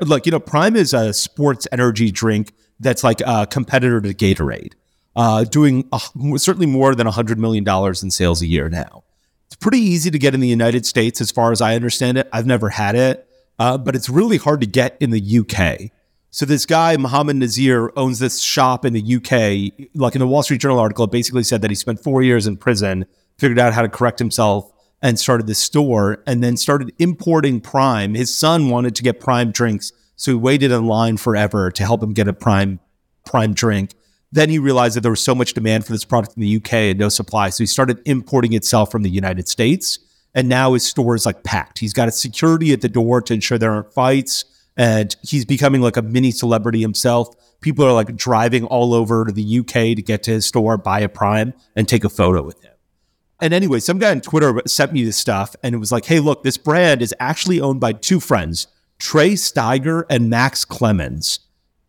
Look, 0.00 0.26
you 0.26 0.32
know, 0.32 0.40
Prime 0.40 0.76
is 0.76 0.92
a 0.92 1.14
sports 1.14 1.66
energy 1.72 2.10
drink 2.10 2.52
that's 2.78 3.02
like 3.02 3.22
a 3.24 3.46
competitor 3.46 4.00
to 4.02 4.12
Gatorade, 4.12 4.74
uh, 5.16 5.44
doing 5.44 5.88
uh, 5.92 5.98
certainly 6.36 6.66
more 6.66 6.94
than 6.94 7.06
hundred 7.06 7.38
million 7.38 7.64
dollars 7.64 8.02
in 8.02 8.10
sales 8.10 8.42
a 8.42 8.46
year 8.46 8.68
now. 8.68 9.02
It's 9.46 9.56
pretty 9.56 9.78
easy 9.80 10.10
to 10.10 10.18
get 10.18 10.34
in 10.34 10.40
the 10.40 10.48
United 10.48 10.84
States, 10.84 11.22
as 11.22 11.30
far 11.30 11.52
as 11.52 11.62
I 11.62 11.74
understand 11.74 12.18
it. 12.18 12.28
I've 12.34 12.46
never 12.46 12.68
had 12.68 12.96
it, 12.96 13.26
uh, 13.58 13.78
but 13.78 13.96
it's 13.96 14.10
really 14.10 14.36
hard 14.36 14.60
to 14.60 14.66
get 14.66 14.98
in 15.00 15.10
the 15.10 15.38
UK. 15.38 15.90
So 16.34 16.46
this 16.46 16.64
guy, 16.64 16.96
Mohammed 16.96 17.36
Nazir, 17.36 17.92
owns 17.94 18.18
this 18.18 18.40
shop 18.40 18.86
in 18.86 18.94
the 18.94 19.16
UK. 19.16 19.86
Like 19.94 20.14
in 20.14 20.20
the 20.20 20.26
Wall 20.26 20.42
Street 20.42 20.62
Journal 20.62 20.78
article, 20.78 21.04
it 21.04 21.10
basically 21.10 21.42
said 21.42 21.60
that 21.60 21.70
he 21.70 21.74
spent 21.74 22.02
four 22.02 22.22
years 22.22 22.46
in 22.46 22.56
prison, 22.56 23.04
figured 23.36 23.58
out 23.58 23.74
how 23.74 23.82
to 23.82 23.88
correct 23.90 24.18
himself, 24.18 24.72
and 25.02 25.18
started 25.18 25.46
this 25.46 25.58
store, 25.58 26.22
and 26.26 26.42
then 26.42 26.56
started 26.56 26.90
importing 26.98 27.60
Prime. 27.60 28.14
His 28.14 28.34
son 28.34 28.70
wanted 28.70 28.96
to 28.96 29.02
get 29.02 29.20
Prime 29.20 29.50
drinks, 29.52 29.92
so 30.16 30.30
he 30.30 30.34
waited 30.34 30.70
in 30.70 30.86
line 30.86 31.18
forever 31.18 31.70
to 31.70 31.84
help 31.84 32.02
him 32.02 32.14
get 32.14 32.28
a 32.28 32.32
Prime 32.32 32.80
Prime 33.26 33.52
drink. 33.52 33.92
Then 34.30 34.48
he 34.48 34.58
realized 34.58 34.96
that 34.96 35.02
there 35.02 35.12
was 35.12 35.22
so 35.22 35.34
much 35.34 35.52
demand 35.52 35.84
for 35.84 35.92
this 35.92 36.06
product 36.06 36.34
in 36.34 36.40
the 36.40 36.56
UK 36.56 36.72
and 36.72 36.98
no 36.98 37.10
supply, 37.10 37.50
so 37.50 37.62
he 37.62 37.66
started 37.66 38.00
importing 38.06 38.54
itself 38.54 38.90
from 38.90 39.02
the 39.02 39.10
United 39.10 39.48
States. 39.48 39.98
And 40.34 40.48
now 40.48 40.72
his 40.72 40.86
store 40.86 41.14
is 41.14 41.26
like 41.26 41.44
packed. 41.44 41.78
He's 41.78 41.92
got 41.92 42.08
a 42.08 42.12
security 42.12 42.72
at 42.72 42.80
the 42.80 42.88
door 42.88 43.20
to 43.20 43.34
ensure 43.34 43.58
there 43.58 43.72
aren't 43.72 43.92
fights 43.92 44.46
and 44.76 45.14
he's 45.22 45.44
becoming 45.44 45.80
like 45.80 45.96
a 45.96 46.02
mini 46.02 46.30
celebrity 46.30 46.80
himself. 46.80 47.28
People 47.60 47.84
are 47.84 47.92
like 47.92 48.16
driving 48.16 48.64
all 48.64 48.94
over 48.94 49.24
to 49.24 49.32
the 49.32 49.58
UK 49.58 49.96
to 49.96 50.02
get 50.02 50.22
to 50.24 50.32
his 50.32 50.46
store, 50.46 50.76
buy 50.76 51.00
a 51.00 51.08
Prime, 51.08 51.52
and 51.76 51.88
take 51.88 52.04
a 52.04 52.08
photo 52.08 52.42
with 52.42 52.62
him. 52.62 52.72
And 53.40 53.52
anyway, 53.52 53.80
some 53.80 53.98
guy 53.98 54.12
on 54.12 54.20
Twitter 54.20 54.60
sent 54.66 54.92
me 54.92 55.04
this 55.04 55.16
stuff, 55.16 55.56
and 55.62 55.74
it 55.74 55.78
was 55.78 55.90
like, 55.90 56.06
"Hey, 56.06 56.20
look, 56.20 56.44
this 56.44 56.56
brand 56.56 57.02
is 57.02 57.12
actually 57.18 57.60
owned 57.60 57.80
by 57.80 57.92
two 57.92 58.20
friends, 58.20 58.68
Trey 58.98 59.32
Steiger 59.32 60.04
and 60.08 60.30
Max 60.30 60.64
Clemons. 60.64 61.40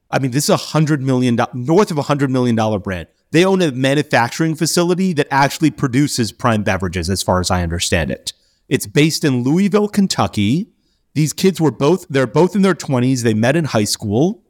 I 0.09 0.19
mean, 0.19 0.31
this 0.31 0.45
is 0.45 0.49
a 0.49 0.57
hundred 0.57 1.01
million 1.01 1.39
north 1.53 1.91
of 1.91 1.97
a 1.99 2.03
hundred 2.03 2.31
million 2.31 2.55
dollar 2.55 2.79
brand. 2.79 3.07
They 3.31 3.45
own 3.45 3.61
a 3.61 3.71
manufacturing 3.71 4.55
facility 4.55 5.13
that 5.13 5.27
actually 5.29 5.71
produces 5.71 6.31
Prime 6.31 6.63
beverages, 6.63 7.09
as 7.09 7.21
far 7.21 7.39
as 7.39 7.49
I 7.51 7.61
understand 7.61 8.09
it. 8.09 8.33
It's 8.67 8.87
based 8.87 9.23
in 9.23 9.43
Louisville, 9.43 9.87
Kentucky." 9.87 10.72
These 11.13 11.33
kids 11.33 11.61
were 11.61 11.71
both 11.71 12.07
they're 12.09 12.27
both 12.27 12.55
in 12.55 12.61
their 12.61 12.75
20s 12.75 13.23
they 13.23 13.33
met 13.33 13.55
in 13.55 13.65
high 13.65 13.83
school 13.83 14.43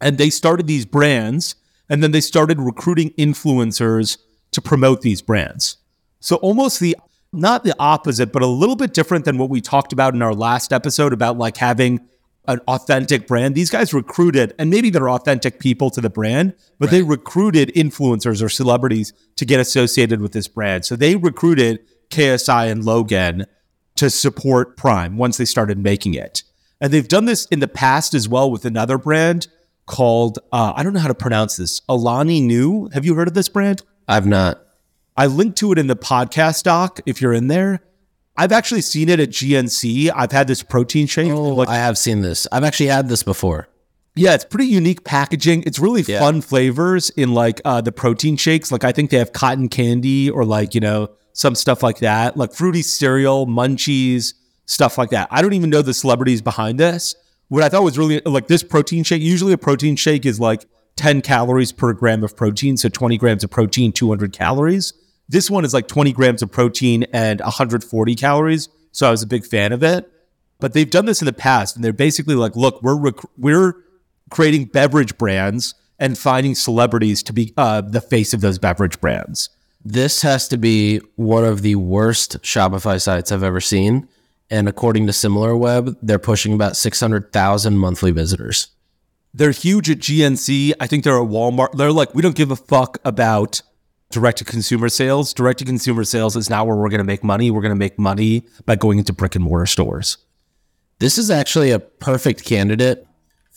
and 0.00 0.18
they 0.18 0.30
started 0.30 0.66
these 0.66 0.86
brands 0.86 1.54
and 1.88 2.02
then 2.02 2.12
they 2.12 2.20
started 2.20 2.60
recruiting 2.60 3.10
influencers 3.10 4.18
to 4.52 4.60
promote 4.60 5.02
these 5.02 5.22
brands. 5.22 5.78
So 6.20 6.36
almost 6.36 6.80
the 6.80 6.96
not 7.32 7.64
the 7.64 7.74
opposite 7.78 8.32
but 8.32 8.42
a 8.42 8.46
little 8.46 8.76
bit 8.76 8.94
different 8.94 9.24
than 9.24 9.38
what 9.38 9.50
we 9.50 9.60
talked 9.60 9.92
about 9.92 10.14
in 10.14 10.22
our 10.22 10.34
last 10.34 10.72
episode 10.72 11.12
about 11.12 11.36
like 11.36 11.56
having 11.56 12.00
an 12.46 12.60
authentic 12.66 13.26
brand. 13.26 13.54
These 13.54 13.68
guys 13.68 13.92
recruited 13.92 14.54
and 14.58 14.70
maybe 14.70 14.88
they're 14.88 15.10
authentic 15.10 15.60
people 15.60 15.90
to 15.90 16.00
the 16.00 16.10
brand 16.10 16.54
but 16.78 16.86
right. 16.86 16.92
they 16.92 17.02
recruited 17.02 17.68
influencers 17.74 18.42
or 18.42 18.48
celebrities 18.48 19.12
to 19.36 19.44
get 19.44 19.60
associated 19.60 20.22
with 20.22 20.32
this 20.32 20.48
brand. 20.48 20.84
So 20.84 20.96
they 20.96 21.16
recruited 21.16 21.80
ksi 22.10 22.70
and 22.70 22.84
logan 22.84 23.46
to 23.98 24.08
support 24.10 24.76
Prime 24.76 25.16
once 25.16 25.36
they 25.36 25.44
started 25.44 25.76
making 25.76 26.14
it. 26.14 26.44
And 26.80 26.92
they've 26.92 27.08
done 27.08 27.24
this 27.24 27.46
in 27.46 27.58
the 27.58 27.66
past 27.66 28.14
as 28.14 28.28
well 28.28 28.48
with 28.48 28.64
another 28.64 28.96
brand 28.96 29.48
called, 29.86 30.38
uh, 30.52 30.72
I 30.76 30.84
don't 30.84 30.92
know 30.92 31.00
how 31.00 31.08
to 31.08 31.14
pronounce 31.14 31.56
this, 31.56 31.80
Alani 31.88 32.40
Nu. 32.40 32.88
Have 32.92 33.04
you 33.04 33.14
heard 33.14 33.26
of 33.26 33.34
this 33.34 33.48
brand? 33.48 33.82
I've 34.06 34.26
not. 34.26 34.62
I 35.16 35.26
linked 35.26 35.58
to 35.58 35.72
it 35.72 35.78
in 35.78 35.88
the 35.88 35.96
podcast 35.96 36.62
doc 36.62 37.00
if 37.06 37.20
you're 37.20 37.32
in 37.32 37.48
there. 37.48 37.80
I've 38.36 38.52
actually 38.52 38.82
seen 38.82 39.08
it 39.08 39.18
at 39.18 39.30
GNC. 39.30 40.12
I've 40.14 40.30
had 40.30 40.46
this 40.46 40.62
protein 40.62 41.08
shake. 41.08 41.32
Oh, 41.32 41.54
like, 41.54 41.68
I 41.68 41.74
have 41.74 41.98
seen 41.98 42.20
this. 42.20 42.46
I've 42.52 42.62
actually 42.62 42.86
had 42.86 43.08
this 43.08 43.24
before. 43.24 43.68
Yeah, 44.14 44.34
it's 44.34 44.44
pretty 44.44 44.66
unique 44.66 45.02
packaging. 45.02 45.64
It's 45.66 45.80
really 45.80 46.02
yeah. 46.02 46.20
fun 46.20 46.40
flavors 46.40 47.10
in 47.10 47.34
like 47.34 47.60
uh, 47.64 47.80
the 47.80 47.90
protein 47.90 48.36
shakes. 48.36 48.70
Like 48.70 48.84
I 48.84 48.92
think 48.92 49.10
they 49.10 49.18
have 49.18 49.32
cotton 49.32 49.68
candy 49.68 50.30
or 50.30 50.44
like, 50.44 50.74
you 50.74 50.80
know, 50.80 51.10
some 51.38 51.54
stuff 51.54 51.84
like 51.84 52.00
that, 52.00 52.36
like 52.36 52.52
fruity 52.52 52.82
cereal, 52.82 53.46
munchies, 53.46 54.34
stuff 54.66 54.98
like 54.98 55.10
that. 55.10 55.28
I 55.30 55.40
don't 55.40 55.52
even 55.52 55.70
know 55.70 55.82
the 55.82 55.94
celebrities 55.94 56.42
behind 56.42 56.80
this. 56.80 57.14
What 57.46 57.62
I 57.62 57.68
thought 57.68 57.84
was 57.84 57.96
really 57.96 58.20
like 58.26 58.48
this 58.48 58.64
protein 58.64 59.04
shake, 59.04 59.22
usually 59.22 59.52
a 59.52 59.58
protein 59.58 59.94
shake 59.94 60.26
is 60.26 60.40
like 60.40 60.64
10 60.96 61.22
calories 61.22 61.70
per 61.70 61.92
gram 61.92 62.24
of 62.24 62.36
protein. 62.36 62.76
So 62.76 62.88
20 62.88 63.16
grams 63.18 63.44
of 63.44 63.50
protein, 63.50 63.92
200 63.92 64.32
calories. 64.32 64.92
This 65.28 65.48
one 65.48 65.64
is 65.64 65.72
like 65.72 65.86
20 65.86 66.10
grams 66.10 66.42
of 66.42 66.50
protein 66.50 67.04
and 67.12 67.38
140 67.40 68.14
calories. 68.16 68.68
So 68.90 69.06
I 69.06 69.12
was 69.12 69.22
a 69.22 69.26
big 69.26 69.46
fan 69.46 69.70
of 69.70 69.84
it. 69.84 70.10
But 70.58 70.72
they've 70.72 70.90
done 70.90 71.06
this 71.06 71.22
in 71.22 71.26
the 71.26 71.32
past 71.32 71.76
and 71.76 71.84
they're 71.84 71.92
basically 71.92 72.34
like, 72.34 72.56
look, 72.56 72.82
we're, 72.82 72.98
rec- 72.98 73.30
we're 73.36 73.74
creating 74.28 74.64
beverage 74.64 75.16
brands 75.16 75.76
and 76.00 76.18
finding 76.18 76.56
celebrities 76.56 77.22
to 77.22 77.32
be 77.32 77.54
uh, 77.56 77.80
the 77.80 78.00
face 78.00 78.34
of 78.34 78.40
those 78.40 78.58
beverage 78.58 79.00
brands. 79.00 79.50
This 79.84 80.22
has 80.22 80.48
to 80.48 80.58
be 80.58 81.00
one 81.16 81.44
of 81.44 81.62
the 81.62 81.76
worst 81.76 82.42
Shopify 82.42 83.00
sites 83.00 83.32
I've 83.32 83.42
ever 83.42 83.60
seen. 83.60 84.08
And 84.50 84.68
according 84.68 85.06
to 85.06 85.12
SimilarWeb, 85.12 85.96
they're 86.02 86.18
pushing 86.18 86.52
about 86.52 86.76
600,000 86.76 87.76
monthly 87.76 88.10
visitors. 88.10 88.68
They're 89.34 89.50
huge 89.50 89.90
at 89.90 89.98
GNC. 89.98 90.72
I 90.80 90.86
think 90.86 91.04
they're 91.04 91.20
at 91.20 91.28
Walmart. 91.28 91.72
They're 91.72 91.92
like, 91.92 92.14
we 92.14 92.22
don't 92.22 92.34
give 92.34 92.50
a 92.50 92.56
fuck 92.56 92.98
about 93.04 93.60
direct 94.10 94.38
to 94.38 94.44
consumer 94.44 94.88
sales. 94.88 95.34
Direct 95.34 95.58
to 95.58 95.64
consumer 95.64 96.04
sales 96.04 96.34
is 96.34 96.48
not 96.48 96.66
where 96.66 96.76
we're 96.76 96.88
going 96.88 96.98
to 96.98 97.04
make 97.04 97.22
money. 97.22 97.50
We're 97.50 97.60
going 97.60 97.70
to 97.70 97.76
make 97.76 97.98
money 97.98 98.46
by 98.64 98.76
going 98.76 98.98
into 98.98 99.12
brick 99.12 99.34
and 99.34 99.44
mortar 99.44 99.66
stores. 99.66 100.18
This 100.98 101.18
is 101.18 101.30
actually 101.30 101.70
a 101.70 101.78
perfect 101.78 102.44
candidate 102.44 103.06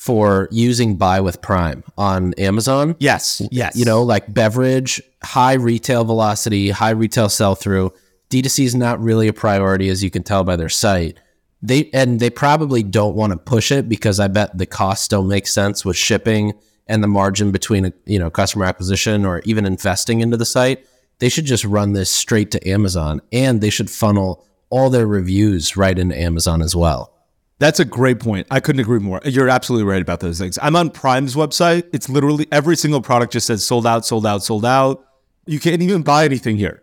for 0.01 0.47
using 0.49 0.95
buy 0.95 1.21
with 1.21 1.43
Prime 1.43 1.83
on 1.95 2.33
Amazon. 2.33 2.95
Yes. 2.97 3.39
Yes. 3.51 3.75
You 3.75 3.85
know, 3.85 4.01
like 4.01 4.33
beverage, 4.33 4.99
high 5.21 5.53
retail 5.53 6.03
velocity, 6.03 6.71
high 6.71 6.89
retail 6.89 7.29
sell 7.29 7.53
through. 7.53 7.93
D2C 8.31 8.65
is 8.65 8.73
not 8.73 8.99
really 8.99 9.27
a 9.27 9.33
priority, 9.33 9.89
as 9.89 10.03
you 10.03 10.09
can 10.09 10.23
tell 10.23 10.43
by 10.43 10.55
their 10.55 10.69
site. 10.69 11.19
They 11.61 11.91
and 11.93 12.19
they 12.19 12.31
probably 12.31 12.81
don't 12.81 13.15
want 13.15 13.31
to 13.31 13.37
push 13.37 13.71
it 13.71 13.87
because 13.87 14.19
I 14.19 14.27
bet 14.27 14.57
the 14.57 14.65
costs 14.65 15.07
don't 15.07 15.27
make 15.27 15.45
sense 15.45 15.85
with 15.85 15.97
shipping 15.97 16.53
and 16.87 17.03
the 17.03 17.07
margin 17.07 17.51
between 17.51 17.93
you 18.07 18.17
know 18.17 18.31
customer 18.31 18.65
acquisition 18.65 19.23
or 19.23 19.43
even 19.45 19.67
investing 19.67 20.21
into 20.21 20.35
the 20.35 20.45
site. 20.45 20.83
They 21.19 21.29
should 21.29 21.45
just 21.45 21.63
run 21.63 21.93
this 21.93 22.09
straight 22.09 22.49
to 22.51 22.67
Amazon 22.67 23.21
and 23.31 23.61
they 23.61 23.69
should 23.69 23.91
funnel 23.91 24.43
all 24.71 24.89
their 24.89 25.05
reviews 25.05 25.77
right 25.77 25.99
into 25.99 26.19
Amazon 26.19 26.63
as 26.63 26.75
well. 26.75 27.13
That's 27.61 27.79
a 27.79 27.85
great 27.85 28.19
point. 28.19 28.47
I 28.49 28.59
couldn't 28.59 28.79
agree 28.79 28.97
more. 28.97 29.21
You're 29.23 29.47
absolutely 29.47 29.87
right 29.87 30.01
about 30.01 30.19
those 30.19 30.39
things. 30.39 30.57
I'm 30.63 30.75
on 30.75 30.89
Prime's 30.89 31.35
website. 31.35 31.83
It's 31.93 32.09
literally 32.09 32.47
every 32.51 32.75
single 32.75 33.01
product 33.01 33.33
just 33.33 33.45
says 33.45 33.63
sold 33.63 33.85
out, 33.85 34.03
sold 34.03 34.25
out, 34.25 34.43
sold 34.43 34.65
out. 34.65 35.05
You 35.45 35.59
can't 35.59 35.79
even 35.83 36.01
buy 36.01 36.25
anything 36.25 36.57
here. 36.57 36.81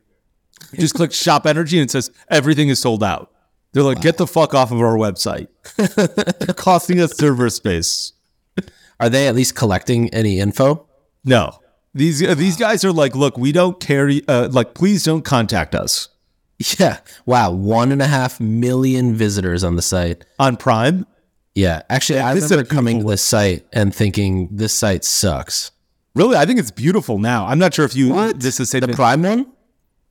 You 0.70 0.78
just 0.78 0.94
click 0.94 1.12
shop 1.12 1.46
energy 1.46 1.80
and 1.80 1.88
it 1.88 1.90
says 1.90 2.12
everything 2.30 2.68
is 2.68 2.78
sold 2.78 3.02
out. 3.02 3.32
They're 3.72 3.82
like, 3.82 3.96
wow. 3.96 4.02
get 4.02 4.18
the 4.18 4.26
fuck 4.28 4.54
off 4.54 4.70
of 4.70 4.80
our 4.80 4.96
website. 4.96 5.48
You're 6.46 6.54
costing 6.54 7.00
us 7.00 7.16
server 7.16 7.50
space. 7.50 8.12
Are 9.00 9.08
they 9.08 9.26
at 9.26 9.34
least 9.34 9.56
collecting 9.56 10.08
any 10.14 10.38
info? 10.38 10.86
No. 11.24 11.58
These 11.92 12.22
uh, 12.22 12.36
these 12.36 12.56
guys 12.56 12.84
are 12.84 12.92
like, 12.92 13.16
look, 13.16 13.36
we 13.36 13.50
don't 13.50 13.80
carry. 13.80 14.22
Uh, 14.28 14.48
like, 14.52 14.74
please 14.74 15.02
don't 15.02 15.24
contact 15.24 15.74
us. 15.74 16.08
Yeah. 16.78 16.98
Wow. 17.24 17.52
One 17.52 17.92
and 17.92 18.02
a 18.02 18.06
half 18.06 18.40
million 18.40 19.14
visitors 19.14 19.62
on 19.62 19.76
the 19.76 19.82
site 19.82 20.24
on 20.40 20.56
Prime. 20.56 21.06
Yeah. 21.54 21.82
Actually, 21.88 22.18
I 22.18 22.32
remember 22.32 22.64
coming 22.64 23.00
to 23.00 23.06
this 23.06 23.22
site 23.22 23.66
and 23.72 23.94
thinking 23.94 24.48
this 24.50 24.74
site 24.74 25.04
sucks. 25.04 25.70
Really, 26.14 26.36
I 26.36 26.46
think 26.46 26.58
it's 26.58 26.72
beautiful 26.72 27.18
now. 27.18 27.46
I'm 27.46 27.60
not 27.60 27.74
sure 27.74 27.84
if 27.84 27.94
you 27.94 28.10
what? 28.10 28.40
this 28.40 28.58
is 28.58 28.72
the 28.72 28.88
Prime 28.88 29.22
one. 29.22 29.52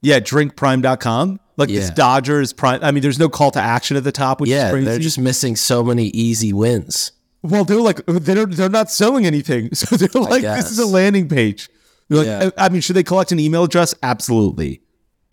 Yeah, 0.02 0.20
drinkprime.com. 0.20 1.40
Like 1.58 1.70
yeah. 1.70 1.80
this 1.82 1.90
Dodgers 1.90 2.54
Prime. 2.54 2.80
I 2.84 2.92
mean, 2.92 3.02
there's 3.02 3.20
no 3.20 3.28
call 3.30 3.52
to 3.52 3.60
action 3.60 3.98
at 3.98 4.04
the 4.04 4.12
top. 4.12 4.40
Which 4.40 4.50
yeah, 4.50 4.72
they're 4.72 5.00
just 5.00 5.20
missing 5.20 5.56
so 5.56 5.84
many 5.84 6.06
easy 6.08 6.54
wins. 6.54 7.12
Well, 7.42 7.66
they're 7.66 7.82
like 7.82 8.06
they're 8.06 8.46
they're 8.46 8.70
not 8.70 8.92
selling 8.92 9.26
anything, 9.26 9.70
so 9.74 9.98
they're 9.98 10.22
like 10.22 10.44
this 10.44 10.72
is 10.72 10.80
a 10.80 10.86
landing 10.86 11.28
page. 11.28 11.70
Like, 12.10 12.28
yeah. 12.28 12.52
I 12.58 12.70
mean, 12.70 12.82
should 12.82 12.96
they 12.96 13.04
collect 13.04 13.32
an 13.32 13.40
email 13.40 13.66
address? 13.66 13.94
Absolutely. 14.02 14.82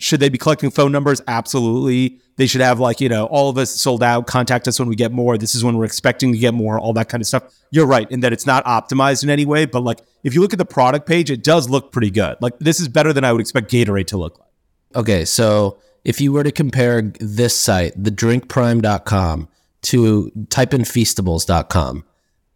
Should 0.04 0.20
they 0.20 0.28
be 0.28 0.36
collecting 0.36 0.70
phone 0.70 0.92
numbers? 0.92 1.22
Absolutely. 1.26 2.20
They 2.36 2.46
should 2.46 2.60
have 2.60 2.78
like, 2.78 3.00
you 3.00 3.08
know, 3.08 3.24
all 3.24 3.48
of 3.48 3.56
us 3.56 3.70
sold 3.70 4.02
out, 4.02 4.26
contact 4.26 4.68
us 4.68 4.78
when 4.78 4.86
we 4.86 4.96
get 4.96 5.12
more. 5.12 5.38
This 5.38 5.54
is 5.54 5.64
when 5.64 5.78
we're 5.78 5.86
expecting 5.86 6.30
to 6.32 6.38
get 6.38 6.52
more, 6.52 6.78
all 6.78 6.92
that 6.92 7.08
kind 7.08 7.22
of 7.22 7.26
stuff. 7.26 7.44
You're 7.70 7.86
right 7.86 8.10
in 8.10 8.20
that 8.20 8.30
it's 8.30 8.44
not 8.44 8.62
optimized 8.66 9.24
in 9.24 9.30
any 9.30 9.46
way, 9.46 9.64
but 9.64 9.80
like 9.80 10.00
if 10.22 10.34
you 10.34 10.42
look 10.42 10.52
at 10.52 10.58
the 10.58 10.66
product 10.66 11.06
page, 11.06 11.30
it 11.30 11.42
does 11.42 11.70
look 11.70 11.90
pretty 11.90 12.10
good. 12.10 12.36
Like 12.42 12.58
this 12.58 12.80
is 12.80 12.88
better 12.88 13.14
than 13.14 13.24
I 13.24 13.32
would 13.32 13.40
expect 13.40 13.70
Gatorade 13.70 14.08
to 14.08 14.18
look 14.18 14.38
like. 14.38 14.50
Okay, 14.94 15.24
so 15.24 15.78
if 16.04 16.20
you 16.20 16.32
were 16.32 16.44
to 16.44 16.52
compare 16.52 17.00
this 17.18 17.58
site, 17.58 17.94
the 17.96 18.10
drinkprime.com 18.10 19.48
to 19.84 20.46
type 20.50 20.74
in 20.74 20.82
feastables.com, 20.82 22.04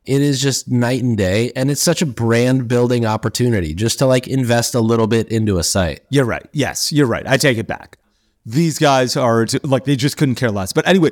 it 0.05 0.23
is 0.23 0.41
just 0.41 0.71
night 0.71 1.03
and 1.03 1.17
day 1.17 1.53
and 1.55 1.71
it's 1.71 1.83
such 1.83 2.03
a 2.03 2.07
brand 2.07 2.69
building 2.69 3.05
opportunity 3.05 3.75
just 3.75 3.99
to 3.99 4.07
like 4.07 4.27
invest 4.27 4.75
a 4.75 4.81
little 4.81 5.07
bit 5.07 5.29
into 5.29 5.59
a 5.59 5.63
site. 5.63 6.01
You're 6.11 6.25
right. 6.25 6.47
Yes 6.53 6.93
you're 6.93 7.07
right. 7.07 7.27
I 7.27 7.37
take 7.37 7.59
it 7.59 7.67
back. 7.67 7.99
These 8.47 8.79
guys 8.79 9.17
are 9.17 9.47
like 9.63 9.85
they 9.85 9.97
just 9.97 10.17
couldn't 10.17 10.37
care 10.37 10.51
less. 10.51 10.73
But 10.73 10.87
anyway 10.87 11.11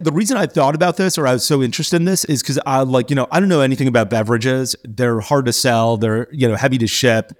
the 0.00 0.10
reason 0.10 0.36
i 0.36 0.44
thought 0.44 0.74
about 0.74 0.96
this 0.96 1.16
or 1.16 1.24
i 1.24 1.32
was 1.32 1.46
so 1.46 1.62
interested 1.62 1.94
in 1.96 2.04
this 2.04 2.24
is 2.24 2.42
because 2.42 2.58
i 2.66 2.80
like 2.80 3.10
you 3.10 3.16
know 3.16 3.28
i 3.30 3.38
don't 3.38 3.48
know 3.48 3.60
anything 3.60 3.86
about 3.86 4.10
beverages. 4.10 4.74
They're 4.82 5.20
hard 5.20 5.46
to 5.46 5.52
sell. 5.52 5.96
They're 5.96 6.28
you 6.32 6.48
know 6.48 6.56
heavy 6.56 6.78
to 6.78 6.86
ship. 6.86 7.32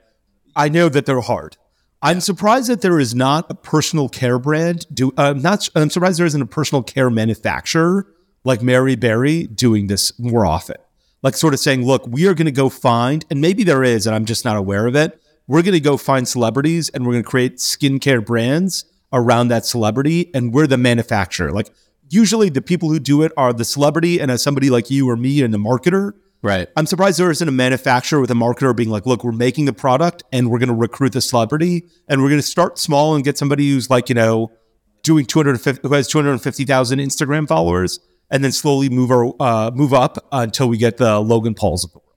I 0.57 0.69
know 0.69 0.89
that 0.89 1.05
they're 1.07 1.21
hard. 1.21 1.57
I'm 2.01 2.21
surprised 2.21 2.69
that 2.69 2.83
there 2.83 3.01
is 3.01 3.15
not 3.15 3.51
a 3.51 3.55
personal 3.55 4.09
care 4.09 4.39
brand. 4.39 4.87
Do 4.93 5.13
uh, 5.17 5.33
not. 5.33 5.69
I'm 5.75 5.91
surprised 5.91 6.19
there 6.19 6.27
isn't 6.27 6.41
a 6.41 6.47
personal 6.47 6.83
care 6.83 7.11
manufacturer 7.11 8.07
like 8.45 8.63
Mary 8.63 8.95
Berry 8.95 9.47
doing 9.47 9.87
this 9.87 10.17
more 10.19 10.45
often 10.45 10.77
like 11.25 11.35
sort 11.35 11.55
of 11.55 11.59
saying, 11.59 11.87
look, 11.87 12.07
we 12.07 12.27
are 12.29 12.35
going 12.35 12.45
to 12.45 12.53
go 12.53 12.69
find, 12.69 13.25
and 13.31 13.41
maybe 13.41 13.65
there 13.65 13.83
is, 13.83 14.07
and 14.07 14.15
I'm 14.15 14.27
just 14.27 14.45
not 14.45 14.59
aware 14.59 14.87
of 14.87 14.95
it. 14.95 15.19
We're 15.47 15.63
going 15.63 15.73
to 15.73 15.81
go 15.81 15.97
find 15.97 16.29
celebrities 16.29 16.91
and 16.91 17.05
we're 17.05 17.15
going 17.15 17.25
to 17.25 17.29
create 17.29 17.57
skincare 17.57 18.25
brands 18.25 18.85
around 19.11 19.49
that 19.49 19.65
celebrity, 19.65 20.31
and 20.35 20.53
we're 20.53 20.67
the 20.67 20.77
manufacturer. 20.77 21.51
Like 21.51 21.71
usually 22.11 22.51
the 22.51 22.61
people 22.61 22.91
who 22.91 23.01
do 23.01 23.23
it 23.23 23.33
are 23.39 23.55
the 23.55 23.65
celebrity 23.65 24.21
and 24.21 24.31
as 24.31 24.43
somebody 24.43 24.69
like 24.69 24.91
you 24.91 25.09
or 25.09 25.17
me 25.17 25.43
and 25.43 25.53
the 25.53 25.59
marketer. 25.59 26.13
Right. 26.43 26.69
I'm 26.77 26.85
surprised 26.85 27.19
there 27.19 27.31
isn't 27.31 27.49
a 27.49 27.53
manufacturer 27.53 28.21
with 28.21 28.31
a 28.31 28.35
marketer 28.35 28.77
being 28.77 28.91
like, 28.91 29.07
look, 29.07 29.25
we're 29.25 29.33
making 29.33 29.65
the 29.65 29.73
product 29.73 30.25
and 30.31 30.51
we're 30.51 30.59
going 30.59 30.69
to 30.69 30.75
recruit 30.75 31.15
the 31.15 31.23
celebrity 31.23 31.87
and 32.07 32.23
we're 32.23 32.29
going 32.29 32.41
to 32.41 32.47
start 32.47 32.79
small 32.79 33.15
and 33.15 33.25
get 33.25 33.39
somebody 33.39 33.71
who's 33.71 33.89
like, 33.89 34.11
you 34.11 34.15
know, 34.15 34.53
doing 35.03 35.25
250, 35.25 35.89
who 35.89 35.95
has 35.95 36.07
250,000 36.07 36.99
Instagram 36.99 37.49
followers 37.49 37.99
and 38.35 38.43
then 38.43 38.51
slowly 38.51 38.89
move 38.89 39.13
our 39.13 39.33
uh, 39.41 39.71
move 39.73 39.95
up 39.95 40.19
until 40.33 40.69
we 40.69 40.77
get 40.77 40.97
the 40.97 41.21
Logan 41.21 41.55
Pauls 41.55 41.85
of 41.85 41.93
the 41.93 41.99
world. 41.99 42.17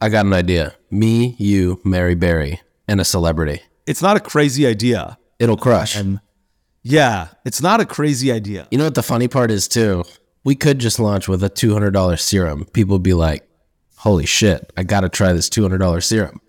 I 0.00 0.08
got 0.08 0.24
an 0.24 0.32
idea. 0.32 0.74
Me, 0.90 1.36
you, 1.38 1.78
Mary 1.84 2.14
Berry, 2.14 2.62
and 2.88 3.02
a 3.02 3.04
celebrity. 3.04 3.60
It's 3.86 4.00
not 4.00 4.16
a 4.16 4.20
crazy 4.20 4.66
idea. 4.66 5.18
It'll 5.38 5.58
crush. 5.58 5.94
And 5.94 6.20
yeah, 6.82 7.28
it's 7.44 7.60
not 7.60 7.80
a 7.80 7.84
crazy 7.84 8.32
idea. 8.32 8.66
You 8.70 8.78
know 8.78 8.84
what 8.84 8.94
the 8.94 9.02
funny 9.02 9.28
part 9.28 9.50
is 9.50 9.68
too? 9.68 10.04
We 10.42 10.54
could 10.54 10.78
just 10.78 10.98
launch 10.98 11.28
with 11.28 11.44
a 11.44 11.50
two 11.50 11.74
hundred 11.74 11.90
dollar 11.90 12.16
serum. 12.16 12.64
People 12.72 12.94
would 12.94 13.02
be 13.02 13.12
like, 13.12 13.46
"Holy 13.96 14.24
shit! 14.24 14.72
I 14.74 14.84
got 14.84 15.00
to 15.02 15.10
try 15.10 15.34
this 15.34 15.50
two 15.50 15.60
hundred 15.60 15.78
dollar 15.78 16.00
serum." 16.00 16.40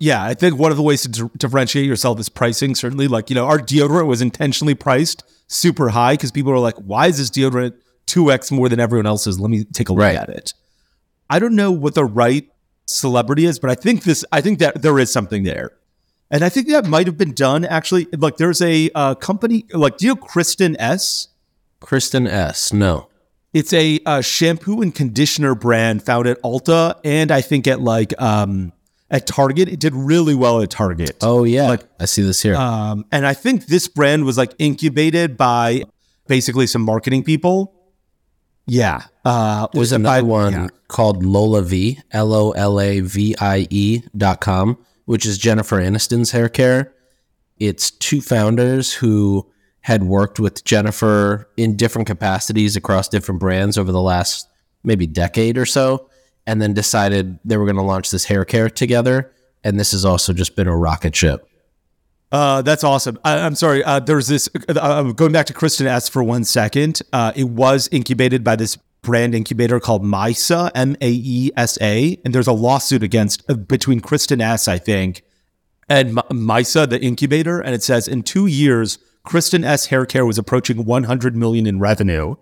Yeah, 0.00 0.24
I 0.24 0.34
think 0.34 0.58
one 0.58 0.72
of 0.72 0.76
the 0.76 0.82
ways 0.82 1.02
to 1.02 1.08
d- 1.08 1.30
differentiate 1.36 1.86
yourself 1.86 2.18
is 2.18 2.28
pricing. 2.28 2.74
Certainly, 2.74 3.06
like 3.06 3.30
you 3.30 3.36
know, 3.36 3.46
our 3.46 3.58
deodorant 3.58 4.08
was 4.08 4.20
intentionally 4.20 4.74
priced 4.74 5.22
super 5.46 5.90
high 5.90 6.14
because 6.14 6.32
people 6.32 6.50
are 6.50 6.58
like, 6.58 6.74
"Why 6.78 7.06
is 7.06 7.18
this 7.18 7.30
deodorant 7.30 7.74
2x 8.06 8.52
more 8.52 8.68
than 8.68 8.80
everyone 8.80 9.06
else's. 9.06 9.38
Let 9.40 9.50
me 9.50 9.64
take 9.64 9.88
a 9.88 9.92
look 9.92 10.02
right. 10.02 10.16
at 10.16 10.28
it. 10.28 10.54
I 11.28 11.38
don't 11.38 11.54
know 11.54 11.72
what 11.72 11.94
the 11.94 12.04
right 12.04 12.48
celebrity 12.86 13.46
is, 13.46 13.58
but 13.58 13.70
I 13.70 13.74
think 13.74 14.04
this, 14.04 14.24
I 14.30 14.40
think 14.40 14.58
that 14.58 14.82
there 14.82 14.98
is 14.98 15.12
something 15.12 15.42
there. 15.42 15.72
And 16.30 16.44
I 16.44 16.48
think 16.48 16.68
that 16.68 16.86
might 16.86 17.06
have 17.06 17.16
been 17.16 17.32
done 17.32 17.64
actually. 17.64 18.06
Like 18.12 18.36
there's 18.36 18.60
a 18.60 18.90
uh, 18.94 19.14
company, 19.14 19.66
like, 19.72 19.98
do 19.98 20.06
you 20.06 20.14
know 20.14 20.20
Kristin 20.20 20.76
Ess? 20.78 21.28
Kristin 21.80 22.28
Ess, 22.28 22.72
no. 22.72 23.08
It's 23.52 23.72
a 23.72 24.00
uh, 24.04 24.20
shampoo 24.20 24.82
and 24.82 24.94
conditioner 24.94 25.54
brand 25.54 26.02
found 26.02 26.26
at 26.26 26.42
Ulta 26.42 26.98
and 27.04 27.30
I 27.30 27.40
think 27.40 27.66
at 27.66 27.80
like, 27.80 28.20
um, 28.20 28.72
at 29.10 29.26
Target. 29.26 29.68
It 29.68 29.80
did 29.80 29.94
really 29.94 30.34
well 30.34 30.60
at 30.60 30.70
Target. 30.70 31.16
Oh 31.22 31.44
yeah, 31.44 31.68
like, 31.68 31.84
I 32.00 32.04
see 32.06 32.22
this 32.22 32.42
here. 32.42 32.56
Um, 32.56 33.06
and 33.12 33.26
I 33.26 33.32
think 33.32 33.66
this 33.66 33.86
brand 33.86 34.24
was 34.24 34.36
like 34.36 34.52
incubated 34.58 35.36
by 35.36 35.84
basically 36.26 36.66
some 36.66 36.82
marketing 36.82 37.22
people 37.22 37.74
yeah. 38.66 39.02
Uh, 39.24 39.66
There's 39.72 39.92
another 39.92 40.18
I, 40.18 40.22
one 40.22 40.52
yeah. 40.52 40.68
called 40.88 41.24
Lola 41.24 41.64
L 42.12 42.32
O 42.32 42.50
L 42.52 42.80
A 42.80 43.00
V 43.00 43.34
I 43.40 43.66
E 43.70 44.02
dot 44.16 44.40
com, 44.40 44.78
which 45.04 45.26
is 45.26 45.38
Jennifer 45.38 45.76
Aniston's 45.76 46.30
hair 46.30 46.48
care. 46.48 46.92
It's 47.58 47.90
two 47.90 48.20
founders 48.20 48.92
who 48.92 49.50
had 49.80 50.04
worked 50.04 50.40
with 50.40 50.64
Jennifer 50.64 51.48
in 51.56 51.76
different 51.76 52.06
capacities 52.06 52.74
across 52.74 53.08
different 53.08 53.40
brands 53.40 53.76
over 53.76 53.92
the 53.92 54.00
last 54.00 54.48
maybe 54.82 55.06
decade 55.06 55.58
or 55.58 55.66
so, 55.66 56.08
and 56.46 56.60
then 56.60 56.72
decided 56.72 57.38
they 57.44 57.56
were 57.56 57.66
going 57.66 57.76
to 57.76 57.82
launch 57.82 58.10
this 58.10 58.24
hair 58.24 58.44
care 58.44 58.70
together. 58.70 59.30
And 59.62 59.78
this 59.78 59.92
has 59.92 60.04
also 60.04 60.32
just 60.32 60.56
been 60.56 60.68
a 60.68 60.76
rocket 60.76 61.14
ship. 61.14 61.48
Uh, 62.32 62.62
that's 62.62 62.82
awesome. 62.82 63.18
I, 63.24 63.38
am 63.38 63.54
sorry. 63.54 63.84
Uh, 63.84 64.00
there's 64.00 64.26
this. 64.26 64.48
I'm 64.68 64.78
uh, 64.78 65.12
going 65.12 65.32
back 65.32 65.46
to 65.46 65.54
Kristin 65.54 65.86
Ess 65.86 66.08
for 66.08 66.22
one 66.22 66.44
second. 66.44 67.00
Uh, 67.12 67.32
it 67.36 67.44
was 67.44 67.88
incubated 67.92 68.42
by 68.42 68.56
this 68.56 68.76
brand 69.02 69.34
incubator 69.34 69.78
called 69.78 70.02
Maesa, 70.02 70.70
M 70.74 70.96
A 71.00 71.10
E 71.10 71.52
S 71.56 71.78
A, 71.80 72.18
and 72.24 72.34
there's 72.34 72.48
a 72.48 72.52
lawsuit 72.52 73.04
against 73.04 73.48
uh, 73.48 73.54
between 73.54 74.00
Kristin 74.00 74.40
Ess, 74.42 74.66
I 74.66 74.78
think, 74.78 75.22
and 75.88 76.08
M- 76.08 76.24
Maesa, 76.32 76.88
the 76.88 77.00
incubator, 77.00 77.60
and 77.60 77.74
it 77.74 77.82
says 77.82 78.08
in 78.08 78.22
two 78.22 78.46
years, 78.46 78.98
Kristin 79.24 79.64
Ess 79.64 79.86
Hair 79.86 80.06
Care 80.06 80.26
was 80.26 80.38
approaching 80.38 80.84
100 80.84 81.36
million 81.36 81.66
in 81.66 81.78
revenue, 81.78 82.34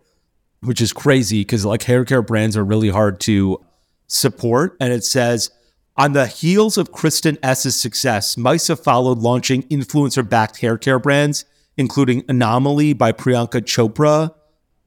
which 0.61 0.81
is 0.81 0.93
crazy 0.93 1.43
because 1.43 1.67
like 1.67 1.83
hair 1.83 2.05
care 2.05 2.23
brands 2.23 2.57
are 2.57 2.65
really 2.65 2.89
hard 2.89 3.21
to 3.21 3.63
support, 4.07 4.77
and 4.81 4.93
it 4.93 5.05
says 5.05 5.51
on 5.97 6.13
the 6.13 6.27
heels 6.27 6.79
of 6.79 6.91
Kristin 6.93 7.39
Ess's 7.43 7.77
success, 7.77 8.37
Maesa 8.37 8.83
followed 8.83 9.19
launching 9.19 9.63
influencer 9.65 10.27
backed 10.27 10.61
hair 10.61 10.79
care 10.79 10.99
brands, 10.99 11.45
including 11.77 12.25
Anomaly 12.29 12.95
by 12.95 13.13
Priyanka 13.13 13.61
Chopra, 13.63 14.35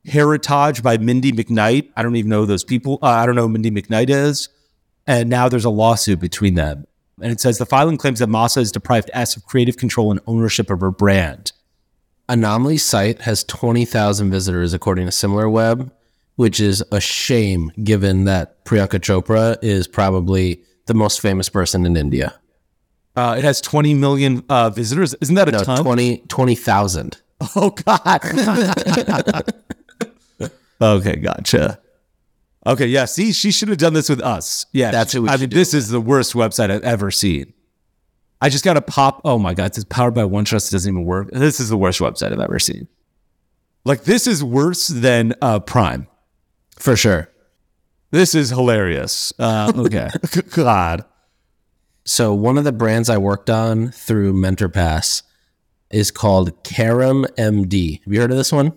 Heritage 0.06 0.82
by 0.82 0.98
Mindy 0.98 1.32
McKnight. 1.32 1.92
I 1.96 2.04
don't 2.04 2.16
even 2.16 2.30
know 2.30 2.46
those 2.46 2.64
people. 2.64 3.00
Uh, 3.02 3.08
I 3.08 3.26
don't 3.26 3.36
know 3.36 3.44
who 3.44 3.50
Mindy 3.50 3.72
McKnight 3.72 4.10
is. 4.10 4.50
And 5.08 5.30
now 5.30 5.50
there's 5.50 5.66
a 5.66 5.70
lawsuit 5.70 6.20
between 6.20 6.56
them. 6.56 6.86
And 7.22 7.32
it 7.32 7.40
says 7.40 7.58
the 7.58 7.66
filing 7.66 7.98
claims 7.98 8.20
that 8.20 8.30
Maesa 8.30 8.56
has 8.56 8.72
deprived 8.72 9.10
Ess 9.14 9.36
of 9.36 9.46
creative 9.46 9.78
control 9.78 10.12
and 10.12 10.20
ownership 10.28 10.70
of 10.70 10.82
her 10.82 10.92
brand. 10.92 11.54
Anomaly's 12.28 12.84
site 12.84 13.22
has 13.22 13.44
20,000 13.44 14.32
visitors, 14.32 14.74
according 14.74 15.06
to 15.06 15.12
SimilarWeb, 15.12 15.92
which 16.36 16.60
is 16.60 16.84
a 16.92 17.00
shame 17.00 17.72
given 17.84 18.26
that 18.26 18.66
Priyanka 18.66 19.00
Chopra 19.00 19.58
is 19.62 19.88
probably 19.88 20.64
the 20.86 20.94
most 20.94 21.22
famous 21.22 21.50
person 21.50 21.86
in 21.86 21.96
India? 21.98 22.40
Uh, 23.16 23.36
it 23.38 23.44
has 23.44 23.62
20 23.62 23.94
million 23.94 24.44
uh, 24.50 24.70
visitors. 24.70 25.14
Isn't 25.22 25.36
that 25.36 25.48
a 25.48 25.52
no, 25.52 25.64
ton? 25.64 25.84
20 25.84 26.18
20,000. 26.28 27.22
oh, 27.56 27.70
God. 27.70 29.54
Okay, 30.82 31.16
gotcha. 31.16 31.80
Okay, 32.66 32.88
yeah. 32.88 33.06
See, 33.06 33.32
she 33.32 33.52
should 33.52 33.70
have 33.70 33.78
done 33.78 33.94
this 33.94 34.10
with 34.10 34.22
us. 34.22 34.66
Yeah, 34.74 34.92
That's 34.92 35.14
who 35.14 35.24
we 35.24 35.30
I 35.30 35.38
mean, 35.38 35.50
this 35.50 35.74
is 35.74 35.90
the 35.90 36.02
worst 36.02 36.34
website 36.34 36.72
I've 36.72 36.84
ever 36.84 37.12
seen. 37.12 37.54
I 38.42 38.50
just 38.50 38.66
got 38.66 38.74
to 38.74 38.82
pop. 38.82 39.22
Oh 39.24 39.38
my 39.38 39.54
god, 39.54 39.68
it's 39.78 39.84
powered 39.86 40.14
by 40.14 40.24
OneTrust. 40.24 40.70
It 40.70 40.72
doesn't 40.72 40.92
even 40.92 41.06
work. 41.06 41.30
This 41.32 41.60
is 41.60 41.70
the 41.70 41.78
worst 41.78 42.00
website 42.00 42.34
I've 42.34 42.40
ever 42.40 42.60
seen. 42.60 42.88
Like 43.86 44.04
this 44.04 44.28
is 44.28 44.44
worse 44.44 44.88
than 44.88 45.34
uh, 45.42 45.60
Prime. 45.60 46.08
For 46.78 46.96
sure. 46.96 47.30
This 48.12 48.36
is 48.36 48.50
hilarious. 48.50 49.34
Uh, 49.38 49.72
okay, 49.76 50.10
God. 50.52 51.06
So 52.06 52.34
one 52.34 52.58
of 52.58 52.64
the 52.64 52.72
brands 52.72 53.10
I 53.10 53.18
worked 53.18 53.50
on 53.50 53.92
through 53.92 54.34
MentorPass 54.34 55.24
is 55.90 56.12
called 56.12 56.64
Karam 56.64 57.26
MD. 57.38 58.04
Have 58.04 58.14
you 58.14 58.22
heard 58.22 58.32
of 58.32 58.38
this 58.38 58.52
one? 58.52 58.74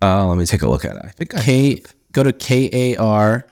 Uh, 0.00 0.26
let 0.26 0.38
me 0.38 0.46
take 0.46 0.62
a 0.62 0.68
look 0.68 0.84
at 0.84 0.96
it. 0.96 1.02
I 1.04 1.08
think 1.08 1.34
I 1.34 1.42
K 1.42 1.82
go 2.12 2.22
to 2.22 2.32
K 2.32 2.68
A 2.72 2.96
R 2.96 3.46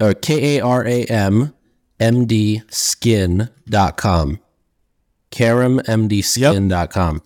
or 0.00 0.14
K 0.14 0.58
A 0.58 0.64
R 0.64 0.86
A 0.86 1.04
M 1.04 1.54
M 2.00 2.26
D 2.26 2.62
skin.com. 2.70 4.40
KaramMDskin.com. 5.30 7.22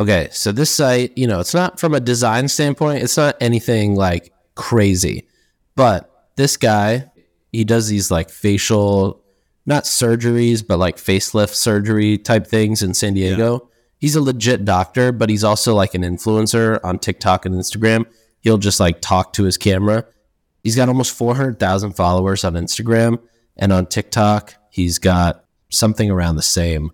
Okay, 0.00 0.28
so 0.32 0.50
this 0.50 0.70
site, 0.70 1.16
you 1.16 1.28
know, 1.28 1.38
it's 1.38 1.54
not 1.54 1.78
from 1.78 1.94
a 1.94 2.00
design 2.00 2.48
standpoint, 2.48 3.04
it's 3.04 3.16
not 3.16 3.36
anything 3.40 3.94
like 3.94 4.32
crazy. 4.56 5.28
But 5.76 6.10
this 6.36 6.56
guy, 6.56 7.10
he 7.52 7.64
does 7.64 7.88
these 7.88 8.10
like 8.10 8.30
facial 8.30 9.22
not 9.66 9.84
surgeries, 9.84 10.66
but 10.66 10.78
like 10.78 10.96
facelift 10.96 11.54
surgery 11.54 12.18
type 12.18 12.46
things 12.46 12.82
in 12.82 12.92
San 12.94 13.14
Diego. 13.14 13.70
He's 13.98 14.14
a 14.14 14.20
legit 14.20 14.64
doctor, 14.64 15.10
but 15.12 15.30
he's 15.30 15.44
also 15.44 15.74
like 15.74 15.94
an 15.94 16.02
influencer 16.02 16.78
on 16.84 16.98
TikTok 16.98 17.46
and 17.46 17.54
Instagram. 17.54 18.04
He'll 18.40 18.58
just 18.58 18.78
like 18.78 19.00
talk 19.00 19.32
to 19.34 19.44
his 19.44 19.56
camera. 19.56 20.04
He's 20.62 20.76
got 20.76 20.88
almost 20.88 21.16
400,000 21.16 21.92
followers 21.92 22.44
on 22.44 22.54
Instagram 22.54 23.18
and 23.56 23.72
on 23.72 23.86
TikTok, 23.86 24.54
he's 24.70 24.98
got 24.98 25.44
something 25.70 26.10
around 26.10 26.36
the 26.36 26.42
same, 26.42 26.90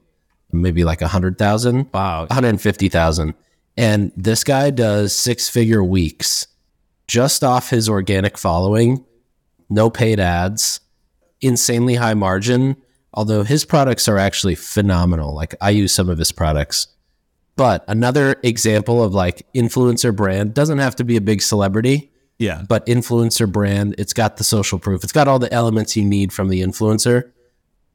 maybe 0.53 0.85
like 0.85 1.01
100,000. 1.01 1.91
Wow. 1.93 2.21
150,000. 2.27 3.35
And 3.77 4.13
this 4.17 4.45
guy 4.45 4.71
does 4.71 5.15
six 5.15 5.49
figure 5.49 5.83
weeks 5.83 6.47
just 7.07 7.43
off 7.43 7.71
his 7.71 7.89
organic 7.89 8.39
following, 8.39 9.05
no 9.71 9.89
paid 9.89 10.21
ads, 10.21 10.81
insanely 11.41 11.95
high 11.95 12.15
margin. 12.15 12.77
Although 13.13 13.43
his 13.43 13.65
products 13.65 14.07
are 14.09 14.19
actually 14.19 14.55
phenomenal. 14.55 15.35
Like 15.35 15.55
I 15.61 15.71
use 15.71 15.93
some 15.93 16.09
of 16.09 16.19
his 16.19 16.31
products. 16.31 16.89
But 17.57 17.85
another 17.89 18.37
example 18.43 19.03
of 19.03 19.13
like 19.13 19.47
influencer 19.55 20.15
brand 20.15 20.55
doesn't 20.55 20.79
have 20.79 20.97
to 20.97 21.05
be 21.05 21.17
a 21.17 21.21
big 21.21 21.43
celebrity, 21.43 22.11
yeah. 22.39 22.63
but 22.69 22.87
influencer 22.87 23.51
brand, 23.51 23.97
it's 23.99 24.13
got 24.13 24.37
the 24.37 24.45
social 24.45 24.79
proof. 24.79 25.03
It's 25.03 25.13
got 25.13 25.29
all 25.29 25.39
the 25.39 25.53
elements 25.53 25.97
you 25.97 26.05
need 26.05 26.33
from 26.33 26.49
the 26.49 26.63
influencer 26.63 27.33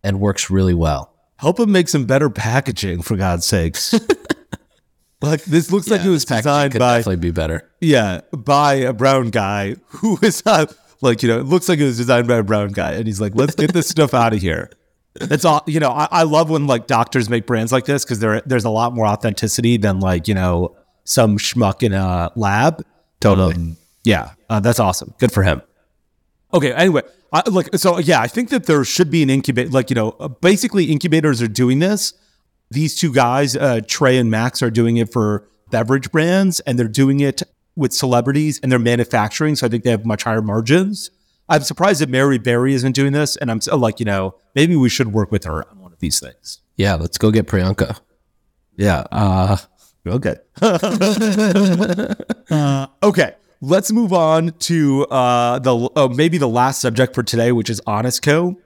and 0.04 0.20
works 0.20 0.52
really 0.52 0.74
well. 0.74 1.14
Help 1.38 1.60
him 1.60 1.72
make 1.72 1.90
some 1.90 2.06
better 2.06 2.30
packaging, 2.30 3.02
for 3.02 3.18
God's 3.18 3.46
sakes. 3.46 3.94
like 5.22 5.44
this 5.46 5.72
looks 5.72 5.90
like 5.90 6.06
it 6.06 6.10
was 6.10 6.26
designed 6.26 6.74
could 6.74 6.80
by 6.80 6.98
definitely 6.98 7.16
be 7.16 7.32
better. 7.32 7.70
yeah 7.82 8.22
by 8.32 8.76
a 8.76 8.94
brown 8.94 9.30
guy 9.30 9.76
who 9.88 10.20
is 10.22 10.44
uh, 10.46 10.66
like 11.06 11.24
you 11.24 11.30
know 11.30 11.40
it 11.40 11.46
looks 11.46 11.70
like 11.70 11.80
it 11.80 11.86
was 11.86 11.98
designed 11.98 12.28
by 12.28 12.38
a 12.38 12.44
brown 12.44 12.70
guy, 12.70 12.94
and 12.94 13.08
he's 13.08 13.22
like, 13.22 13.34
let's 13.36 13.56
get 13.56 13.74
this 13.74 13.88
stuff 13.88 14.14
out 14.14 14.34
of 14.34 14.42
here. 14.42 14.70
That's 15.14 15.46
all 15.46 15.64
you 15.66 15.80
know. 15.80 15.92
I, 15.92 16.08
I 16.12 16.24
love 16.24 16.50
when 16.50 16.68
like 16.68 16.88
doctors 16.88 17.30
make 17.30 17.46
brands 17.46 17.72
like 17.72 17.86
this 17.86 18.04
because 18.04 18.20
there 18.20 18.42
there's 18.46 18.66
a 18.66 18.70
lot 18.70 18.94
more 18.94 19.06
authenticity 19.06 19.78
than 19.78 20.02
like 20.02 20.28
you 20.28 20.34
know 20.34 20.76
some 21.06 21.38
schmuck 21.38 21.84
in 21.84 21.94
a 21.94 22.32
lab. 22.36 22.86
Totally. 23.22 23.56
Um, 23.56 23.78
yeah, 24.04 24.32
uh, 24.50 24.60
that's 24.60 24.80
awesome. 24.80 25.14
Good 25.18 25.32
for 25.32 25.44
him. 25.44 25.62
Okay. 26.54 26.74
Anyway, 26.74 27.02
I, 27.32 27.44
like 27.50 27.74
so, 27.76 27.98
yeah, 28.00 28.20
I 28.20 28.28
think 28.28 28.50
that 28.50 28.66
there 28.66 28.84
should 28.84 29.10
be 29.10 29.24
an 29.24 29.30
incubator. 29.30 29.70
Like 29.70 29.90
you 29.90 29.96
know, 29.96 30.16
uh, 30.20 30.28
basically 30.28 30.86
incubators 30.86 31.42
are 31.42 31.48
doing 31.48 31.80
this. 31.80 32.14
These 32.72 32.96
two 32.96 33.14
guys, 33.14 33.56
uh, 33.56 33.82
Trey 33.88 34.18
and 34.18 34.30
Max, 34.30 34.62
are 34.62 34.72
doing 34.72 34.98
it 34.98 35.14
for 35.14 35.48
beverage 35.70 36.12
brands, 36.12 36.60
and 36.62 36.78
they're 36.78 36.88
doing 36.88 37.20
it 37.20 37.42
with 37.76 37.94
celebrities, 37.94 38.60
and 38.62 38.72
they're 38.72 38.80
manufacturing. 38.80 39.56
So 39.56 39.68
I 39.68 39.70
think 39.70 39.84
they 39.84 39.92
have 39.92 40.06
much 40.06 40.24
higher 40.24 40.42
margins. 40.42 41.12
I'm 41.48 41.62
surprised 41.62 42.02
that 42.02 42.10
Mary 42.10 42.40
Berry 42.40 42.74
isn't 42.74 42.94
doing 42.94 43.14
this, 43.14 43.36
and 43.36 43.52
I'm 43.52 43.62
so, 43.62 43.76
like, 43.78 44.00
you 44.00 44.06
know, 44.06 44.36
maybe 44.56 44.76
we 44.76 44.90
should 44.90 45.14
work 45.14 45.32
with 45.32 45.44
her 45.44 45.68
on 45.70 45.80
one 45.80 45.94
of 45.94 46.00
these 46.00 46.20
things. 46.20 46.62
Yeah, 46.76 46.96
let's 46.96 47.18
go 47.18 47.32
get 47.32 47.48
Priyanka. 47.48 48.00
Yeah. 48.78 49.04
Uh, 49.12 49.58
okay. 50.08 50.36
uh, 52.50 52.88
okay. 53.04 53.36
Let's 53.62 53.92
move 53.92 54.12
on 54.14 54.52
to 54.60 55.06
uh, 55.06 55.60
the 55.60 55.90
uh, 55.96 56.08
maybe 56.10 56.38
the 56.38 56.48
last 56.48 56.82
subject 56.82 57.16
for 57.16 57.24
today, 57.24 57.52
which 57.52 57.70
is 57.70 57.82
Honest 57.88 58.22
Co. 58.22 58.58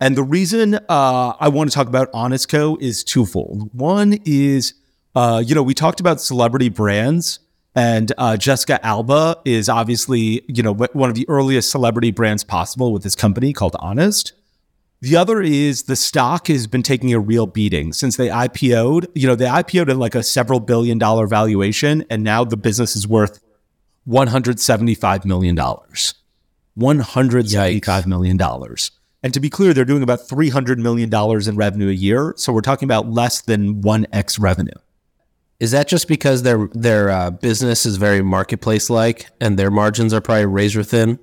And 0.00 0.16
the 0.16 0.24
reason 0.24 0.74
uh, 0.74 1.34
I 1.38 1.48
want 1.48 1.70
to 1.70 1.74
talk 1.74 1.86
about 1.86 2.08
Honest 2.12 2.48
Co. 2.48 2.76
is 2.80 3.04
twofold. 3.04 3.70
One 3.72 4.18
is, 4.24 4.74
uh, 5.14 5.42
you 5.46 5.54
know, 5.54 5.62
we 5.62 5.72
talked 5.72 6.00
about 6.00 6.20
celebrity 6.20 6.68
brands, 6.68 7.38
and 7.74 8.12
uh, 8.18 8.36
Jessica 8.36 8.84
Alba 8.84 9.38
is 9.44 9.68
obviously, 9.68 10.44
you 10.48 10.62
know, 10.62 10.74
one 10.74 11.08
of 11.08 11.16
the 11.16 11.28
earliest 11.28 11.70
celebrity 11.70 12.12
brands 12.12 12.44
possible 12.44 12.92
with 12.92 13.02
this 13.02 13.16
company 13.16 13.52
called 13.52 13.74
Honest. 13.80 14.32
The 15.00 15.16
other 15.16 15.42
is 15.42 15.82
the 15.82 15.96
stock 15.96 16.46
has 16.46 16.66
been 16.66 16.82
taking 16.82 17.12
a 17.12 17.20
real 17.20 17.46
beating 17.46 17.92
since 17.92 18.16
they 18.16 18.28
IPO'd. 18.28 19.08
You 19.14 19.26
know, 19.26 19.34
they 19.34 19.46
IPO'd 19.46 19.90
at 19.90 19.96
like 19.96 20.14
a 20.14 20.22
several 20.22 20.60
billion 20.60 20.98
dollar 20.98 21.26
valuation, 21.26 22.06
and 22.08 22.22
now 22.22 22.44
the 22.44 22.56
business 22.56 22.96
is 22.96 23.06
worth 23.06 23.40
$175 24.08 25.24
million. 25.24 25.56
$175 25.56 28.06
million. 28.06 28.40
And 29.22 29.34
to 29.34 29.40
be 29.40 29.50
clear, 29.50 29.74
they're 29.74 29.84
doing 29.84 30.02
about 30.02 30.20
$300 30.20 30.78
million 30.78 31.12
in 31.48 31.56
revenue 31.56 31.88
a 31.88 31.92
year. 31.92 32.34
So 32.36 32.52
we're 32.52 32.60
talking 32.60 32.86
about 32.86 33.08
less 33.08 33.42
than 33.42 33.82
1x 33.82 34.40
revenue. 34.40 34.72
Is 35.64 35.70
that 35.70 35.88
just 35.88 36.08
because 36.08 36.42
their 36.42 36.68
their 36.74 37.08
uh, 37.08 37.30
business 37.30 37.86
is 37.86 37.96
very 37.96 38.20
marketplace 38.20 38.90
like 38.90 39.30
and 39.40 39.58
their 39.58 39.70
margins 39.70 40.12
are 40.12 40.20
probably 40.20 40.44
razor 40.44 40.82
thin? 40.82 41.18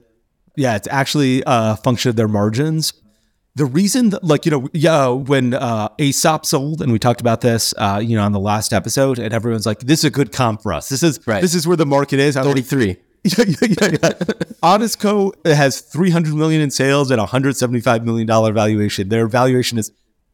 Yeah, 0.58 0.76
it's 0.76 0.88
actually 0.90 1.44
a 1.46 1.78
function 1.78 2.10
of 2.10 2.16
their 2.16 2.28
margins. 2.28 2.92
The 3.54 3.66
reason 3.66 4.10
that, 4.10 4.24
like, 4.24 4.46
you 4.46 4.52
know, 4.52 4.68
yeah, 4.74 5.10
when 5.10 5.54
uh, 5.54 5.90
Aesop 6.00 6.46
sold, 6.48 6.82
and 6.82 6.92
we 6.92 6.98
talked 6.98 7.22
about 7.22 7.42
this, 7.42 7.74
uh, 7.78 8.02
you 8.04 8.16
know, 8.18 8.24
on 8.24 8.32
the 8.32 8.40
last 8.40 8.74
episode, 8.74 9.20
and 9.20 9.32
everyone's 9.34 9.66
like, 9.68 9.80
this 9.82 10.00
is 10.00 10.06
a 10.06 10.10
good 10.10 10.32
comp 10.32 10.64
for 10.64 10.74
us. 10.74 10.90
This 10.90 11.04
is, 11.04 11.20
Right. 11.28 11.42
this 11.42 11.54
is 11.54 11.68
where 11.68 11.78
the 11.78 11.86
market 11.86 12.20
is. 12.20 12.36
I 12.36 12.40
was 12.42 12.48
like, 12.56 12.66
Thirty 12.66 12.96
three. 12.96 12.98
yeah, 13.24 13.46
yeah, 13.62 13.88
yeah, 13.92 13.98
yeah. 14.02 14.34
Honest 14.64 15.00
Co 15.00 15.34
has 15.46 15.82
300 15.82 16.34
million 16.34 16.62
in 16.62 16.72
sales 16.72 17.12
and 17.12 17.20
175 17.20 18.04
million 18.04 18.26
dollar 18.26 18.52
valuation. 18.52 19.10
Their 19.10 19.28
valuation 19.28 19.78
is 19.78 19.92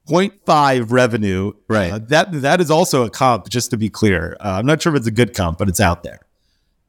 0.5 0.08 0.92
revenue. 0.92 1.54
Right. 1.68 1.92
Uh, 1.92 2.00
that 2.00 2.42
that 2.42 2.62
is 2.62 2.72
also 2.72 3.04
a 3.04 3.10
comp, 3.10 3.50
just 3.50 3.72
to 3.72 3.78
be 3.78 3.90
clear. 3.90 4.38
Uh, 4.40 4.56
I'm 4.60 4.66
not 4.66 4.82
sure 4.82 4.94
if 4.94 4.98
it's 4.98 5.08
a 5.08 5.12
good 5.12 5.36
comp, 5.36 5.58
but 5.58 5.70
it's 5.70 5.80
out 5.80 6.04
there. 6.04 6.22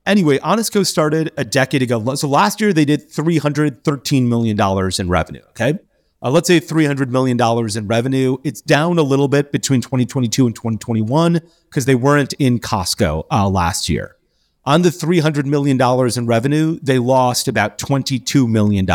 Anyway, 0.07 0.39
Honest 0.39 0.73
Co 0.73 0.83
started 0.85 1.33
a 1.37 1.45
decade 1.45 1.83
ago. 1.83 2.15
So 2.15 2.29
last 2.29 2.61
year 2.61 2.73
they 2.73 2.85
did 2.85 3.11
313 3.11 4.29
million 4.29 4.57
dollars 4.57 4.99
in 4.99 5.09
revenue. 5.09 5.43
Okay. 5.51 5.79
Uh, 6.21 6.31
let's 6.31 6.49
say 6.49 6.59
$300 6.59 7.11
million 7.11 7.39
in 7.77 7.87
revenue. 7.87 8.39
It's 8.43 8.61
down 8.61 8.99
a 8.99 9.03
little 9.03 9.29
bit 9.29 9.53
between 9.53 9.81
2022 9.81 10.47
and 10.47 10.55
2021 10.55 11.41
because 11.69 11.85
they 11.85 11.95
weren't 11.95 12.33
in 12.41 12.59
Costco 12.59 13.27
uh, 13.31 13.49
last 13.49 13.89
year. 13.89 14.17
On 14.65 14.83
the 14.83 14.89
$300 14.89 15.45
million 15.45 15.81
in 15.81 16.27
revenue, 16.27 16.79
they 16.83 16.99
lost 16.99 17.47
about 17.47 17.79
$22 17.79 18.49
million. 18.51 18.87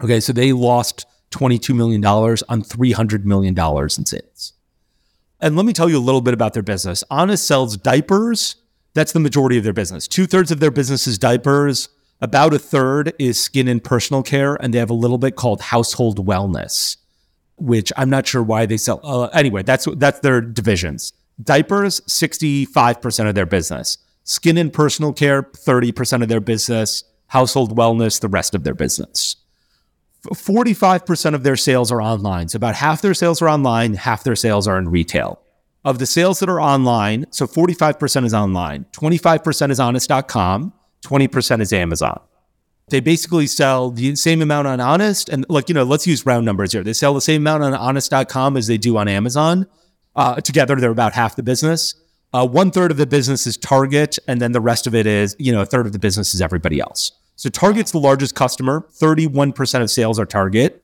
Okay, 0.00 0.20
so 0.20 0.32
they 0.32 0.52
lost 0.52 1.04
$22 1.30 1.74
million 1.74 2.04
on 2.04 2.62
$300 2.62 3.24
million 3.24 3.58
in 3.58 4.06
sales. 4.06 4.52
And 5.40 5.56
let 5.56 5.66
me 5.66 5.72
tell 5.72 5.88
you 5.88 5.98
a 5.98 6.00
little 6.00 6.20
bit 6.20 6.34
about 6.34 6.54
their 6.54 6.62
business. 6.62 7.04
Honest 7.10 7.46
sells 7.46 7.76
diapers. 7.76 8.56
That's 8.94 9.12
the 9.12 9.20
majority 9.20 9.56
of 9.58 9.64
their 9.64 9.72
business. 9.72 10.08
Two 10.08 10.26
thirds 10.26 10.50
of 10.50 10.60
their 10.60 10.70
business 10.70 11.06
is 11.06 11.18
diapers. 11.18 11.88
About 12.20 12.52
a 12.52 12.58
third 12.58 13.14
is 13.18 13.40
skin 13.40 13.68
and 13.68 13.82
personal 13.82 14.24
care. 14.24 14.56
And 14.56 14.74
they 14.74 14.78
have 14.78 14.90
a 14.90 14.94
little 14.94 15.18
bit 15.18 15.36
called 15.36 15.60
household 15.60 16.26
wellness, 16.26 16.96
which 17.56 17.92
I'm 17.96 18.10
not 18.10 18.26
sure 18.26 18.42
why 18.42 18.66
they 18.66 18.76
sell. 18.76 19.00
Uh, 19.04 19.26
anyway, 19.26 19.62
that's, 19.62 19.86
that's 19.96 20.18
their 20.20 20.40
divisions. 20.40 21.12
Diapers, 21.40 22.00
65% 22.00 23.28
of 23.28 23.34
their 23.36 23.46
business. 23.46 23.98
Skin 24.24 24.58
and 24.58 24.72
personal 24.72 25.12
care, 25.12 25.44
30% 25.44 26.22
of 26.22 26.28
their 26.28 26.40
business. 26.40 27.04
Household 27.28 27.76
wellness, 27.76 28.20
the 28.20 28.28
rest 28.28 28.56
of 28.56 28.64
their 28.64 28.74
business. 28.74 29.36
45% 30.30 31.34
of 31.34 31.42
their 31.42 31.56
sales 31.56 31.92
are 31.92 32.02
online. 32.02 32.48
So 32.48 32.56
about 32.56 32.74
half 32.74 33.02
their 33.02 33.14
sales 33.14 33.40
are 33.42 33.48
online, 33.48 33.94
half 33.94 34.24
their 34.24 34.36
sales 34.36 34.66
are 34.66 34.78
in 34.78 34.88
retail. 34.88 35.40
Of 35.84 35.98
the 35.98 36.06
sales 36.06 36.40
that 36.40 36.48
are 36.48 36.60
online, 36.60 37.26
so 37.30 37.46
45% 37.46 38.24
is 38.24 38.34
online, 38.34 38.86
25% 38.92 39.70
is 39.70 39.80
honest.com, 39.80 40.72
20% 41.04 41.60
is 41.60 41.72
Amazon. 41.72 42.20
They 42.90 43.00
basically 43.00 43.46
sell 43.46 43.90
the 43.90 44.16
same 44.16 44.42
amount 44.42 44.66
on 44.66 44.80
Honest. 44.80 45.28
And 45.28 45.44
like, 45.48 45.68
you 45.68 45.74
know, 45.74 45.84
let's 45.84 46.06
use 46.06 46.24
round 46.24 46.46
numbers 46.46 46.72
here. 46.72 46.82
They 46.82 46.92
sell 46.92 47.14
the 47.14 47.20
same 47.20 47.42
amount 47.42 47.62
on 47.62 47.74
honest.com 47.74 48.56
as 48.56 48.66
they 48.66 48.78
do 48.78 48.96
on 48.96 49.08
Amazon. 49.08 49.66
Uh, 50.16 50.36
together, 50.40 50.76
they're 50.76 50.90
about 50.90 51.12
half 51.12 51.36
the 51.36 51.42
business. 51.42 51.94
Uh, 52.32 52.46
one 52.46 52.70
third 52.70 52.90
of 52.90 52.96
the 52.96 53.06
business 53.06 53.46
is 53.46 53.56
Target, 53.56 54.18
and 54.26 54.40
then 54.40 54.52
the 54.52 54.60
rest 54.60 54.86
of 54.86 54.94
it 54.94 55.06
is, 55.06 55.34
you 55.38 55.52
know, 55.52 55.62
a 55.62 55.66
third 55.66 55.86
of 55.86 55.92
the 55.92 55.98
business 55.98 56.34
is 56.34 56.42
everybody 56.42 56.80
else. 56.80 57.12
So 57.38 57.48
Target's 57.48 57.92
the 57.92 58.00
largest 58.00 58.34
customer. 58.34 58.84
31% 59.00 59.80
of 59.80 59.90
sales 59.92 60.18
are 60.18 60.26
Target. 60.26 60.82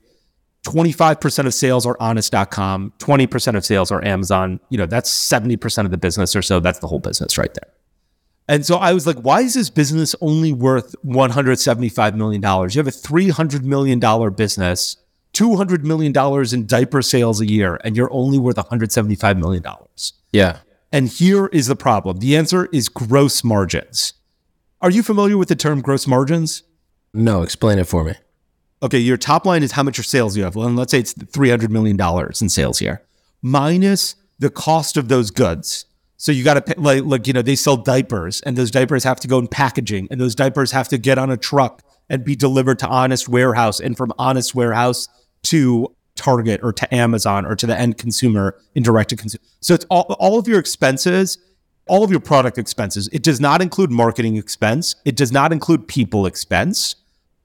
25% 0.63 1.45
of 1.45 1.53
sales 1.53 1.85
are 1.85 1.97
honest.com. 1.99 2.93
20% 2.97 3.57
of 3.57 3.65
sales 3.65 3.91
are 3.91 4.03
Amazon. 4.05 4.61
You 4.69 4.77
know, 4.77 4.85
that's 4.85 5.11
70% 5.11 5.83
of 5.83 5.91
the 5.91 5.97
business 5.97 6.33
or 6.33 6.41
so. 6.41 6.61
That's 6.61 6.79
the 6.79 6.87
whole 6.87 6.99
business 6.99 7.37
right 7.37 7.53
there. 7.53 7.73
And 8.47 8.65
so 8.65 8.77
I 8.77 8.93
was 8.93 9.05
like, 9.05 9.17
why 9.17 9.41
is 9.41 9.55
this 9.55 9.69
business 9.69 10.15
only 10.21 10.53
worth 10.53 10.95
$175 11.05 12.15
million? 12.15 12.41
You 12.41 12.79
have 12.79 12.87
a 12.87 12.91
$300 12.91 13.63
million 13.63 13.99
business, 14.33 14.95
$200 15.33 15.83
million 15.83 16.13
in 16.53 16.67
diaper 16.67 17.01
sales 17.01 17.41
a 17.41 17.45
year, 17.45 17.81
and 17.83 17.97
you're 17.97 18.13
only 18.13 18.39
worth 18.39 18.55
$175 18.55 19.37
million. 19.37 19.63
Yeah. 20.31 20.59
And 20.93 21.09
here 21.09 21.47
is 21.47 21.67
the 21.67 21.75
problem 21.75 22.19
the 22.19 22.37
answer 22.37 22.69
is 22.71 22.87
gross 22.87 23.43
margins. 23.43 24.13
Are 24.81 24.91
you 24.91 25.03
familiar 25.03 25.37
with 25.37 25.47
the 25.47 25.55
term 25.55 25.81
gross 25.81 26.05
margins? 26.05 26.63
No, 27.13 27.41
explain 27.41 27.79
it 27.79 27.87
for 27.87 28.03
me. 28.03 28.13
Okay, 28.83 28.99
your 28.99 29.17
top 29.17 29.45
line 29.45 29.63
is 29.63 29.71
how 29.71 29.83
much 29.83 29.97
your 29.97 30.03
sales 30.03 30.35
you 30.35 30.43
have. 30.43 30.55
Well, 30.55 30.69
let's 30.69 30.91
say 30.91 30.99
it's 30.99 31.13
$300 31.13 31.69
million 31.69 31.99
in 32.41 32.49
sales 32.49 32.79
here, 32.79 33.01
minus 33.41 34.15
the 34.37 34.49
cost 34.49 34.97
of 34.97 35.07
those 35.07 35.31
goods. 35.31 35.85
So 36.17 36.31
you 36.31 36.43
got 36.43 36.55
to 36.55 36.61
pay, 36.61 36.73
like, 36.77 37.03
like, 37.03 37.27
you 37.27 37.33
know, 37.33 37.41
they 37.41 37.55
sell 37.55 37.77
diapers 37.77 38.41
and 38.41 38.57
those 38.57 38.71
diapers 38.71 39.03
have 39.03 39.19
to 39.21 39.27
go 39.27 39.39
in 39.39 39.47
packaging 39.47 40.07
and 40.11 40.19
those 40.19 40.35
diapers 40.35 40.71
have 40.71 40.87
to 40.89 40.97
get 40.97 41.17
on 41.17 41.31
a 41.31 41.37
truck 41.37 41.81
and 42.09 42.23
be 42.23 42.35
delivered 42.35 42.79
to 42.79 42.87
Honest 42.87 43.27
Warehouse 43.29 43.79
and 43.79 43.97
from 43.97 44.13
Honest 44.17 44.53
Warehouse 44.53 45.07
to 45.43 45.93
Target 46.15 46.61
or 46.63 46.71
to 46.73 46.93
Amazon 46.93 47.45
or 47.45 47.55
to 47.55 47.65
the 47.65 47.77
end 47.77 47.97
consumer 47.97 48.57
in 48.73 48.83
direct 48.83 49.09
to 49.09 49.15
consumer. 49.15 49.43
So 49.61 49.73
it's 49.73 49.85
all, 49.89 50.03
all 50.19 50.37
of 50.37 50.47
your 50.47 50.59
expenses, 50.59 51.37
all 51.87 52.03
of 52.03 52.11
your 52.11 52.19
product 52.19 52.57
expenses. 52.57 53.09
It 53.11 53.23
does 53.23 53.39
not 53.39 53.61
include 53.61 53.91
marketing 53.91 54.37
expense. 54.37 54.95
It 55.05 55.15
does 55.15 55.31
not 55.31 55.51
include 55.51 55.87
people 55.87 56.25
expense. 56.25 56.95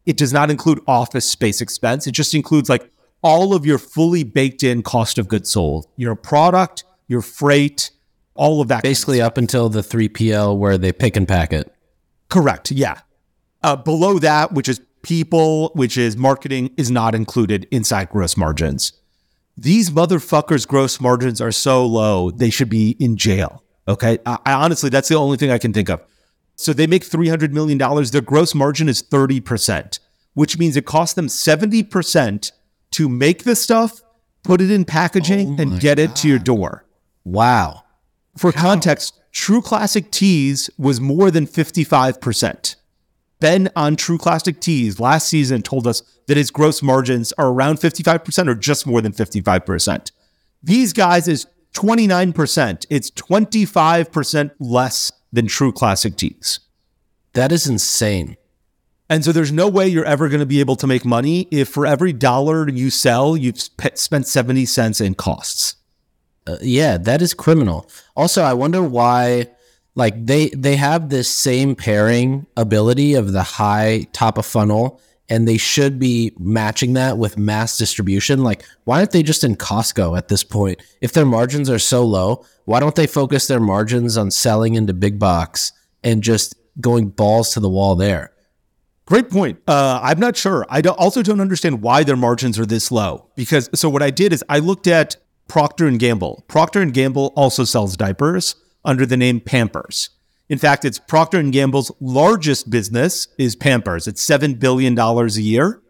It 0.07 0.17
does 0.17 0.33
not 0.33 0.51
include 0.51 0.81
office 0.87 1.29
space 1.29 1.61
expense. 1.61 2.07
It 2.07 2.13
just 2.13 2.35
includes 2.35 2.69
like 2.69 2.91
all 3.23 3.55
of 3.55 3.67
your 3.67 3.79
fully 3.79 4.25
baked 4.25 4.63
in 4.63 4.83
cost 4.83 5.19
of 5.19 5.29
goods 5.29 5.51
sold, 5.51 5.87
your 5.97 6.15
product, 6.15 6.85
your 7.07 7.21
freight, 7.21 7.91
all 8.35 8.61
of 8.61 8.69
that. 8.69 8.83
Basically, 8.83 9.21
up 9.21 9.37
until 9.37 9.69
the 9.69 9.81
3PL 9.81 10.57
where 10.57 10.79
they 10.79 10.93
pick 10.93 11.17
and 11.17 11.29
pack 11.29 11.53
it. 11.53 11.73
Correct. 12.29 12.71
Yeah. 12.71 13.01
Uh, 13.63 13.77
below 13.77 14.19
that, 14.19 14.53
which 14.53 14.69
is 14.69 14.81
people, 15.03 15.71
which 15.75 15.99
is 15.99 16.17
marketing, 16.17 16.73
is 16.77 16.91
not 16.91 17.15
included 17.15 17.67
inside 17.71 18.09
gross 18.09 18.37
margins. 18.37 18.95
These 19.57 19.91
motherfuckers' 19.91 20.67
gross 20.67 21.01
margins 21.01 21.41
are 21.41 21.53
so 21.53 21.85
low, 21.85 22.31
they 22.31 22.49
should 22.49 22.71
be 22.71 22.97
in 22.99 23.19
jail. 23.19 23.63
Okay. 23.91 24.19
I, 24.25 24.39
I 24.47 24.53
honestly, 24.53 24.89
that's 24.89 25.09
the 25.09 25.17
only 25.17 25.37
thing 25.37 25.51
I 25.51 25.59
can 25.59 25.73
think 25.73 25.91
of. 25.91 26.01
So 26.57 26.73
they 26.73 26.87
make 26.87 27.05
$300 27.05 27.53
million. 27.53 27.79
Their 27.79 28.21
gross 28.21 28.55
margin 28.55 28.89
is 28.89 29.03
30%, 29.03 29.99
which 30.35 30.59
means 30.59 30.77
it 30.77 30.87
costs 30.87 31.15
them 31.15 31.27
70% 31.27 32.53
to 32.93 33.09
make 33.09 33.45
the 33.45 33.57
stuff, 33.57 34.01
put 34.45 34.61
it 34.61 34.71
in 34.71 34.85
packaging, 34.85 35.59
Oh 35.59 35.63
and 35.63 35.81
get 35.81 35.99
it 35.99 36.15
to 36.17 36.29
your 36.29 36.39
door. 36.39 36.85
Wow. 37.25 37.85
For 38.37 38.53
context, 38.53 39.19
True 39.33 39.63
Classic 39.63 40.11
Tees 40.11 40.71
was 40.79 41.01
more 41.01 41.31
than 41.31 41.47
55%. 41.47 42.77
Ben 43.41 43.71
on 43.75 43.97
True 43.97 44.19
Classic 44.19 44.61
Tees 44.61 45.01
last 45.01 45.29
season 45.29 45.63
told 45.63 45.87
us 45.87 46.03
that 46.27 46.37
his 46.37 46.51
gross 46.51 46.83
margins 46.83 47.33
are 47.39 47.49
around 47.49 47.79
55% 47.79 48.49
or 48.49 48.55
just 48.55 48.87
more 48.87 49.01
than 49.01 49.13
55%. 49.13 50.13
These 50.63 50.93
guys 50.93 51.27
is 51.27 51.47
29%. 51.75 52.87
It's 52.91 53.11
25% 53.11 54.51
less 54.59 55.13
than 55.33 55.47
True 55.47 55.73
Classic 55.73 56.17
Tees. 56.17 56.61
That 57.35 57.53
is 57.53 57.67
insane. 57.67 58.37
And 59.09 59.25
so 59.25 59.33
there's 59.33 59.53
no 59.53 59.69
way 59.69 59.89
you're 59.89 60.05
ever 60.05 60.29
going 60.29 60.41
to 60.41 60.47
be 60.47 60.61
able 60.61 60.77
to 60.77 60.87
make 60.87 61.05
money 61.05 61.49
if 61.51 61.69
for 61.69 61.85
every 61.85 62.13
dollar 62.13 62.69
you 62.69 62.91
sell, 62.91 63.37
you've 63.37 63.61
sp- 63.61 63.95
spent 63.97 64.27
70 64.27 64.67
cents 64.67 65.01
in 65.01 65.15
costs. 65.15 65.77
Uh, 66.47 66.57
yeah, 66.61 66.97
that 66.97 67.21
is 67.21 67.35
criminal. 67.35 67.89
Also, 68.17 68.43
I 68.43 68.55
wonder 68.55 68.83
why 68.83 69.49
like 69.95 70.27
they 70.27 70.49
they 70.51 70.77
have 70.77 71.09
this 71.09 71.29
same 71.29 71.75
pairing 71.75 72.47
ability 72.57 73.15
of 73.15 73.33
the 73.33 73.43
high 73.43 74.07
top 74.13 74.39
of 74.39 74.47
funnel 74.47 75.01
and 75.31 75.47
they 75.47 75.57
should 75.57 75.99
be 75.99 76.33
matching 76.39 76.93
that 76.95 77.17
with 77.17 77.39
mass 77.39 77.79
distribution. 77.79 78.43
Like 78.43 78.65
why 78.85 78.99
aren't 78.99 79.13
they 79.13 79.23
just 79.23 79.45
in 79.45 79.57
Costco 79.57 80.19
at 80.19 80.29
this 80.29 80.45
point? 80.45 80.83
If 81.01 81.13
their 81.13 81.25
margins 81.25 81.71
are 81.71 81.79
so 81.79 82.05
low, 82.05 82.45
why 82.65 82.81
don't 82.81 82.97
they 82.97 83.07
focus 83.07 83.47
their 83.47 83.61
margins 83.61 84.17
on 84.17 84.31
selling 84.31 84.75
into 84.75 84.93
big 84.93 85.19
box 85.19 85.73
and 86.05 86.23
just 86.23 86.55
going 86.81 87.09
balls 87.09 87.55
to 87.55 87.61
the 87.61 87.71
wall 87.71 87.95
there? 87.95 88.33
Great 89.07 89.31
point. 89.31 89.59
Uh, 89.67 89.99
I'm 90.03 90.21
not 90.21 90.37
sure. 90.37 90.67
I 90.69 90.81
don't, 90.81 90.97
also 90.99 91.23
don't 91.23 91.41
understand 91.41 91.83
why 91.83 92.05
their 92.05 92.17
margins 92.17 92.59
are 92.59 92.67
this 92.67 92.93
low. 92.93 93.29
Because 93.35 93.69
so 93.75 93.89
what 93.89 94.03
I 94.03 94.11
did 94.11 94.33
is 94.33 94.45
I 94.49 94.59
looked 94.61 94.87
at 94.87 95.17
Procter 95.49 95.89
and 95.89 95.99
Gamble. 95.99 96.45
Procter 96.47 96.81
and 96.81 96.95
Gamble 96.95 97.33
also 97.35 97.65
sells 97.65 97.97
diapers 97.97 98.55
under 98.85 99.05
the 99.05 99.17
name 99.17 99.41
Pampers. 99.41 100.11
In 100.51 100.59
fact, 100.59 100.85
it's 100.85 100.99
Procter 100.99 101.39
and 101.39 101.53
Gamble's 101.53 101.93
largest 102.01 102.71
business 102.71 103.29
is 103.39 103.55
Pampers. 103.55 104.09
It's 104.09 104.21
seven 104.21 104.55
billion 104.55 104.97
dollars 104.97 105.37
a 105.37 105.43
year. 105.43 105.81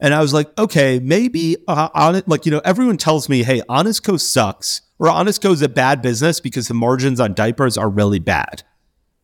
And 0.00 0.14
I 0.14 0.22
was 0.22 0.32
like, 0.32 0.58
okay, 0.58 0.98
maybe 0.98 1.58
uh, 1.68 1.90
on 1.94 2.16
it, 2.16 2.26
like 2.26 2.46
you 2.46 2.50
know, 2.50 2.62
everyone 2.64 2.96
tells 2.96 3.28
me, 3.28 3.42
hey, 3.42 3.62
Honest 3.68 4.02
Co 4.02 4.16
sucks, 4.16 4.80
or 4.98 5.10
Honest 5.10 5.42
Co 5.42 5.52
is 5.52 5.60
a 5.60 5.68
bad 5.68 6.00
business 6.00 6.40
because 6.40 6.66
the 6.66 6.74
margins 6.74 7.20
on 7.20 7.34
diapers 7.34 7.76
are 7.76 7.90
really 7.90 8.18
bad. 8.18 8.62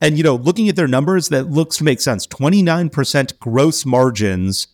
And 0.02 0.18
you 0.18 0.22
know, 0.24 0.34
looking 0.34 0.68
at 0.68 0.76
their 0.76 0.88
numbers, 0.88 1.30
that 1.30 1.44
looks 1.44 1.78
to 1.78 1.84
make 1.84 2.02
sense. 2.02 2.26
Twenty 2.26 2.62
nine 2.62 2.90
percent 2.90 3.40
gross 3.40 3.86
margins 3.86 4.68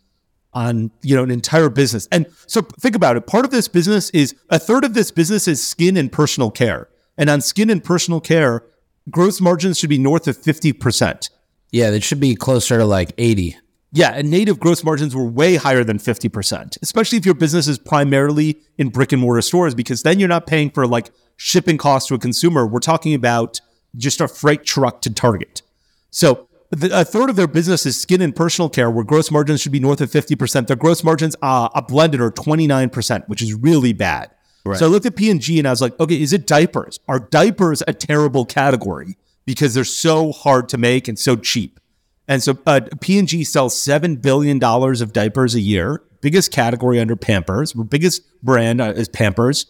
on 0.53 0.91
you 1.03 1.14
know 1.14 1.23
an 1.23 1.31
entire 1.31 1.69
business. 1.69 2.09
And 2.11 2.27
so 2.49 2.62
think 2.62 2.97
about 2.97 3.16
it. 3.16 3.29
Part 3.29 3.45
of 3.45 3.53
this 3.53 3.69
business 3.69 4.11
is 4.11 4.35
a 4.51 4.59
third 4.59 4.85
of 4.85 4.95
this 4.95 5.12
business 5.12 5.47
is 5.47 5.64
skin 5.64 5.97
and 5.97 6.11
personal 6.11 6.51
care. 6.51 6.89
And 7.16 7.31
on 7.31 7.41
skin 7.41 7.71
and 7.71 7.83
personal 7.83 8.21
care, 8.21 8.64
gross 9.11 9.41
margins 9.41 9.79
should 9.79 9.91
be 9.91 9.99
north 9.99 10.29
of 10.29 10.37
fifty 10.37 10.73
percent. 10.73 11.31
Yeah, 11.71 11.91
it 11.91 12.03
should 12.03 12.21
be 12.21 12.35
closer 12.35 12.79
to 12.79 12.85
like 12.85 13.13
80. 13.19 13.57
Yeah, 13.91 14.11
and 14.11 14.31
native 14.31 14.61
gross 14.61 14.85
margins 14.85 15.15
were 15.17 15.25
way 15.25 15.57
higher 15.57 15.83
than 15.83 15.99
50%, 15.99 16.77
especially 16.83 17.17
if 17.17 17.25
your 17.25 17.35
business 17.35 17.69
is 17.69 17.79
primarily 17.79 18.61
in 18.77 18.91
brick 18.91 19.13
and 19.13 19.23
mortar 19.23 19.41
stores, 19.41 19.75
because 19.75 20.03
then 20.03 20.19
you're 20.19 20.29
not 20.29 20.47
paying 20.47 20.71
for 20.71 20.87
like 20.87 21.11
shipping 21.37 21.79
costs 21.79 22.09
to 22.09 22.15
a 22.15 22.19
consumer. 22.19 22.67
We're 22.67 22.81
talking 22.81 23.15
about 23.15 23.61
just 23.97 24.21
a 24.21 24.29
freight 24.29 24.65
truck 24.65 25.01
to 25.03 25.13
Target. 25.13 25.63
So 26.11 26.49
the, 26.71 27.01
a 27.01 27.05
third 27.05 27.31
of 27.31 27.37
their 27.37 27.47
business 27.47 27.87
is 27.87 27.99
skin 27.99 28.21
and 28.21 28.37
personal 28.37 28.69
care, 28.69 28.91
where 28.91 29.05
gross 29.05 29.31
margins 29.31 29.63
should 29.63 29.73
be 29.73 29.81
north 29.81 30.03
of 30.03 30.11
50%. 30.11 30.67
Their 30.67 30.77
gross 30.77 31.03
margins 31.03 31.35
uh, 31.41 31.71
a 31.75 31.81
blended 31.81 32.21
or 32.21 32.31
29%, 32.31 33.27
which 33.29 33.41
is 33.41 33.55
really 33.55 33.95
bad. 33.95 34.31
So 34.77 34.87
I 34.87 34.89
looked 34.89 35.07
at 35.07 35.16
P&G 35.16 35.59
and 35.59 35.66
I 35.66 35.71
was 35.71 35.81
like, 35.81 35.99
okay, 35.99 36.21
is 36.21 36.33
it 36.33 36.47
diapers? 36.47 37.01
Are 37.09 37.19
diapers 37.19 37.83
a 37.87 37.93
terrible 37.93 38.45
category 38.45 39.16
because 39.45 39.75
they're 39.75 39.85
so 39.85 40.33
hard 40.33 40.69
to 40.71 40.79
make 40.79 41.09
and 41.09 41.19
so 41.19 41.37
cheap? 41.37 41.81
And 42.27 42.43
so 42.43 42.59
uh, 42.66 42.81
P&G 43.01 43.45
sells 43.45 43.81
seven 43.81 44.16
billion 44.16 44.59
dollars 44.59 45.01
of 45.01 45.12
diapers 45.12 45.55
a 45.55 45.61
year. 45.61 46.03
Biggest 46.21 46.53
category 46.53 47.01
under 47.01 47.16
Pampers. 47.16 47.73
Biggest 47.73 48.23
brand 48.43 48.81
uh, 48.81 48.93
is 48.95 49.09
Pampers. 49.09 49.66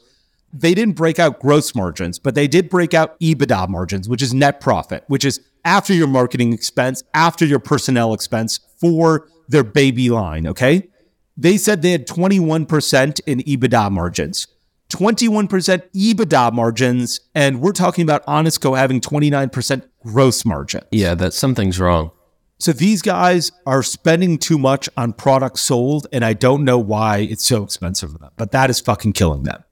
They 0.53 0.75
didn't 0.75 0.97
break 0.97 1.19
out 1.19 1.41
gross 1.41 1.75
margins, 1.75 2.19
but 2.19 2.35
they 2.35 2.49
did 2.49 2.71
break 2.71 2.95
out 2.95 3.21
EBITDA 3.21 3.69
margins, 3.69 4.09
which 4.09 4.23
is 4.23 4.33
net 4.33 4.61
profit, 4.61 5.05
which 5.07 5.25
is 5.25 5.41
after 5.65 5.93
your 5.93 6.07
marketing 6.09 6.55
expense, 6.55 7.03
after 7.13 7.45
your 7.45 7.59
personnel 7.59 8.15
expense 8.15 8.61
for 8.81 9.29
their 9.47 9.63
baby 9.63 10.09
line. 10.09 10.47
Okay, 10.47 10.89
they 11.37 11.57
said 11.57 11.83
they 11.83 11.93
had 11.93 12.07
21% 12.07 13.21
in 13.27 13.41
EBITDA 13.41 13.93
margins. 13.93 14.49
21% 14.91 15.49
EBITDA 15.95 16.53
margins, 16.53 17.21
and 17.35 17.61
we're 17.61 17.73
talking 17.73 18.03
about 18.03 18.23
Honest 18.27 18.61
Co 18.61 18.75
having 18.75 19.01
29% 19.01 19.83
gross 20.05 20.45
margin. 20.45 20.83
Yeah, 20.91 21.15
that 21.15 21.35
something's 21.35 21.79
wrong. 21.79 22.11
So 22.59 22.73
these 22.73 23.03
guys 23.03 23.53
are 23.67 23.83
spending 23.83 24.39
too 24.39 24.59
much 24.59 24.89
on 24.97 25.13
products 25.13 25.61
sold, 25.61 26.07
and 26.13 26.25
I 26.25 26.33
don't 26.33 26.65
know 26.65 26.79
why 26.79 27.19
it's 27.19 27.47
so 27.47 27.63
expensive 27.63 28.13
for 28.13 28.19
them, 28.19 28.33
but 28.37 28.51
that 28.53 28.71
is 28.71 28.81
fucking 28.81 29.13
killing 29.13 29.45
them. 29.45 29.63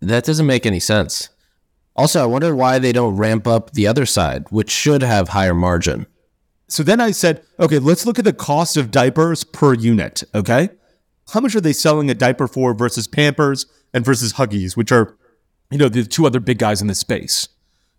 That 0.00 0.24
doesn't 0.24 0.46
make 0.46 0.66
any 0.66 0.80
sense. 0.80 1.28
Also, 1.94 2.22
I 2.22 2.26
wonder 2.26 2.54
why 2.54 2.78
they 2.78 2.92
don't 2.92 3.16
ramp 3.16 3.46
up 3.46 3.72
the 3.72 3.86
other 3.86 4.04
side, 4.06 4.46
which 4.50 4.70
should 4.70 5.02
have 5.02 5.28
higher 5.28 5.54
margin. 5.54 6.06
So 6.68 6.82
then 6.82 7.00
I 7.00 7.12
said, 7.12 7.42
okay, 7.60 7.78
let's 7.78 8.04
look 8.04 8.18
at 8.18 8.24
the 8.24 8.32
cost 8.32 8.76
of 8.76 8.90
diapers 8.90 9.44
per 9.44 9.72
unit. 9.72 10.24
Okay. 10.34 10.70
How 11.32 11.40
much 11.40 11.54
are 11.54 11.60
they 11.60 11.72
selling 11.72 12.10
a 12.10 12.14
diaper 12.14 12.48
for 12.48 12.74
versus 12.74 13.06
Pampers 13.06 13.66
and 13.96 14.04
versus 14.04 14.34
Huggies, 14.34 14.76
which 14.76 14.92
are, 14.92 15.16
you 15.70 15.78
know, 15.78 15.88
the 15.88 16.04
two 16.04 16.26
other 16.26 16.38
big 16.38 16.58
guys 16.58 16.82
in 16.82 16.86
this 16.86 16.98
space? 16.98 17.48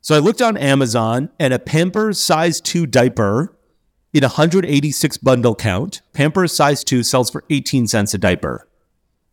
So 0.02 0.16
I 0.16 0.20
looked 0.20 0.42
on 0.42 0.56
Amazon 0.56 1.32
and 1.40 1.54
a 1.54 1.60
Pampers 1.60 2.20
size 2.20 2.62
2 2.62 2.86
diaper 2.86 3.58
in 4.14 4.22
186 4.22 5.18
bundle 5.18 5.56
count, 5.56 6.02
Pampers 6.14 6.54
size 6.54 6.84
2 6.84 7.02
sells 7.02 7.30
for 7.30 7.44
18 7.50 7.88
cents 7.88 8.14
a 8.14 8.18
diaper. 8.18 8.68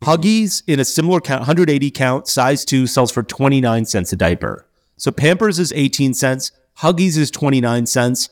Huggies 0.03 0.63
in 0.67 0.81
a 0.81 0.85
similar 0.85 1.21
count, 1.21 1.43
180 1.43 1.91
count, 1.91 2.27
size 2.27 2.65
2 2.65 2.87
sells 2.87 3.13
for 3.13 3.23
29 3.23 3.85
cents 3.85 4.13
a 4.13 4.17
diaper. 4.17 4.67
So 4.97 5.13
Pampers 5.13 5.59
is 5.59 5.73
18 5.73 6.15
cents, 6.15 6.51
Huggies 6.79 7.19
is 7.19 7.31
29 7.31 7.87
cents, 7.87 8.31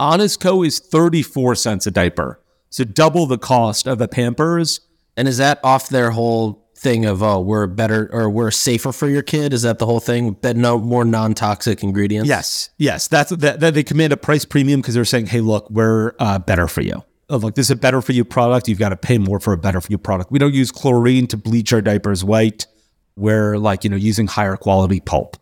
Honest 0.00 0.40
Co 0.40 0.62
is 0.62 0.78
34 0.78 1.54
cents 1.54 1.86
a 1.86 1.90
diaper. 1.90 2.40
So 2.70 2.84
double 2.84 3.26
the 3.26 3.36
cost 3.38 3.86
of 3.86 4.00
a 4.00 4.08
Pampers. 4.08 4.80
And 5.14 5.28
is 5.28 5.36
that 5.36 5.60
off 5.62 5.90
their 5.90 6.12
whole 6.12 6.66
thing 6.80 7.04
of 7.04 7.22
oh 7.22 7.40
we're 7.40 7.66
better 7.66 8.08
or 8.10 8.30
we're 8.30 8.50
safer 8.50 8.92
for 8.92 9.08
your 9.08 9.22
kid? 9.22 9.52
Is 9.52 9.62
that 9.62 9.78
the 9.78 9.86
whole 9.86 10.00
thing? 10.00 10.36
That 10.40 10.56
no 10.56 10.78
more 10.78 11.04
non 11.04 11.34
toxic 11.34 11.82
ingredients? 11.82 12.28
Yes, 12.28 12.70
yes. 12.78 13.06
That's 13.08 13.30
that, 13.30 13.60
that 13.60 13.74
they 13.74 13.82
command 13.82 14.12
a 14.12 14.16
price 14.16 14.44
premium 14.44 14.80
because 14.80 14.94
they're 14.94 15.04
saying, 15.04 15.26
hey, 15.26 15.40
look, 15.40 15.68
we're 15.70 16.14
uh, 16.18 16.38
better 16.38 16.66
for 16.66 16.80
you. 16.80 17.04
Of 17.28 17.44
like 17.44 17.54
this 17.54 17.66
is 17.66 17.70
a 17.70 17.76
better 17.76 18.02
for 18.02 18.12
you 18.12 18.24
product. 18.24 18.66
You've 18.66 18.78
got 18.78 18.88
to 18.88 18.96
pay 18.96 19.18
more 19.18 19.38
for 19.38 19.52
a 19.52 19.58
better 19.58 19.80
for 19.80 19.92
you 19.92 19.98
product. 19.98 20.32
We 20.32 20.38
don't 20.38 20.54
use 20.54 20.72
chlorine 20.72 21.28
to 21.28 21.36
bleach 21.36 21.72
our 21.72 21.80
diapers 21.80 22.24
white. 22.24 22.66
We're 23.14 23.56
like 23.56 23.84
you 23.84 23.90
know 23.90 23.96
using 23.96 24.26
higher 24.26 24.56
quality 24.56 25.00
pulp. 25.00 25.36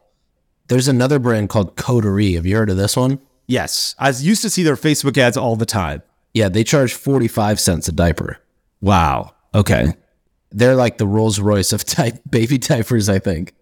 There's 0.67 0.89
another 0.89 1.19
brand 1.19 1.49
called 1.49 1.77
Coterie. 1.77 2.35
Have 2.35 2.45
you 2.45 2.57
heard 2.57 2.69
of 2.69 2.77
this 2.77 2.95
one? 2.95 3.21
Yes, 3.47 3.95
I 3.99 4.11
used 4.11 4.43
to 4.43 4.51
see 4.51 4.63
their 4.63 4.77
Facebook 4.77 5.17
ads 5.17 5.39
all 5.39 5.57
the 5.57 5.65
time. 5.65 6.03
Yeah, 6.35 6.51
they 6.51 6.63
charge 6.63 6.93
45 6.93 7.59
cents 7.59 7.89
a 7.89 7.93
diaper. 7.93 8.39
Wow. 8.83 9.35
Okay. 9.55 9.95
They're 10.51 10.77
like 10.77 10.99
the 10.99 11.07
Rolls 11.07 11.41
Royce 11.41 11.73
of 11.73 11.85
type 11.85 12.21
baby 12.31 12.59
diapers, 12.59 13.09
I 13.09 13.19
think. 13.19 13.55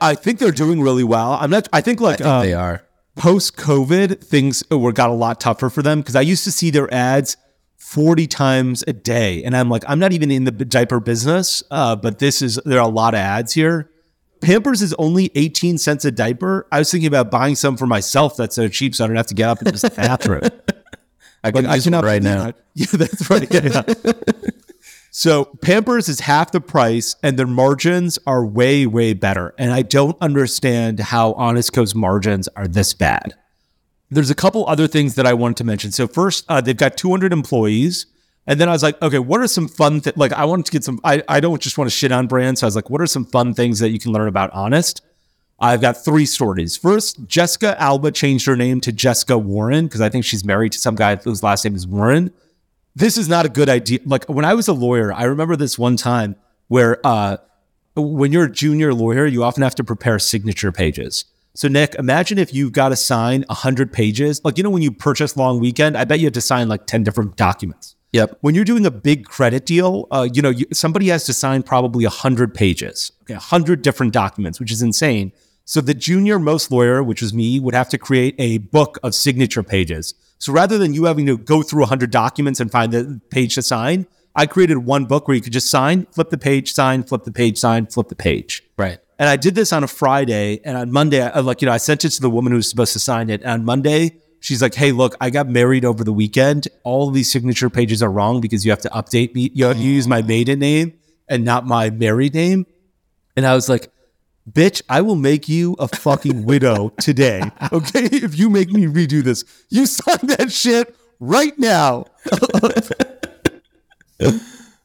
I 0.00 0.14
think 0.14 0.38
they're 0.38 0.50
doing 0.52 0.80
really 0.80 1.04
well. 1.04 1.32
I'm 1.32 1.50
not. 1.50 1.68
I 1.72 1.80
think 1.80 2.00
like 2.00 2.20
I 2.20 2.24
think 2.24 2.28
uh, 2.28 2.42
they 2.42 2.54
are. 2.54 2.82
post 3.16 3.56
COVID, 3.56 4.24
things 4.24 4.64
were 4.70 4.92
got 4.92 5.10
a 5.10 5.14
lot 5.14 5.40
tougher 5.40 5.68
for 5.68 5.82
them 5.82 6.00
because 6.00 6.16
I 6.16 6.22
used 6.22 6.44
to 6.44 6.52
see 6.52 6.70
their 6.70 6.92
ads 6.92 7.36
40 7.76 8.26
times 8.26 8.84
a 8.86 8.92
day. 8.92 9.42
And 9.42 9.56
I'm 9.56 9.68
like, 9.68 9.82
I'm 9.88 9.98
not 9.98 10.12
even 10.12 10.30
in 10.30 10.44
the 10.44 10.52
diaper 10.52 11.00
business, 11.00 11.62
uh, 11.70 11.96
but 11.96 12.18
this 12.18 12.40
is, 12.40 12.60
there 12.64 12.78
are 12.78 12.86
a 12.86 12.90
lot 12.92 13.14
of 13.14 13.18
ads 13.18 13.52
here. 13.52 13.90
Pampers 14.40 14.80
is 14.80 14.94
only 14.94 15.30
18 15.34 15.76
cents 15.76 16.04
a 16.04 16.10
diaper. 16.10 16.66
I 16.70 16.78
was 16.78 16.90
thinking 16.90 17.08
about 17.08 17.30
buying 17.30 17.56
some 17.56 17.76
for 17.76 17.86
myself 17.86 18.36
that's 18.36 18.54
so 18.54 18.68
cheap 18.68 18.94
so 18.94 19.04
I 19.04 19.06
don't 19.06 19.16
have 19.16 19.26
to 19.26 19.34
get 19.34 19.48
up 19.48 19.60
and 19.60 19.72
just 19.72 19.96
bathroom. 19.96 20.42
I 21.44 21.50
can 21.50 21.66
I 21.66 21.74
use 21.74 21.86
one 21.86 21.92
cannot 21.92 22.04
right 22.04 22.22
now. 22.22 22.52
Yeah, 22.74 22.86
that's 22.92 23.28
right. 23.28 23.52
Yeah, 23.52 23.82
yeah. 24.04 24.12
So 25.10 25.46
Pampers 25.60 26.08
is 26.08 26.20
half 26.20 26.52
the 26.52 26.60
price, 26.60 27.16
and 27.22 27.36
their 27.36 27.46
margins 27.46 28.18
are 28.26 28.46
way, 28.46 28.86
way 28.86 29.12
better. 29.12 29.54
And 29.58 29.72
I 29.72 29.82
don't 29.82 30.16
understand 30.20 31.00
how 31.00 31.32
Honest 31.32 31.72
Co's 31.72 31.94
margins 31.94 32.48
are 32.48 32.68
this 32.68 32.94
bad. 32.94 33.34
There's 34.08 34.30
a 34.30 34.34
couple 34.34 34.66
other 34.68 34.86
things 34.86 35.16
that 35.16 35.26
I 35.26 35.34
wanted 35.34 35.56
to 35.58 35.64
mention. 35.64 35.90
So 35.92 36.06
first, 36.06 36.44
uh, 36.48 36.60
they've 36.60 36.76
got 36.76 36.96
200 36.96 37.32
employees. 37.32 38.06
And 38.46 38.60
then 38.60 38.68
I 38.68 38.72
was 38.72 38.82
like, 38.82 39.00
okay, 39.02 39.18
what 39.18 39.40
are 39.40 39.46
some 39.46 39.68
fun 39.68 40.00
th- 40.00 40.16
like 40.16 40.32
I 40.32 40.44
wanted 40.44 40.66
to 40.66 40.72
get 40.72 40.82
some 40.82 40.98
I, 41.04 41.22
I 41.28 41.38
don't 41.38 41.60
just 41.60 41.78
want 41.78 41.88
to 41.88 41.96
shit 41.96 42.10
on 42.10 42.26
brands. 42.26 42.60
So 42.60 42.66
I 42.66 42.68
was 42.68 42.74
like, 42.74 42.90
what 42.90 43.00
are 43.00 43.06
some 43.06 43.24
fun 43.24 43.54
things 43.54 43.78
that 43.78 43.90
you 43.90 44.00
can 44.00 44.12
learn 44.12 44.26
about 44.26 44.50
Honest? 44.52 45.02
I've 45.60 45.80
got 45.80 46.02
three 46.02 46.24
stories. 46.24 46.76
First, 46.76 47.26
Jessica 47.26 47.80
Alba 47.80 48.10
changed 48.12 48.46
her 48.46 48.56
name 48.56 48.80
to 48.80 48.92
Jessica 48.92 49.36
Warren 49.36 49.86
because 49.86 50.00
I 50.00 50.08
think 50.08 50.24
she's 50.24 50.44
married 50.44 50.72
to 50.72 50.78
some 50.78 50.94
guy 50.94 51.16
whose 51.16 51.42
last 51.42 51.64
name 51.64 51.76
is 51.76 51.86
Warren. 51.86 52.32
This 52.94 53.16
is 53.16 53.28
not 53.28 53.46
a 53.46 53.48
good 53.48 53.68
idea. 53.68 54.00
Like 54.04 54.24
when 54.28 54.44
I 54.44 54.54
was 54.54 54.68
a 54.68 54.72
lawyer, 54.72 55.12
I 55.12 55.24
remember 55.24 55.56
this 55.56 55.78
one 55.78 55.96
time 55.96 56.36
where 56.68 57.04
uh, 57.06 57.38
when 57.96 58.32
you're 58.32 58.44
a 58.44 58.52
junior 58.52 58.92
lawyer, 58.94 59.26
you 59.26 59.44
often 59.44 59.62
have 59.62 59.74
to 59.76 59.84
prepare 59.84 60.18
signature 60.18 60.72
pages. 60.72 61.24
So 61.54 61.68
Nick, 61.68 61.94
imagine 61.96 62.38
if 62.38 62.54
you've 62.54 62.72
got 62.72 62.90
to 62.90 62.96
sign 62.96 63.44
100 63.48 63.92
pages. 63.92 64.40
Like, 64.44 64.56
you 64.56 64.64
know, 64.64 64.70
when 64.70 64.82
you 64.82 64.92
purchase 64.92 65.36
long 65.36 65.60
weekend, 65.60 65.96
I 65.96 66.04
bet 66.04 66.20
you 66.20 66.26
have 66.26 66.34
to 66.34 66.40
sign 66.40 66.68
like 66.68 66.86
10 66.86 67.02
different 67.02 67.36
documents 67.36 67.96
Yep. 68.12 68.38
when 68.40 68.54
you're 68.56 68.64
doing 68.64 68.86
a 68.86 68.90
big 68.90 69.24
credit 69.24 69.66
deal, 69.66 70.08
uh, 70.10 70.28
you 70.32 70.42
know, 70.42 70.50
you, 70.50 70.66
somebody 70.72 71.08
has 71.08 71.24
to 71.26 71.32
sign 71.32 71.62
probably 71.62 72.04
100 72.04 72.54
pages, 72.54 73.12
okay, 73.22 73.34
100 73.34 73.82
different 73.82 74.12
documents, 74.12 74.58
which 74.58 74.72
is 74.72 74.82
insane. 74.82 75.32
So 75.64 75.80
the 75.80 75.94
junior 75.94 76.40
most 76.40 76.72
lawyer, 76.72 77.04
which 77.04 77.22
was 77.22 77.32
me, 77.32 77.60
would 77.60 77.74
have 77.74 77.88
to 77.90 77.98
create 77.98 78.34
a 78.38 78.58
book 78.58 78.98
of 79.04 79.14
signature 79.14 79.62
pages. 79.62 80.14
So 80.40 80.54
rather 80.54 80.78
than 80.78 80.94
you 80.94 81.04
having 81.04 81.26
to 81.26 81.36
go 81.36 81.62
through 81.62 81.82
100 81.82 82.10
documents 82.10 82.60
and 82.60 82.72
find 82.72 82.92
the 82.92 83.20
page 83.30 83.54
to 83.56 83.62
sign, 83.62 84.06
I 84.34 84.46
created 84.46 84.78
one 84.78 85.04
book 85.04 85.28
where 85.28 85.34
you 85.34 85.42
could 85.42 85.52
just 85.52 85.68
sign, 85.68 86.06
flip 86.06 86.30
the 86.30 86.38
page, 86.38 86.72
sign, 86.72 87.02
flip 87.02 87.24
the 87.24 87.32
page, 87.32 87.58
sign, 87.58 87.86
flip 87.86 88.08
the 88.08 88.14
page. 88.14 88.62
Right. 88.78 88.98
And 89.18 89.28
I 89.28 89.36
did 89.36 89.54
this 89.54 89.70
on 89.70 89.84
a 89.84 89.86
Friday. 89.86 90.60
And 90.64 90.78
on 90.78 90.90
Monday, 90.90 91.20
I 91.20 91.40
like, 91.40 91.60
you 91.60 91.66
know, 91.66 91.72
I 91.72 91.76
sent 91.76 92.06
it 92.06 92.10
to 92.10 92.22
the 92.22 92.30
woman 92.30 92.52
who 92.52 92.56
was 92.56 92.70
supposed 92.70 92.94
to 92.94 92.98
sign 92.98 93.28
it. 93.28 93.42
And 93.42 93.50
on 93.50 93.64
Monday, 93.66 94.16
she's 94.40 94.62
like, 94.62 94.74
hey, 94.74 94.92
look, 94.92 95.14
I 95.20 95.28
got 95.28 95.46
married 95.46 95.84
over 95.84 96.04
the 96.04 96.12
weekend. 96.12 96.68
All 96.84 97.10
these 97.10 97.30
signature 97.30 97.68
pages 97.68 98.02
are 98.02 98.10
wrong 98.10 98.40
because 98.40 98.64
you 98.64 98.70
have 98.70 98.80
to 98.80 98.88
update 98.90 99.34
me. 99.34 99.50
You, 99.52 99.68
you 99.74 99.90
use 99.90 100.08
my 100.08 100.22
maiden 100.22 100.60
name 100.60 100.94
and 101.28 101.44
not 101.44 101.66
my 101.66 101.90
married 101.90 102.32
name. 102.32 102.64
And 103.36 103.46
I 103.46 103.54
was 103.54 103.68
like, 103.68 103.92
bitch, 104.50 104.82
I 104.88 105.00
will 105.00 105.16
make 105.16 105.48
you 105.48 105.74
a 105.78 105.88
fucking 105.88 106.44
widow 106.46 106.90
today. 107.00 107.42
Okay. 107.72 108.04
If 108.04 108.38
you 108.38 108.50
make 108.50 108.70
me 108.70 108.86
redo 108.86 109.22
this, 109.22 109.44
you 109.68 109.86
sign 109.86 110.18
that 110.22 110.50
shit 110.52 110.94
right 111.18 111.56
now. 111.58 112.06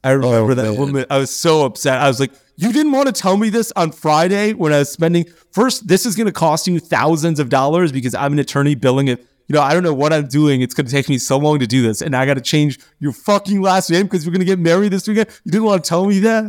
I 0.05 0.11
oh, 0.11 0.17
remember 0.17 0.53
that 0.53 0.63
man. 0.63 0.75
woman. 0.77 1.05
I 1.09 1.17
was 1.17 1.35
so 1.35 1.65
upset. 1.65 1.99
I 1.99 2.07
was 2.07 2.19
like, 2.19 2.31
you 2.57 2.71
didn't 2.71 2.91
want 2.91 3.07
to 3.07 3.11
tell 3.11 3.37
me 3.37 3.49
this 3.49 3.73
on 3.75 3.91
Friday 3.91 4.53
when 4.53 4.71
I 4.71 4.79
was 4.79 4.91
spending. 4.91 5.25
First, 5.51 5.87
this 5.87 6.05
is 6.05 6.15
going 6.15 6.27
to 6.27 6.33
cost 6.33 6.67
you 6.67 6.79
thousands 6.79 7.39
of 7.39 7.49
dollars 7.49 7.91
because 7.91 8.13
I'm 8.13 8.33
an 8.33 8.39
attorney 8.39 8.75
billing 8.75 9.07
it. 9.07 9.25
You 9.47 9.55
know, 9.55 9.61
I 9.61 9.73
don't 9.73 9.83
know 9.83 9.93
what 9.93 10.13
I'm 10.13 10.27
doing. 10.27 10.61
It's 10.61 10.73
going 10.73 10.85
to 10.85 10.91
take 10.91 11.09
me 11.09 11.17
so 11.17 11.37
long 11.37 11.59
to 11.59 11.67
do 11.67 11.81
this. 11.81 12.01
And 12.01 12.15
I 12.15 12.25
got 12.25 12.35
to 12.35 12.41
change 12.41 12.79
your 12.99 13.11
fucking 13.11 13.61
last 13.61 13.89
name 13.89 14.03
because 14.03 14.25
we're 14.25 14.31
going 14.31 14.39
to 14.39 14.45
get 14.45 14.59
married 14.59 14.91
this 14.91 15.07
weekend. 15.07 15.29
You 15.43 15.51
didn't 15.51 15.65
want 15.65 15.83
to 15.83 15.89
tell 15.89 16.05
me 16.05 16.19
that? 16.19 16.45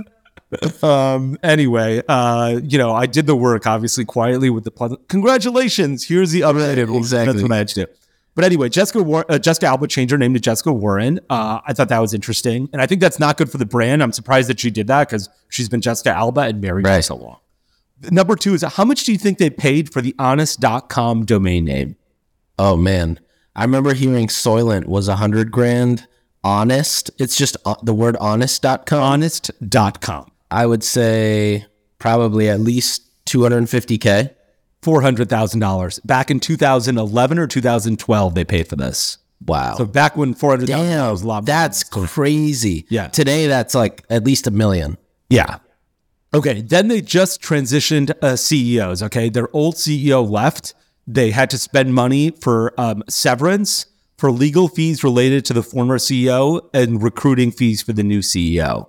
Um 0.82 1.36
anyway 1.42 2.02
uh 2.08 2.60
you 2.64 2.78
know 2.78 2.92
i 2.94 3.06
did 3.06 3.26
the 3.26 3.36
work 3.36 3.66
obviously 3.66 4.04
quietly 4.04 4.50
with 4.50 4.64
the 4.64 4.70
pleasant 4.70 5.08
congratulations 5.08 6.04
here's 6.04 6.30
the 6.32 6.40
updated 6.42 6.88
one. 6.88 6.98
exactly. 6.98 7.32
that's 7.32 7.42
what 7.42 7.52
i 7.52 7.56
had 7.58 7.68
to 7.68 7.86
do 7.86 7.92
but 8.34 8.44
anyway 8.44 8.68
jessica 8.68 9.02
War- 9.02 9.24
uh, 9.28 9.38
jessica 9.38 9.66
alba 9.66 9.86
changed 9.86 10.10
her 10.12 10.18
name 10.18 10.34
to 10.34 10.40
jessica 10.40 10.72
warren 10.72 11.20
uh 11.30 11.60
i 11.66 11.72
thought 11.72 11.88
that 11.88 11.98
was 12.00 12.12
interesting 12.14 12.68
and 12.72 12.80
i 12.82 12.86
think 12.86 13.00
that's 13.00 13.18
not 13.18 13.36
good 13.36 13.50
for 13.50 13.58
the 13.58 13.66
brand 13.66 14.02
i'm 14.02 14.12
surprised 14.12 14.48
that 14.48 14.60
she 14.60 14.70
did 14.70 14.86
that 14.88 15.08
because 15.08 15.28
she's 15.48 15.68
been 15.68 15.80
jessica 15.80 16.10
alba 16.10 16.42
and 16.42 16.60
married 16.60 16.84
for 16.84 16.90
Right. 16.92 17.04
so 17.04 17.16
long 17.16 17.38
number 18.10 18.36
two 18.36 18.54
is 18.54 18.62
how 18.62 18.84
much 18.84 19.04
do 19.04 19.12
you 19.12 19.18
think 19.18 19.38
they 19.38 19.50
paid 19.50 19.92
for 19.92 20.00
the 20.02 20.14
honest.com 20.18 21.24
domain 21.24 21.64
name 21.64 21.96
Oh 22.58 22.74
man, 22.74 23.20
I 23.54 23.64
remember 23.64 23.92
hearing 23.92 24.28
Soylent 24.28 24.86
was 24.86 25.08
a 25.08 25.16
hundred 25.16 25.50
grand. 25.50 26.06
Honest, 26.42 27.10
it's 27.18 27.36
just 27.36 27.54
uh, 27.66 27.74
the 27.82 27.92
word 27.92 28.16
honest.com. 28.16 28.98
honest.com 28.98 30.30
I 30.50 30.66
would 30.66 30.84
say 30.84 31.66
probably 31.98 32.48
at 32.48 32.60
least 32.60 33.02
250k. 33.26 34.30
$400000 34.82 36.06
back 36.06 36.30
in 36.30 36.38
2011 36.38 37.38
or 37.40 37.46
2012 37.48 38.34
they 38.34 38.44
paid 38.44 38.68
for 38.68 38.76
this 38.76 39.18
Wow. 39.44 39.74
so 39.76 39.84
back 39.84 40.16
when 40.16 40.32
400000 40.32 40.86
Damn, 40.86 41.10
was 41.10 41.22
a 41.22 41.26
lot 41.26 41.44
that's 41.44 41.82
crazy. 41.82 42.86
Yeah. 42.88 43.08
Today 43.08 43.48
that's 43.48 43.74
like 43.74 44.04
at 44.10 44.24
least 44.24 44.46
a 44.46 44.50
million. 44.50 44.96
Yeah. 45.28 45.58
Okay. 46.32 46.60
Then 46.62 46.88
they 46.88 47.00
just 47.00 47.42
transitioned 47.42 48.12
uh, 48.22 48.36
CEOs. 48.36 49.02
Okay. 49.02 49.28
Their 49.28 49.54
old 49.54 49.74
CEO 49.74 50.28
left. 50.28 50.74
They 51.06 51.30
had 51.30 51.50
to 51.50 51.58
spend 51.58 51.94
money 51.94 52.30
for 52.30 52.78
um, 52.80 53.02
severance, 53.08 53.86
for 54.18 54.30
legal 54.30 54.68
fees 54.68 55.04
related 55.04 55.44
to 55.46 55.52
the 55.52 55.62
former 55.62 55.98
CEO, 55.98 56.68
and 56.72 57.02
recruiting 57.02 57.50
fees 57.50 57.82
for 57.82 57.92
the 57.92 58.02
new 58.02 58.20
CEO. 58.20 58.88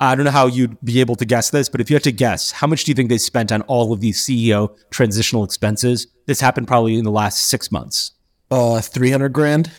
I 0.00 0.14
don't 0.14 0.24
know 0.24 0.30
how 0.30 0.46
you'd 0.46 0.80
be 0.84 1.00
able 1.00 1.14
to 1.16 1.24
guess 1.24 1.50
this, 1.50 1.68
but 1.68 1.80
if 1.80 1.88
you 1.88 1.94
had 1.94 2.02
to 2.04 2.12
guess, 2.12 2.50
how 2.50 2.66
much 2.66 2.84
do 2.84 2.90
you 2.90 2.94
think 2.94 3.08
they 3.08 3.18
spent 3.18 3.52
on 3.52 3.62
all 3.62 3.92
of 3.92 4.00
these 4.00 4.20
CEO 4.20 4.76
transitional 4.90 5.44
expenses? 5.44 6.08
This 6.26 6.40
happened 6.40 6.66
probably 6.66 6.98
in 6.98 7.04
the 7.04 7.10
last 7.10 7.46
six 7.46 7.70
months. 7.70 8.12
Uh, 8.50 8.80
300 8.80 9.28
grand. 9.30 9.70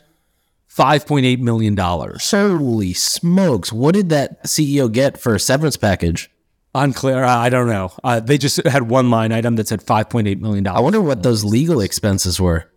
$5.8 0.70 1.39
million. 1.39 1.78
Holy 1.78 2.93
smokes! 2.93 3.72
What 3.72 3.95
did 3.95 4.09
that 4.09 4.43
CEO 4.43 4.91
get 4.91 5.18
for 5.18 5.34
a 5.34 5.39
severance 5.39 5.78
package? 5.78 6.30
Unclear. 6.74 7.24
I 7.24 7.47
don't 7.47 7.68
know. 7.68 7.93
Uh, 8.03 8.20
they 8.20 8.38
just 8.38 8.66
had 8.68 8.89
one 8.89 9.09
line 9.09 9.32
item 9.32 9.55
that 9.55 9.70
said 9.70 9.80
$5.8 9.82 10.41
million. 10.41 10.68
I 10.68 10.82
wonder 10.82 10.99
what 10.99 11.24
those 11.24 11.45
legal 11.45 11.80
expenses 11.80 12.41
were. 12.41 12.70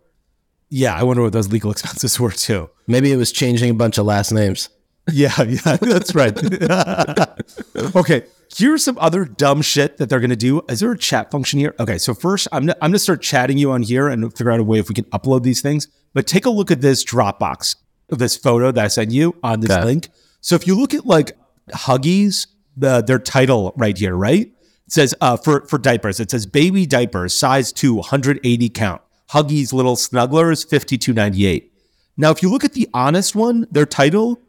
Yeah, 0.69 0.95
I 0.95 1.03
wonder 1.03 1.23
what 1.23 1.33
those 1.33 1.51
legal 1.51 1.71
expenses 1.73 2.21
were 2.21 2.31
too. 2.31 2.71
Maybe 2.87 3.11
it 3.11 3.17
was 3.17 3.33
changing 3.33 3.71
a 3.71 3.75
bunch 3.75 3.99
of 3.99 4.07
last 4.07 4.31
names. 4.31 4.69
Yeah, 5.11 5.43
yeah, 5.43 5.77
that's 5.77 6.15
right. 6.15 6.37
okay, 7.97 8.25
here's 8.55 8.85
some 8.85 8.99
other 8.99 9.25
dumb 9.25 9.63
shit 9.63 9.97
that 9.99 10.09
they're 10.09 10.21
gonna 10.21 10.37
do. 10.37 10.63
Is 10.69 10.81
there 10.81 10.93
a 10.93 10.99
chat 10.99 11.31
function 11.31 11.59
here? 11.59 11.75
Okay, 11.81 11.99
so 11.99 12.15
first 12.15 12.49
I'm 12.53 12.63
gonna, 12.67 12.77
I'm 12.83 12.91
gonna 12.91 12.99
start 12.99 13.23
chatting 13.23 13.59
you 13.59 13.71
on 13.73 13.83
here 13.83 14.09
and 14.09 14.31
figure 14.37 14.51
out 14.53 14.61
a 14.61 14.65
way 14.65 14.79
if 14.79 14.89
we 14.89 14.95
can 14.95 15.05
upload 15.07 15.43
these 15.43 15.61
things. 15.61 15.89
But 16.15 16.27
take 16.27 16.47
a 16.47 16.51
look 16.51 16.71
at 16.71 16.81
this 16.81 17.05
Dropbox, 17.05 17.77
this 18.09 18.37
photo 18.37 18.71
that 18.73 18.85
I 18.85 18.89
sent 18.89 19.11
you 19.11 19.37
on 19.43 19.61
this 19.61 19.71
Okay. 19.71 19.85
link. 19.85 20.09
So 20.41 20.55
if 20.55 20.67
you 20.67 20.79
look 20.79 20.95
at 20.95 21.07
like 21.07 21.37
Huggies, 21.71 22.47
the 22.77 23.03
their 23.03 23.19
title 23.19 23.73
right 23.77 23.97
here, 23.97 24.15
right? 24.17 24.47
It 24.87 24.93
says 24.93 25.15
uh, 25.21 25.37
for 25.37 25.67
for 25.67 25.79
diapers, 25.79 26.19
it 26.21 26.31
says 26.31 26.47
baby 26.47 26.87
diapers, 26.87 27.35
size 27.37 27.73
two, 27.73 27.95
180 27.97 28.69
count. 28.71 29.03
Huggies 29.31 29.73
little 29.75 29.97
snugglers, 29.97 30.67
52.98. 30.67 31.69
Now, 32.17 32.31
if 32.31 32.43
you 32.43 32.51
look 32.51 32.65
at 32.65 32.73
the 32.73 32.89
honest 32.95 33.35
one, 33.37 33.67
their 33.71 33.85
title, 33.85 34.41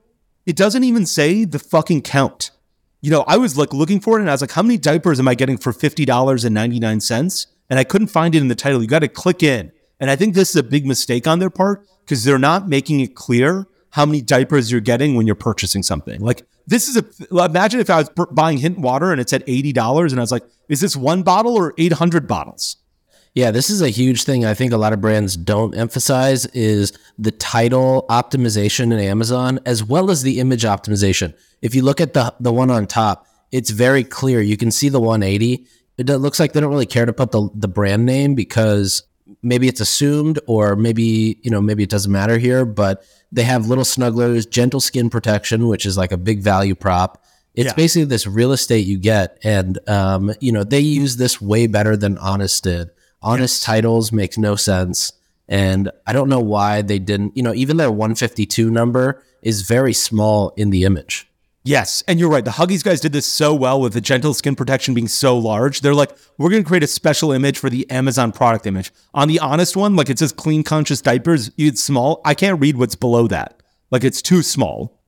it 0.49 0.55
doesn't 0.55 0.83
even 0.83 1.05
say 1.05 1.45
the 1.45 1.59
fucking 1.59 2.01
count. 2.01 2.51
You 3.01 3.11
know, 3.11 3.23
I 3.27 3.37
was 3.37 3.57
like 3.57 3.71
looking 3.73 4.01
for 4.01 4.17
it 4.17 4.21
and 4.21 4.29
I 4.29 4.33
was 4.33 4.41
like, 4.41 4.51
how 4.51 4.61
many 4.61 4.77
diapers 4.77 5.19
am 5.19 5.27
I 5.27 5.35
getting 5.35 5.57
for 5.57 5.71
$50.99? 5.71 7.47
and 7.69 7.79
I 7.79 7.83
couldn't 7.83 8.07
find 8.07 8.35
it 8.35 8.41
in 8.41 8.47
the 8.47 8.55
title. 8.55 8.81
You 8.81 8.87
got 8.87 8.99
to 8.99 9.07
click 9.07 9.43
in. 9.43 9.71
And 9.99 10.09
I 10.09 10.15
think 10.15 10.33
this 10.33 10.49
is 10.49 10.55
a 10.55 10.63
big 10.63 10.85
mistake 10.85 11.27
on 11.27 11.39
their 11.39 11.49
part 11.49 11.85
because 12.03 12.23
they're 12.23 12.39
not 12.39 12.67
making 12.67 12.99
it 13.01 13.15
clear 13.15 13.67
how 13.91 14.05
many 14.05 14.21
diapers 14.21 14.71
you're 14.71 14.81
getting 14.81 15.15
when 15.15 15.27
you're 15.27 15.35
purchasing 15.35 15.83
something. 15.83 16.21
Like 16.21 16.43
this 16.65 16.87
is 16.87 16.97
a 16.97 17.05
imagine 17.31 17.79
if 17.79 17.89
I 17.89 17.97
was 17.97 18.09
buying 18.31 18.57
Hint 18.57 18.79
water 18.79 19.11
and 19.11 19.19
it 19.19 19.29
said 19.29 19.43
eighty 19.47 19.73
dollars, 19.73 20.13
and 20.13 20.19
I 20.19 20.23
was 20.23 20.31
like, 20.31 20.43
is 20.69 20.79
this 20.79 20.95
one 20.95 21.23
bottle 21.23 21.55
or 21.55 21.73
eight 21.77 21.93
hundred 21.93 22.27
bottles? 22.27 22.77
Yeah, 23.35 23.51
this 23.51 23.69
is 23.69 23.81
a 23.81 23.89
huge 23.89 24.23
thing. 24.23 24.45
I 24.45 24.53
think 24.53 24.73
a 24.73 24.77
lot 24.77 24.91
of 24.91 25.01
brands 25.01 25.37
don't 25.37 25.75
emphasize 25.75 26.45
is 26.47 26.97
the 27.17 27.31
title 27.31 28.05
optimization 28.09 28.91
in 28.91 28.99
Amazon 28.99 29.59
as 29.65 29.83
well 29.83 30.09
as 30.09 30.23
the 30.23 30.39
image 30.39 30.63
optimization. 30.63 31.33
If 31.61 31.75
you 31.75 31.83
look 31.83 32.01
at 32.01 32.13
the 32.13 32.33
the 32.39 32.51
one 32.51 32.71
on 32.71 32.87
top, 32.87 33.27
it's 33.51 33.69
very 33.69 34.03
clear. 34.03 34.41
You 34.41 34.57
can 34.57 34.71
see 34.71 34.89
the 34.89 34.99
180. 34.99 35.65
It 35.97 36.07
looks 36.07 36.39
like 36.39 36.53
they 36.53 36.59
don't 36.59 36.71
really 36.71 36.85
care 36.85 37.05
to 37.05 37.13
put 37.13 37.31
the 37.31 37.49
the 37.53 37.67
brand 37.67 38.05
name 38.05 38.33
because 38.35 39.03
maybe 39.41 39.67
it's 39.67 39.79
assumed 39.79 40.39
or 40.47 40.75
maybe 40.75 41.39
you 41.43 41.51
know 41.51 41.61
maybe 41.61 41.83
it 41.83 41.89
doesn't 41.89 42.11
matter 42.11 42.37
here 42.37 42.65
but 42.65 43.05
they 43.31 43.43
have 43.43 43.67
little 43.67 43.83
snugglers 43.83 44.49
gentle 44.49 44.79
skin 44.79 45.09
protection 45.09 45.67
which 45.67 45.85
is 45.85 45.97
like 45.97 46.11
a 46.11 46.17
big 46.17 46.41
value 46.41 46.75
prop 46.75 47.23
it's 47.53 47.67
yeah. 47.67 47.73
basically 47.75 48.05
this 48.05 48.25
real 48.25 48.51
estate 48.51 48.85
you 48.85 48.97
get 48.97 49.37
and 49.43 49.77
um, 49.87 50.33
you 50.39 50.51
know 50.51 50.63
they 50.63 50.79
use 50.79 51.17
this 51.17 51.39
way 51.39 51.67
better 51.67 51.95
than 51.95 52.17
honest 52.17 52.63
did 52.63 52.89
honest 53.21 53.61
yes. 53.61 53.65
titles 53.65 54.11
makes 54.11 54.37
no 54.37 54.55
sense 54.55 55.11
and 55.47 55.91
i 56.07 56.13
don't 56.13 56.29
know 56.29 56.39
why 56.39 56.81
they 56.81 56.99
didn't 56.99 57.35
you 57.35 57.43
know 57.43 57.53
even 57.53 57.77
their 57.77 57.91
152 57.91 58.69
number 58.69 59.23
is 59.41 59.61
very 59.63 59.93
small 59.93 60.53
in 60.57 60.69
the 60.69 60.83
image 60.83 61.29
Yes, 61.63 62.03
and 62.07 62.19
you're 62.19 62.29
right. 62.29 62.45
The 62.45 62.51
Huggies 62.51 62.83
guys 62.83 63.01
did 63.01 63.11
this 63.11 63.27
so 63.27 63.53
well 63.53 63.81
with 63.81 63.93
the 63.93 63.99
gentle 63.99 64.33
skin 64.33 64.55
protection 64.55 64.93
being 64.93 65.09
so 65.09 65.37
large. 65.37 65.81
They're 65.81 65.93
like, 65.93 66.17
we're 66.37 66.49
going 66.49 66.63
to 66.63 66.67
create 66.67 66.83
a 66.83 66.87
special 66.87 67.33
image 67.33 67.59
for 67.59 67.69
the 67.69 67.89
Amazon 67.91 68.31
product 68.31 68.65
image. 68.65 68.91
On 69.13 69.27
the 69.27 69.39
honest 69.39 69.75
one, 69.75 69.95
like 69.95 70.09
it 70.09 70.19
says 70.19 70.31
clean 70.31 70.63
conscious 70.63 71.01
diapers, 71.01 71.51
it's 71.57 71.83
small. 71.83 72.21
I 72.23 72.33
can't 72.33 72.61
read 72.61 72.77
what's 72.77 72.95
below 72.95 73.27
that. 73.27 73.61
Like 73.91 74.05
it's 74.05 74.21
too 74.21 74.41
small. 74.41 74.98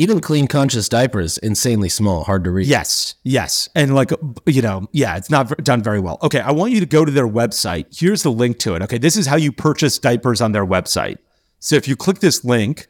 Even 0.00 0.20
clean 0.20 0.46
conscious 0.46 0.88
diapers, 0.88 1.38
insanely 1.38 1.88
small, 1.88 2.22
hard 2.22 2.44
to 2.44 2.52
read. 2.52 2.68
Yes, 2.68 3.16
yes. 3.24 3.68
And 3.74 3.96
like, 3.96 4.12
you 4.46 4.62
know, 4.62 4.86
yeah, 4.92 5.16
it's 5.16 5.28
not 5.28 5.64
done 5.64 5.82
very 5.82 5.98
well. 5.98 6.18
Okay, 6.22 6.38
I 6.38 6.52
want 6.52 6.72
you 6.72 6.78
to 6.78 6.86
go 6.86 7.04
to 7.04 7.10
their 7.10 7.26
website. 7.26 7.86
Here's 7.98 8.22
the 8.22 8.30
link 8.30 8.60
to 8.60 8.76
it. 8.76 8.82
Okay, 8.82 8.98
this 8.98 9.16
is 9.16 9.26
how 9.26 9.34
you 9.34 9.50
purchase 9.50 9.98
diapers 9.98 10.40
on 10.40 10.52
their 10.52 10.64
website. 10.64 11.18
So 11.58 11.74
if 11.74 11.88
you 11.88 11.96
click 11.96 12.20
this 12.20 12.44
link, 12.44 12.86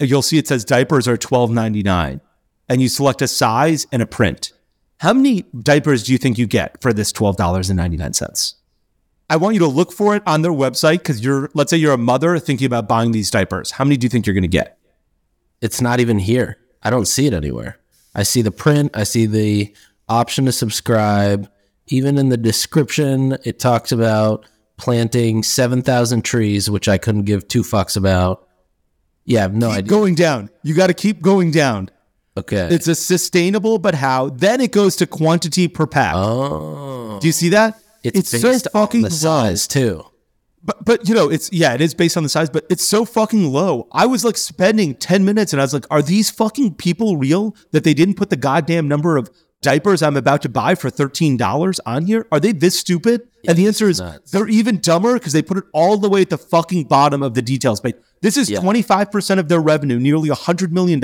you'll 0.00 0.22
see 0.22 0.38
it 0.38 0.48
says 0.48 0.64
diapers 0.64 1.06
are 1.06 1.16
$12.99 1.16 2.20
and 2.68 2.82
you 2.82 2.88
select 2.88 3.22
a 3.22 3.28
size 3.28 3.86
and 3.92 4.02
a 4.02 4.06
print, 4.06 4.52
how 4.98 5.12
many 5.12 5.42
diapers 5.56 6.02
do 6.02 6.10
you 6.12 6.18
think 6.18 6.36
you 6.36 6.48
get 6.48 6.82
for 6.82 6.92
this 6.92 7.12
$12.99? 7.12 8.54
I 9.28 9.36
want 9.36 9.54
you 9.54 9.60
to 9.60 9.68
look 9.68 9.92
for 9.92 10.16
it 10.16 10.24
on 10.26 10.42
their 10.42 10.50
website 10.50 10.98
because 10.98 11.24
you're, 11.24 11.48
let's 11.54 11.70
say 11.70 11.76
you're 11.76 11.92
a 11.92 11.98
mother 11.98 12.40
thinking 12.40 12.66
about 12.66 12.88
buying 12.88 13.12
these 13.12 13.30
diapers. 13.30 13.70
How 13.70 13.84
many 13.84 13.96
do 13.96 14.04
you 14.04 14.08
think 14.08 14.26
you're 14.26 14.34
going 14.34 14.42
to 14.42 14.48
get? 14.48 14.79
It's 15.60 15.80
not 15.80 16.00
even 16.00 16.18
here. 16.18 16.58
I 16.82 16.90
don't 16.90 17.06
see 17.06 17.26
it 17.26 17.34
anywhere. 17.34 17.78
I 18.14 18.22
see 18.22 18.42
the 18.42 18.50
print, 18.50 18.92
I 18.94 19.04
see 19.04 19.26
the 19.26 19.74
option 20.08 20.46
to 20.46 20.52
subscribe. 20.52 21.50
Even 21.88 22.18
in 22.18 22.28
the 22.28 22.36
description, 22.36 23.36
it 23.44 23.58
talks 23.58 23.92
about 23.92 24.46
planting 24.76 25.42
7,000 25.42 26.22
trees, 26.24 26.70
which 26.70 26.88
I 26.88 26.98
couldn't 26.98 27.24
give 27.24 27.48
two 27.48 27.62
fucks 27.62 27.96
about. 27.96 28.46
Yeah, 29.24 29.40
I 29.40 29.42
have 29.42 29.54
no 29.54 29.68
keep 29.68 29.78
idea. 29.78 29.90
Going 29.90 30.14
down. 30.14 30.50
You 30.62 30.74
got 30.74 30.86
to 30.86 30.94
keep 30.94 31.20
going 31.20 31.50
down. 31.50 31.90
Okay. 32.36 32.68
It's 32.70 32.88
a 32.88 32.94
sustainable, 32.94 33.78
but 33.78 33.94
how? 33.94 34.30
Then 34.30 34.60
it 34.60 34.72
goes 34.72 34.96
to 34.96 35.06
quantity 35.06 35.68
per 35.68 35.86
pack. 35.86 36.14
Oh. 36.16 37.18
Do 37.20 37.26
you 37.26 37.32
see 37.32 37.50
that? 37.50 37.80
It's, 38.02 38.32
it's 38.32 38.40
so 38.40 38.70
fucking 38.70 39.02
the 39.02 39.10
size 39.10 39.68
too. 39.68 40.04
But 40.62 40.84
but 40.84 41.08
you 41.08 41.14
know, 41.14 41.30
it's 41.30 41.50
yeah, 41.52 41.74
it 41.74 41.80
is 41.80 41.94
based 41.94 42.16
on 42.16 42.22
the 42.22 42.28
size, 42.28 42.50
but 42.50 42.66
it's 42.68 42.84
so 42.84 43.04
fucking 43.04 43.50
low. 43.52 43.88
I 43.92 44.06
was 44.06 44.24
like 44.24 44.36
spending 44.36 44.94
10 44.94 45.24
minutes 45.24 45.52
and 45.52 45.60
I 45.60 45.64
was 45.64 45.72
like, 45.72 45.86
are 45.90 46.02
these 46.02 46.30
fucking 46.30 46.74
people 46.74 47.16
real 47.16 47.56
that 47.72 47.84
they 47.84 47.94
didn't 47.94 48.14
put 48.14 48.30
the 48.30 48.36
goddamn 48.36 48.86
number 48.86 49.16
of 49.16 49.30
diapers 49.62 50.02
I'm 50.02 50.16
about 50.16 50.42
to 50.42 50.48
buy 50.48 50.74
for 50.74 50.90
$13 50.90 51.80
on 51.86 52.06
here? 52.06 52.26
Are 52.32 52.40
they 52.40 52.52
this 52.52 52.78
stupid? 52.78 53.22
and 53.48 53.56
the 53.56 53.66
answer 53.66 53.88
is 53.88 54.00
nuts. 54.00 54.30
they're 54.30 54.48
even 54.48 54.80
dumber 54.80 55.14
because 55.14 55.32
they 55.32 55.42
put 55.42 55.56
it 55.56 55.64
all 55.72 55.96
the 55.96 56.08
way 56.08 56.22
at 56.22 56.30
the 56.30 56.38
fucking 56.38 56.84
bottom 56.84 57.22
of 57.22 57.34
the 57.34 57.42
details 57.42 57.80
page. 57.80 57.94
This 58.20 58.36
is 58.36 58.50
yeah. 58.50 58.60
25% 58.60 59.38
of 59.38 59.48
their 59.48 59.60
revenue, 59.60 59.98
nearly 59.98 60.28
$100 60.28 60.70
million, 60.70 61.02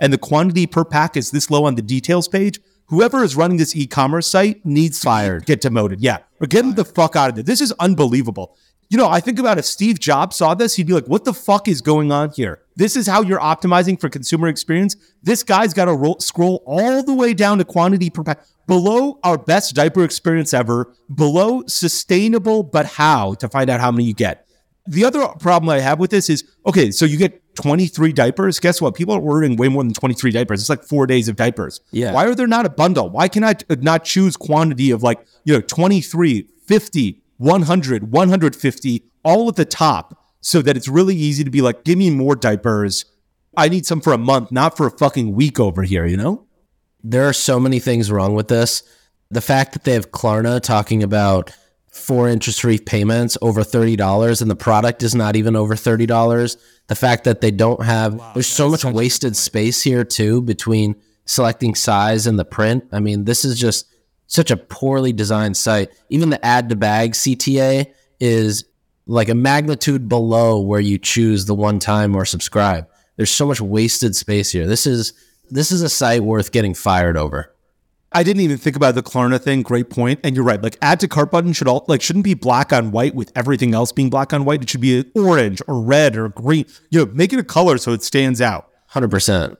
and 0.00 0.12
the 0.12 0.18
quantity 0.18 0.66
per 0.66 0.84
pack 0.84 1.16
is 1.16 1.30
this 1.30 1.50
low 1.50 1.64
on 1.64 1.76
the 1.76 1.82
details 1.82 2.26
page. 2.26 2.58
Whoever 2.86 3.22
is 3.22 3.36
running 3.36 3.58
this 3.58 3.76
e-commerce 3.76 4.26
site 4.26 4.66
needs 4.66 5.00
fired, 5.00 5.46
get 5.46 5.60
demoted. 5.60 6.00
Yeah, 6.00 6.18
or 6.40 6.48
get 6.48 6.62
them 6.62 6.74
the 6.74 6.84
fuck 6.84 7.14
out 7.14 7.28
of 7.28 7.36
there. 7.36 7.44
This 7.44 7.60
is 7.60 7.72
unbelievable. 7.78 8.56
You 8.90 8.96
know, 8.96 9.08
I 9.08 9.20
think 9.20 9.38
about 9.38 9.56
if 9.56 9.64
Steve 9.64 10.00
Jobs 10.00 10.34
saw 10.34 10.52
this, 10.52 10.74
he'd 10.74 10.88
be 10.88 10.92
like, 10.92 11.06
what 11.06 11.24
the 11.24 11.32
fuck 11.32 11.68
is 11.68 11.80
going 11.80 12.10
on 12.10 12.32
here? 12.32 12.62
This 12.74 12.96
is 12.96 13.06
how 13.06 13.22
you're 13.22 13.38
optimizing 13.38 14.00
for 14.00 14.08
consumer 14.08 14.48
experience. 14.48 14.96
This 15.22 15.44
guy's 15.44 15.72
got 15.72 15.84
to 15.84 15.94
roll, 15.94 16.18
scroll 16.18 16.64
all 16.66 17.04
the 17.04 17.14
way 17.14 17.32
down 17.32 17.58
to 17.58 17.64
quantity 17.64 18.10
per 18.10 18.24
pack, 18.24 18.44
below 18.66 19.20
our 19.22 19.38
best 19.38 19.76
diaper 19.76 20.02
experience 20.02 20.52
ever, 20.52 20.92
below 21.14 21.62
sustainable, 21.68 22.64
but 22.64 22.84
how 22.84 23.34
to 23.34 23.48
find 23.48 23.70
out 23.70 23.78
how 23.80 23.92
many 23.92 24.04
you 24.04 24.14
get. 24.14 24.48
The 24.88 25.04
other 25.04 25.24
problem 25.38 25.68
I 25.68 25.78
have 25.78 26.00
with 26.00 26.10
this 26.10 26.28
is 26.28 26.42
okay, 26.66 26.90
so 26.90 27.04
you 27.04 27.16
get 27.16 27.54
23 27.54 28.12
diapers. 28.12 28.58
Guess 28.58 28.80
what? 28.80 28.96
People 28.96 29.14
are 29.14 29.20
ordering 29.20 29.54
way 29.54 29.68
more 29.68 29.84
than 29.84 29.92
23 29.92 30.32
diapers. 30.32 30.62
It's 30.62 30.70
like 30.70 30.82
four 30.82 31.06
days 31.06 31.28
of 31.28 31.36
diapers. 31.36 31.80
Yeah. 31.92 32.12
Why 32.12 32.26
are 32.26 32.34
there 32.34 32.48
not 32.48 32.66
a 32.66 32.70
bundle? 32.70 33.08
Why 33.08 33.28
can 33.28 33.44
I 33.44 33.54
not 33.68 34.04
choose 34.04 34.36
quantity 34.36 34.90
of 34.90 35.04
like, 35.04 35.24
you 35.44 35.54
know, 35.54 35.60
23, 35.60 36.48
50, 36.66 37.22
100, 37.40 38.12
150, 38.12 39.04
all 39.24 39.48
at 39.48 39.56
the 39.56 39.64
top 39.64 40.22
so 40.42 40.60
that 40.60 40.76
it's 40.76 40.88
really 40.88 41.16
easy 41.16 41.42
to 41.42 41.50
be 41.50 41.62
like, 41.62 41.84
give 41.84 41.96
me 41.96 42.10
more 42.10 42.36
diapers. 42.36 43.06
I 43.56 43.70
need 43.70 43.86
some 43.86 44.02
for 44.02 44.12
a 44.12 44.18
month, 44.18 44.52
not 44.52 44.76
for 44.76 44.86
a 44.86 44.90
fucking 44.90 45.32
week 45.34 45.58
over 45.58 45.82
here, 45.82 46.04
you 46.04 46.18
know? 46.18 46.46
There 47.02 47.26
are 47.26 47.32
so 47.32 47.58
many 47.58 47.78
things 47.78 48.12
wrong 48.12 48.34
with 48.34 48.48
this. 48.48 48.82
The 49.30 49.40
fact 49.40 49.72
that 49.72 49.84
they 49.84 49.94
have 49.94 50.10
Klarna 50.10 50.60
talking 50.60 51.02
about 51.02 51.50
four 51.88 52.28
interest 52.28 52.60
free 52.60 52.78
payments 52.78 53.38
over 53.40 53.62
$30 53.62 54.42
and 54.42 54.50
the 54.50 54.56
product 54.56 55.02
is 55.02 55.14
not 55.14 55.34
even 55.34 55.56
over 55.56 55.74
$30. 55.74 56.56
The 56.88 56.94
fact 56.94 57.24
that 57.24 57.40
they 57.40 57.50
don't 57.50 57.82
have, 57.84 58.14
wow, 58.14 58.32
there's 58.34 58.48
so 58.48 58.68
much 58.68 58.84
wasted 58.84 59.34
space 59.34 59.80
here 59.80 60.04
too 60.04 60.42
between 60.42 60.94
selecting 61.24 61.74
size 61.74 62.26
and 62.26 62.38
the 62.38 62.44
print. 62.44 62.84
I 62.92 63.00
mean, 63.00 63.24
this 63.24 63.46
is 63.46 63.58
just 63.58 63.86
such 64.30 64.50
a 64.52 64.56
poorly 64.56 65.12
designed 65.12 65.56
site. 65.56 65.90
Even 66.08 66.30
the 66.30 66.42
add 66.46 66.68
to 66.68 66.76
bag 66.76 67.12
CTA 67.12 67.92
is 68.20 68.64
like 69.06 69.28
a 69.28 69.34
magnitude 69.34 70.08
below 70.08 70.60
where 70.60 70.80
you 70.80 70.98
choose 70.98 71.46
the 71.46 71.54
one 71.54 71.80
time 71.80 72.14
or 72.14 72.24
subscribe. 72.24 72.86
There's 73.16 73.30
so 73.30 73.44
much 73.44 73.60
wasted 73.60 74.14
space 74.14 74.50
here. 74.50 74.66
This 74.66 74.86
is 74.86 75.12
this 75.50 75.72
is 75.72 75.82
a 75.82 75.88
site 75.88 76.22
worth 76.22 76.52
getting 76.52 76.74
fired 76.74 77.16
over. 77.16 77.52
I 78.12 78.22
didn't 78.22 78.42
even 78.42 78.56
think 78.56 78.76
about 78.76 78.94
the 78.94 79.02
Klarna 79.02 79.40
thing. 79.40 79.62
Great 79.62 79.90
point. 79.90 80.20
And 80.22 80.36
you're 80.36 80.44
right. 80.44 80.62
Like 80.62 80.78
add 80.80 81.00
to 81.00 81.08
cart 81.08 81.32
button 81.32 81.52
should 81.52 81.66
all 81.66 81.84
like 81.88 82.00
shouldn't 82.00 82.24
be 82.24 82.34
black 82.34 82.72
on 82.72 82.92
white 82.92 83.16
with 83.16 83.32
everything 83.34 83.74
else 83.74 83.90
being 83.90 84.10
black 84.10 84.32
on 84.32 84.44
white. 84.44 84.62
It 84.62 84.70
should 84.70 84.80
be 84.80 85.10
orange 85.16 85.60
or 85.66 85.82
red 85.82 86.16
or 86.16 86.28
green. 86.28 86.66
You 86.90 87.04
know, 87.04 87.12
make 87.12 87.32
it 87.32 87.40
a 87.40 87.44
color 87.44 87.78
so 87.78 87.92
it 87.92 88.04
stands 88.04 88.40
out. 88.40 88.68
Hundred 88.86 89.10
percent. 89.10 89.58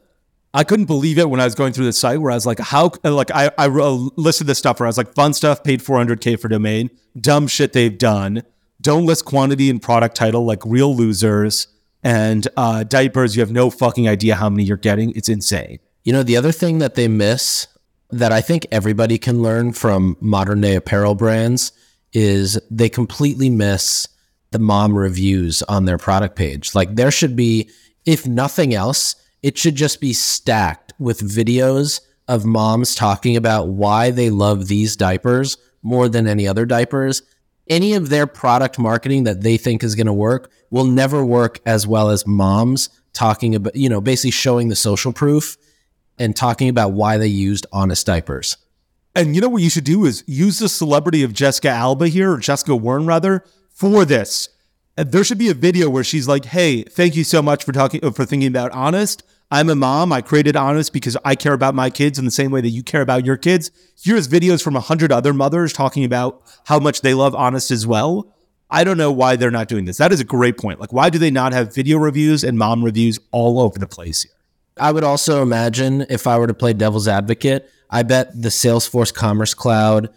I 0.52 0.64
couldn't 0.64 0.86
believe 0.86 1.18
it 1.18 1.30
when 1.30 1.40
I 1.40 1.44
was 1.44 1.54
going 1.54 1.72
through 1.72 1.84
the 1.84 1.92
site 1.92 2.20
where 2.20 2.32
I 2.32 2.34
was 2.34 2.46
like, 2.46 2.58
how, 2.58 2.90
like, 3.04 3.30
I, 3.30 3.52
I 3.56 3.68
listed 3.68 4.48
this 4.48 4.58
stuff 4.58 4.80
where 4.80 4.86
I 4.86 4.88
was 4.88 4.98
like, 4.98 5.14
fun 5.14 5.32
stuff, 5.32 5.62
paid 5.62 5.80
400K 5.80 6.40
for 6.40 6.48
domain, 6.48 6.90
dumb 7.18 7.46
shit 7.46 7.72
they've 7.72 7.96
done, 7.96 8.42
don't 8.80 9.06
list 9.06 9.24
quantity 9.24 9.70
and 9.70 9.80
product 9.80 10.16
title 10.16 10.44
like 10.44 10.60
real 10.66 10.94
losers, 10.94 11.68
and 12.02 12.48
uh, 12.56 12.82
diapers, 12.82 13.36
you 13.36 13.40
have 13.40 13.52
no 13.52 13.70
fucking 13.70 14.08
idea 14.08 14.34
how 14.34 14.48
many 14.48 14.64
you're 14.64 14.76
getting. 14.76 15.12
It's 15.14 15.28
insane. 15.28 15.78
You 16.02 16.12
know, 16.12 16.22
the 16.22 16.36
other 16.36 16.52
thing 16.52 16.78
that 16.78 16.94
they 16.94 17.08
miss 17.08 17.66
that 18.10 18.32
I 18.32 18.40
think 18.40 18.66
everybody 18.72 19.18
can 19.18 19.42
learn 19.42 19.72
from 19.72 20.16
modern 20.20 20.62
day 20.62 20.74
apparel 20.74 21.14
brands 21.14 21.72
is 22.12 22.58
they 22.70 22.88
completely 22.88 23.50
miss 23.50 24.08
the 24.50 24.58
mom 24.58 24.96
reviews 24.96 25.62
on 25.64 25.84
their 25.84 25.98
product 25.98 26.34
page. 26.34 26.74
Like, 26.74 26.96
there 26.96 27.10
should 27.10 27.36
be, 27.36 27.70
if 28.04 28.26
nothing 28.26 28.74
else, 28.74 29.14
it 29.42 29.56
should 29.56 29.74
just 29.74 30.00
be 30.00 30.12
stacked 30.12 30.92
with 30.98 31.20
videos 31.20 32.00
of 32.28 32.44
moms 32.44 32.94
talking 32.94 33.36
about 33.36 33.68
why 33.68 34.10
they 34.10 34.30
love 34.30 34.68
these 34.68 34.96
diapers 34.96 35.56
more 35.82 36.08
than 36.08 36.26
any 36.26 36.46
other 36.46 36.66
diapers. 36.66 37.22
Any 37.68 37.94
of 37.94 38.08
their 38.08 38.26
product 38.26 38.78
marketing 38.78 39.24
that 39.24 39.42
they 39.42 39.56
think 39.56 39.82
is 39.82 39.94
going 39.94 40.06
to 40.06 40.12
work 40.12 40.50
will 40.70 40.84
never 40.84 41.24
work 41.24 41.60
as 41.64 41.86
well 41.86 42.10
as 42.10 42.26
moms 42.26 42.88
talking 43.12 43.54
about, 43.54 43.74
you 43.74 43.88
know, 43.88 44.00
basically 44.00 44.30
showing 44.30 44.68
the 44.68 44.76
social 44.76 45.12
proof 45.12 45.56
and 46.18 46.36
talking 46.36 46.68
about 46.68 46.92
why 46.92 47.16
they 47.16 47.26
used 47.26 47.66
honest 47.72 48.06
diapers. 48.06 48.56
And 49.14 49.34
you 49.34 49.40
know 49.40 49.48
what 49.48 49.62
you 49.62 49.70
should 49.70 49.84
do 49.84 50.04
is 50.04 50.22
use 50.26 50.58
the 50.58 50.68
celebrity 50.68 51.22
of 51.22 51.32
Jessica 51.32 51.70
Alba 51.70 52.08
here, 52.08 52.32
or 52.32 52.38
Jessica 52.38 52.76
Warren 52.76 53.06
rather, 53.06 53.44
for 53.70 54.04
this. 54.04 54.48
There 55.04 55.24
should 55.24 55.38
be 55.38 55.48
a 55.48 55.54
video 55.54 55.88
where 55.88 56.04
she's 56.04 56.28
like, 56.28 56.44
"Hey, 56.44 56.82
thank 56.82 57.16
you 57.16 57.24
so 57.24 57.40
much 57.40 57.64
for 57.64 57.72
talking 57.72 58.00
for 58.12 58.24
thinking 58.24 58.48
about 58.48 58.72
honest. 58.72 59.22
I'm 59.52 59.68
a 59.68 59.74
mom. 59.74 60.12
I 60.12 60.20
created 60.20 60.54
Honest 60.54 60.92
because 60.92 61.16
I 61.24 61.34
care 61.34 61.54
about 61.54 61.74
my 61.74 61.90
kids 61.90 62.20
in 62.20 62.24
the 62.24 62.30
same 62.30 62.52
way 62.52 62.60
that 62.60 62.68
you 62.68 62.84
care 62.84 63.00
about 63.00 63.26
your 63.26 63.36
kids. 63.36 63.72
Here's 64.00 64.28
videos 64.28 64.62
from 64.62 64.76
a 64.76 64.80
hundred 64.80 65.10
other 65.10 65.34
mothers 65.34 65.72
talking 65.72 66.04
about 66.04 66.42
how 66.66 66.78
much 66.78 67.00
they 67.00 67.14
love 67.14 67.34
Honest 67.34 67.72
as 67.72 67.84
well. 67.84 68.32
I 68.70 68.84
don't 68.84 68.96
know 68.96 69.10
why 69.10 69.34
they're 69.34 69.50
not 69.50 69.66
doing 69.66 69.86
this. 69.86 69.96
That 69.96 70.12
is 70.12 70.20
a 70.20 70.24
great 70.24 70.56
point. 70.56 70.78
Like, 70.78 70.92
why 70.92 71.10
do 71.10 71.18
they 71.18 71.32
not 71.32 71.52
have 71.52 71.74
video 71.74 71.98
reviews 71.98 72.44
and 72.44 72.56
mom 72.56 72.84
reviews 72.84 73.18
all 73.32 73.58
over 73.58 73.76
the 73.76 73.88
place 73.88 74.22
here? 74.22 74.32
I 74.78 74.92
would 74.92 75.02
also 75.02 75.42
imagine 75.42 76.06
if 76.08 76.28
I 76.28 76.38
were 76.38 76.46
to 76.46 76.54
play 76.54 76.72
devil's 76.72 77.08
advocate, 77.08 77.68
I 77.90 78.04
bet 78.04 78.40
the 78.40 78.50
Salesforce 78.50 79.12
Commerce 79.12 79.52
Cloud 79.52 80.10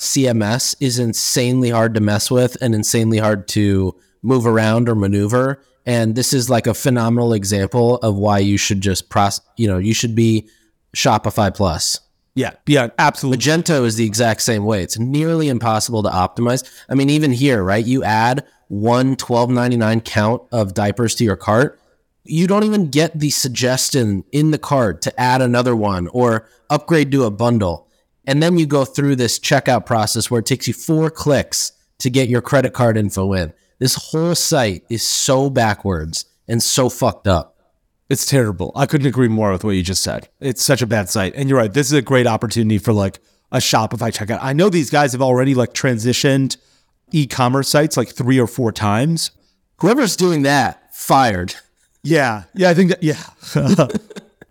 CMS 0.00 0.74
is 0.80 0.98
insanely 0.98 1.70
hard 1.70 1.94
to 1.94 2.00
mess 2.00 2.28
with 2.28 2.56
and 2.60 2.74
insanely 2.74 3.18
hard 3.18 3.46
to 3.48 3.94
move 4.22 4.46
around 4.46 4.88
or 4.88 4.94
maneuver. 4.94 5.62
And 5.86 6.14
this 6.14 6.32
is 6.32 6.50
like 6.50 6.66
a 6.66 6.74
phenomenal 6.74 7.32
example 7.32 7.96
of 7.96 8.16
why 8.16 8.38
you 8.38 8.58
should 8.58 8.80
just 8.80 9.08
pros, 9.08 9.40
you 9.56 9.66
know, 9.66 9.78
you 9.78 9.94
should 9.94 10.14
be 10.14 10.48
Shopify 10.94 11.54
Plus. 11.54 12.00
Yeah, 12.34 12.52
yeah, 12.66 12.88
absolutely. 12.98 13.38
Magento 13.38 13.84
is 13.84 13.96
the 13.96 14.04
exact 14.04 14.42
same 14.42 14.64
way. 14.64 14.82
It's 14.82 14.98
nearly 14.98 15.48
impossible 15.48 16.02
to 16.04 16.10
optimize. 16.10 16.68
I 16.88 16.94
mean, 16.94 17.10
even 17.10 17.32
here, 17.32 17.62
right? 17.62 17.84
You 17.84 18.04
add 18.04 18.46
one 18.68 19.16
$12.99 19.16 20.04
count 20.04 20.42
of 20.52 20.74
diapers 20.74 21.14
to 21.16 21.24
your 21.24 21.36
cart. 21.36 21.80
You 22.24 22.46
don't 22.46 22.64
even 22.64 22.88
get 22.88 23.18
the 23.18 23.30
suggestion 23.30 24.24
in 24.30 24.52
the 24.52 24.58
cart 24.58 25.02
to 25.02 25.20
add 25.20 25.42
another 25.42 25.74
one 25.74 26.06
or 26.08 26.48
upgrade 26.68 27.10
to 27.12 27.24
a 27.24 27.30
bundle. 27.30 27.88
And 28.26 28.40
then 28.40 28.58
you 28.58 28.66
go 28.66 28.84
through 28.84 29.16
this 29.16 29.40
checkout 29.40 29.86
process 29.86 30.30
where 30.30 30.38
it 30.38 30.46
takes 30.46 30.68
you 30.68 30.74
four 30.74 31.10
clicks 31.10 31.72
to 31.98 32.10
get 32.10 32.28
your 32.28 32.42
credit 32.42 32.72
card 32.72 32.96
info 32.96 33.32
in. 33.32 33.52
This 33.80 33.96
whole 33.96 34.34
site 34.34 34.84
is 34.88 35.02
so 35.02 35.50
backwards 35.50 36.26
and 36.46 36.62
so 36.62 36.88
fucked 36.88 37.26
up. 37.26 37.56
It's 38.10 38.26
terrible. 38.26 38.72
I 38.76 38.86
couldn't 38.86 39.06
agree 39.06 39.28
more 39.28 39.50
with 39.50 39.64
what 39.64 39.70
you 39.70 39.82
just 39.82 40.02
said. 40.02 40.28
It's 40.38 40.62
such 40.62 40.82
a 40.82 40.86
bad 40.86 41.08
site. 41.08 41.34
And 41.34 41.48
you're 41.48 41.58
right. 41.58 41.72
This 41.72 41.86
is 41.86 41.94
a 41.94 42.02
great 42.02 42.26
opportunity 42.26 42.76
for 42.76 42.92
like 42.92 43.20
a 43.50 43.56
Shopify 43.56 43.90
checkout. 43.90 44.02
I 44.02 44.10
check 44.10 44.30
out. 44.30 44.42
I 44.42 44.52
know 44.52 44.68
these 44.68 44.90
guys 44.90 45.12
have 45.12 45.22
already 45.22 45.54
like 45.54 45.72
transitioned 45.72 46.58
e-commerce 47.10 47.68
sites 47.68 47.96
like 47.96 48.10
three 48.10 48.38
or 48.38 48.46
four 48.46 48.70
times. 48.70 49.30
Whoever's 49.78 50.14
doing 50.14 50.42
that, 50.42 50.94
fired. 50.94 51.54
Yeah. 52.02 52.44
Yeah, 52.54 52.68
I 52.68 52.74
think 52.74 52.90
that 52.90 53.02
yeah. 53.02 53.22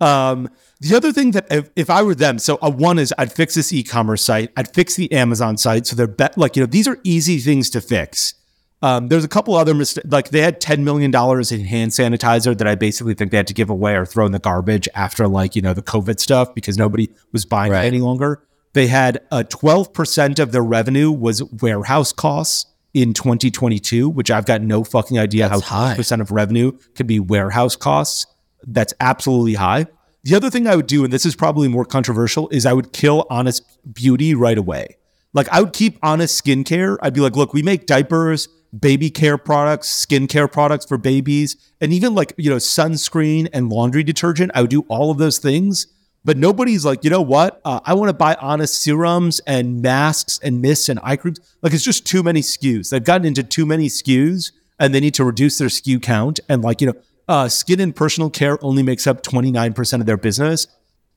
um 0.00 0.50
the 0.80 0.96
other 0.96 1.12
thing 1.12 1.32
that 1.32 1.46
if, 1.52 1.70
if 1.76 1.90
I 1.90 2.02
were 2.02 2.14
them, 2.14 2.38
so 2.38 2.58
uh, 2.62 2.70
one 2.70 2.98
is 2.98 3.12
I'd 3.18 3.32
fix 3.32 3.54
this 3.54 3.72
e-commerce 3.72 4.24
site, 4.24 4.50
I'd 4.56 4.72
fix 4.74 4.96
the 4.96 5.12
Amazon 5.12 5.58
site, 5.58 5.86
so 5.86 5.94
they're 5.94 6.06
bet 6.06 6.36
like 6.38 6.56
you 6.56 6.62
know 6.62 6.66
these 6.66 6.88
are 6.88 6.98
easy 7.04 7.38
things 7.38 7.70
to 7.70 7.80
fix. 7.80 8.34
Um, 8.82 9.08
there's 9.08 9.24
a 9.24 9.28
couple 9.28 9.54
other 9.54 9.74
mistakes, 9.74 10.06
like 10.10 10.30
they 10.30 10.40
had 10.40 10.60
ten 10.60 10.84
million 10.84 11.10
dollars 11.10 11.52
in 11.52 11.64
hand 11.66 11.90
sanitizer 11.92 12.56
that 12.56 12.66
I 12.66 12.74
basically 12.74 13.12
think 13.14 13.30
they 13.30 13.36
had 13.36 13.46
to 13.48 13.54
give 13.54 13.68
away 13.68 13.94
or 13.94 14.06
throw 14.06 14.24
in 14.24 14.32
the 14.32 14.38
garbage 14.38 14.88
after 14.94 15.28
like 15.28 15.54
you 15.54 15.60
know 15.62 15.74
the 15.74 15.82
COVID 15.82 16.18
stuff 16.18 16.54
because 16.54 16.78
nobody 16.78 17.10
was 17.32 17.44
buying 17.44 17.72
Right. 17.72 17.84
it 17.84 17.88
any 17.88 18.00
longer. 18.00 18.42
They 18.72 18.86
had 18.86 19.20
uh, 19.30 19.42
twelve 19.42 19.92
percent 19.92 20.38
of 20.38 20.52
their 20.52 20.62
revenue 20.62 21.10
was 21.12 21.42
warehouse 21.44 22.12
costs 22.12 22.66
in 22.94 23.12
2022, 23.14 24.08
which 24.08 24.30
I've 24.30 24.46
got 24.46 24.62
no 24.62 24.82
fucking 24.82 25.18
idea 25.18 25.48
That's 25.48 25.62
how 25.62 25.86
high. 25.88 25.94
percent 25.96 26.22
of 26.22 26.30
revenue 26.30 26.72
could 26.94 27.06
be 27.06 27.20
warehouse 27.20 27.76
costs. 27.76 28.26
That's 28.66 28.94
absolutely 28.98 29.54
high. 29.54 29.86
The 30.24 30.34
other 30.34 30.50
thing 30.50 30.66
I 30.66 30.74
would 30.76 30.86
do, 30.86 31.04
and 31.04 31.12
this 31.12 31.24
is 31.24 31.36
probably 31.36 31.68
more 31.68 31.84
controversial, 31.84 32.48
is 32.50 32.66
I 32.66 32.72
would 32.72 32.92
kill 32.92 33.26
Honest 33.30 33.62
Beauty 33.94 34.34
right 34.34 34.58
away. 34.58 34.96
Like 35.34 35.48
I 35.50 35.60
would 35.60 35.72
keep 35.72 35.98
Honest 36.02 36.42
Skincare. 36.44 36.96
I'd 37.02 37.14
be 37.14 37.20
like, 37.20 37.36
look, 37.36 37.54
we 37.54 37.62
make 37.62 37.86
diapers, 37.86 38.48
baby 38.78 39.10
care 39.10 39.38
products, 39.38 40.06
skincare 40.06 40.50
products 40.50 40.86
for 40.86 40.98
babies, 40.98 41.56
and 41.80 41.92
even 41.92 42.14
like, 42.14 42.32
you 42.36 42.50
know, 42.50 42.56
sunscreen 42.56 43.48
and 43.52 43.70
laundry 43.70 44.02
detergent. 44.02 44.52
I 44.54 44.62
would 44.62 44.70
do 44.70 44.82
all 44.88 45.10
of 45.10 45.18
those 45.18 45.38
things. 45.38 45.86
But 46.22 46.36
nobody's 46.36 46.84
like, 46.84 47.02
you 47.02 47.08
know 47.08 47.22
what? 47.22 47.62
Uh, 47.64 47.80
I 47.84 47.94
want 47.94 48.10
to 48.10 48.14
buy 48.14 48.36
Honest 48.40 48.82
serums 48.82 49.40
and 49.46 49.80
masks 49.80 50.38
and 50.42 50.60
mists 50.60 50.90
and 50.90 51.00
eye 51.02 51.16
creams. 51.16 51.40
Like 51.62 51.72
it's 51.72 51.82
just 51.82 52.06
too 52.06 52.22
many 52.22 52.42
SKUs. 52.42 52.90
They've 52.90 53.02
gotten 53.02 53.26
into 53.26 53.42
too 53.42 53.64
many 53.64 53.86
SKUs 53.86 54.52
and 54.78 54.94
they 54.94 55.00
need 55.00 55.14
to 55.14 55.24
reduce 55.24 55.56
their 55.58 55.68
SKU 55.68 56.02
count. 56.02 56.38
And 56.48 56.62
like, 56.62 56.82
you 56.82 56.88
know, 56.88 56.94
uh, 57.26 57.48
skin 57.48 57.80
and 57.80 57.96
personal 57.96 58.28
care 58.28 58.62
only 58.62 58.82
makes 58.82 59.06
up 59.06 59.22
29% 59.22 60.00
of 60.00 60.06
their 60.06 60.18
business. 60.18 60.66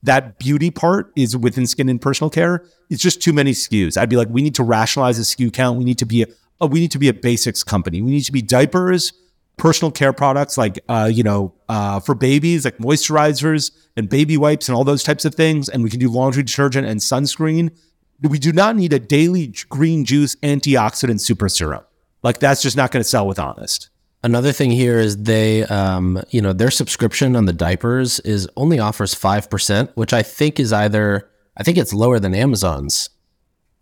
That 0.04 0.38
beauty 0.38 0.70
part 0.70 1.12
is 1.16 1.36
within 1.36 1.66
skin 1.66 1.89
and 1.89 1.99
personal 1.99 2.30
care. 2.30 2.64
It's 2.89 3.01
just 3.01 3.22
too 3.22 3.34
many 3.34 3.51
SKUs. 3.51 3.97
I'd 3.97 4.10
be 4.10 4.18
like, 4.18 4.30
we 4.30 4.41
need 4.41 4.56
to 4.56 4.64
rationalize 4.64 5.18
the 5.18 5.24
SKU 5.24 5.51
count. 5.51 5.78
We 5.78 5.86
need 5.86 5.97
to 5.99 6.06
be 6.06 6.26
uh, 6.64 6.68
we 6.68 6.80
need 6.80 6.91
to 6.91 6.99
be 6.99 7.09
a 7.09 7.14
basics 7.14 7.64
company. 7.64 8.01
We 8.01 8.11
need 8.11 8.24
to 8.24 8.32
be 8.32 8.41
diapers, 8.41 9.14
personal 9.57 9.91
care 9.91 10.14
products 10.14 10.57
like, 10.57 10.80
uh, 10.89 11.09
you 11.11 11.24
know, 11.24 11.53
uh, 11.70 11.99
for 11.99 12.16
babies, 12.16 12.66
like 12.66 12.78
moisturizers 12.78 13.72
and 13.95 14.09
baby 14.09 14.38
wipes 14.38 14.70
and 14.70 14.76
all 14.76 14.84
those 14.84 15.03
types 15.03 15.26
of 15.26 15.36
things. 15.36 15.70
And 15.70 15.84
we 15.84 15.89
can 15.89 15.99
do 15.99 16.09
laundry 16.09 16.43
detergent 16.43 16.88
and 16.88 16.99
sunscreen. 16.99 17.76
We 18.22 18.39
do 18.39 18.53
not 18.53 18.76
need 18.76 18.93
a 18.93 18.99
daily 18.99 19.53
green 19.70 20.05
juice 20.05 20.36
antioxidant 20.38 21.20
super 21.20 21.49
serum. 21.49 21.84
Like 22.24 22.39
that's 22.39 22.61
just 22.61 22.78
not 22.78 22.91
going 22.91 23.03
to 23.03 23.09
sell 23.09 23.28
with 23.28 23.38
Honest. 23.38 23.89
Another 24.24 24.53
thing 24.53 24.72
here 24.72 24.97
is 24.97 25.18
they, 25.24 25.66
um, 25.66 26.24
you 26.30 26.41
know, 26.41 26.53
their 26.53 26.72
subscription 26.72 27.36
on 27.36 27.45
the 27.45 27.51
diapers 27.51 28.22
is 28.22 28.47
only 28.55 28.80
offers 28.80 29.14
five 29.14 29.49
percent, 29.49 29.91
which 29.95 30.14
I 30.14 30.24
think 30.24 30.59
is 30.59 30.72
either, 30.72 31.30
I 31.57 31.64
think 31.64 31.78
it's 31.78 31.93
lower 31.93 32.20
than 32.20 32.34
Amazon's 32.34 33.09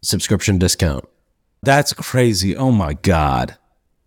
subscription 0.02 0.58
discount. 0.58 1.08
That's 1.64 1.94
crazy. 1.94 2.56
Oh 2.56 2.72
my 2.72 2.94
God. 2.94 3.58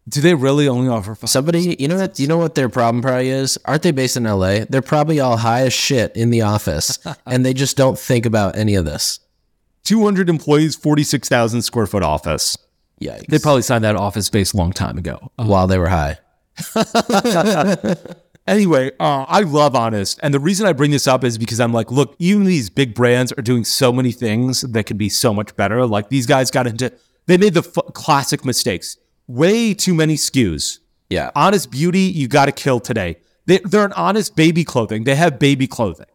Do 0.07 0.21
they 0.21 0.35
really 0.35 0.69
only 0.69 0.89
offer 0.89 1.15
five? 1.15 1.31
Somebody, 1.31 1.77
you 1.79 1.89
know 1.89 1.97
what, 1.97 2.19
you 2.19 2.27
know 2.27 2.37
what 2.37 2.55
their 2.55 2.69
problem 2.69 3.01
probably 3.01 3.31
is? 3.31 3.59
Aren't 3.65 3.83
they 3.83 3.91
based 3.91 4.17
in 4.17 4.25
LA? 4.25 4.65
They're 4.69 4.83
probably 4.83 5.19
all 5.19 5.39
high 5.39 5.63
as 5.63 5.73
shit 5.73 6.15
in 6.15 6.31
the 6.31 6.43
office, 6.43 6.99
and 7.27 7.45
they 7.45 7.55
just 7.55 7.77
don't 7.77 7.99
think 7.99 8.27
about 8.27 8.57
any 8.57 8.75
of 8.75 8.85
this. 8.85 9.21
200 9.85 10.29
employees, 10.29 10.77
46,000 10.77 11.63
square 11.63 11.87
foot 11.87 12.03
office. 12.03 12.59
Yikes! 13.01 13.27
They 13.27 13.39
probably 13.39 13.63
signed 13.63 13.85
that 13.85 13.97
office 13.97 14.27
space 14.27 14.53
a 14.53 14.57
long 14.57 14.73
time 14.73 14.99
ago. 14.99 15.31
while 15.37 15.67
they 15.67 15.79
were 15.79 15.89
high. 15.89 16.19
Anyway, 18.47 18.91
uh, 19.01 19.25
I 19.27 19.41
love 19.41 19.75
Honest. 19.75 20.21
And 20.23 20.35
the 20.35 20.39
reason 20.39 20.67
I 20.67 20.75
bring 20.75 20.91
this 20.91 21.07
up 21.07 21.25
is 21.25 21.39
because 21.39 21.61
I'm 21.61 21.73
like, 21.73 21.91
look, 21.91 22.15
even 22.19 22.45
these 22.45 22.69
big 22.69 22.95
brands 22.95 23.33
are 23.33 23.43
doing 23.43 23.65
so 23.65 23.91
many 23.93 24.13
things 24.13 24.61
that 24.61 24.85
could 24.85 24.99
be 24.99 25.09
so 25.09 25.33
much 25.33 25.57
better. 25.57 25.87
Like 25.87 26.11
these 26.11 26.27
guys 26.27 26.51
got 26.51 26.67
into, 26.67 26.93
they 27.27 27.37
made 27.37 27.55
the 27.55 27.61
f- 27.61 27.95
classic 27.95 28.45
mistakes. 28.45 28.97
Way 29.27 29.75
too 29.75 29.95
many 29.95 30.14
SKUs. 30.16 30.79
Yeah, 31.11 31.31
Honest 31.35 31.70
Beauty, 31.70 32.01
you 32.01 32.29
got 32.29 32.47
to 32.47 32.53
kill 32.53 32.81
today. 32.81 33.16
They, 33.47 33.59
they're 33.59 33.85
an 33.85 33.93
honest 33.93 34.37
baby 34.37 34.64
clothing. 34.64 35.05
They 35.05 35.14
have 35.14 35.39
baby 35.39 35.66
clothing. 35.66 36.07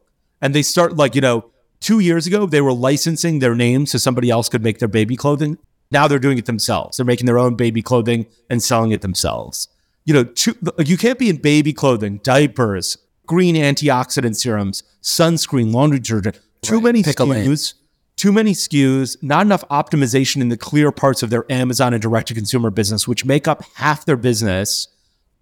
And 0.41 0.55
they 0.55 0.61
start 0.61 0.97
like, 0.97 1.15
you 1.15 1.21
know, 1.21 1.51
two 1.79 1.99
years 1.99 2.27
ago, 2.27 2.45
they 2.45 2.61
were 2.61 2.73
licensing 2.73 3.39
their 3.39 3.55
names 3.55 3.91
so 3.91 3.97
somebody 3.97 4.29
else 4.29 4.49
could 4.49 4.63
make 4.63 4.79
their 4.79 4.87
baby 4.87 5.15
clothing. 5.15 5.57
Now 5.91 6.07
they're 6.07 6.19
doing 6.19 6.37
it 6.37 6.45
themselves. 6.45 6.97
They're 6.97 7.05
making 7.05 7.25
their 7.25 7.39
own 7.39 7.55
baby 7.55 7.81
clothing 7.81 8.27
and 8.49 8.61
selling 8.61 8.91
it 8.91 9.01
themselves. 9.01 9.67
You 10.05 10.13
know, 10.13 10.23
two, 10.23 10.55
you 10.83 10.97
can't 10.97 11.19
be 11.19 11.29
in 11.29 11.37
baby 11.37 11.73
clothing, 11.73 12.19
diapers, 12.23 12.97
green 13.25 13.55
antioxidant 13.55 14.35
serums, 14.35 14.83
sunscreen, 15.01 15.73
laundry 15.73 15.99
detergent. 15.99 16.39
Too 16.61 16.81
many 16.81 17.03
Pick. 17.03 17.15
SKUs 17.15 17.73
too 18.19 18.33
many 18.33 18.51
SKUs, 18.51 19.15
not 19.23 19.45
enough 19.45 19.63
optimization 19.69 20.41
in 20.41 20.49
the 20.49 20.57
clear 20.57 20.91
parts 20.91 21.23
of 21.23 21.29
their 21.29 21.49
Amazon 21.49 21.93
and 21.93 22.01
direct 22.01 22.27
to 22.27 22.33
consumer 22.33 22.69
business, 22.69 23.07
which 23.07 23.23
make 23.23 23.47
up 23.47 23.63
half 23.75 24.03
their 24.03 24.17
business, 24.17 24.89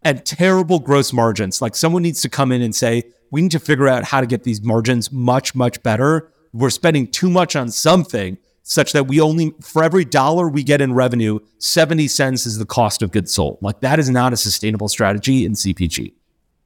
and 0.03 0.23
terrible 0.23 0.77
gross 0.77 1.11
margins. 1.11 1.59
Like 1.59 1.75
someone 1.75 2.03
needs 2.03 2.21
to 2.21 2.29
come 2.29 2.51
in 2.51 2.61
and 2.61 2.75
say, 2.75 3.03
we 3.31 3.41
need 3.41 3.51
to 3.51 3.59
figure 3.59 3.87
out 3.87 4.03
how 4.03 4.21
to 4.21 4.27
get 4.27 4.43
these 4.43 4.61
margins 4.61 5.11
much, 5.11 5.55
much 5.55 5.81
better. 5.81 6.31
We're 6.53 6.69
spending 6.69 7.07
too 7.07 7.31
much 7.31 7.55
on 7.55 7.71
something 7.71 8.37
such 8.61 8.91
that 8.93 9.07
we 9.07 9.19
only, 9.19 9.55
for 9.59 9.83
every 9.83 10.05
dollar 10.05 10.47
we 10.47 10.61
get 10.61 10.79
in 10.79 10.93
revenue, 10.93 11.39
70 11.57 12.07
cents 12.07 12.45
is 12.45 12.59
the 12.59 12.65
cost 12.65 13.01
of 13.01 13.11
goods 13.11 13.33
sold. 13.33 13.57
Like 13.59 13.79
that 13.79 13.97
is 13.97 14.07
not 14.11 14.33
a 14.33 14.37
sustainable 14.37 14.87
strategy 14.87 15.45
in 15.45 15.53
CPG. 15.53 16.13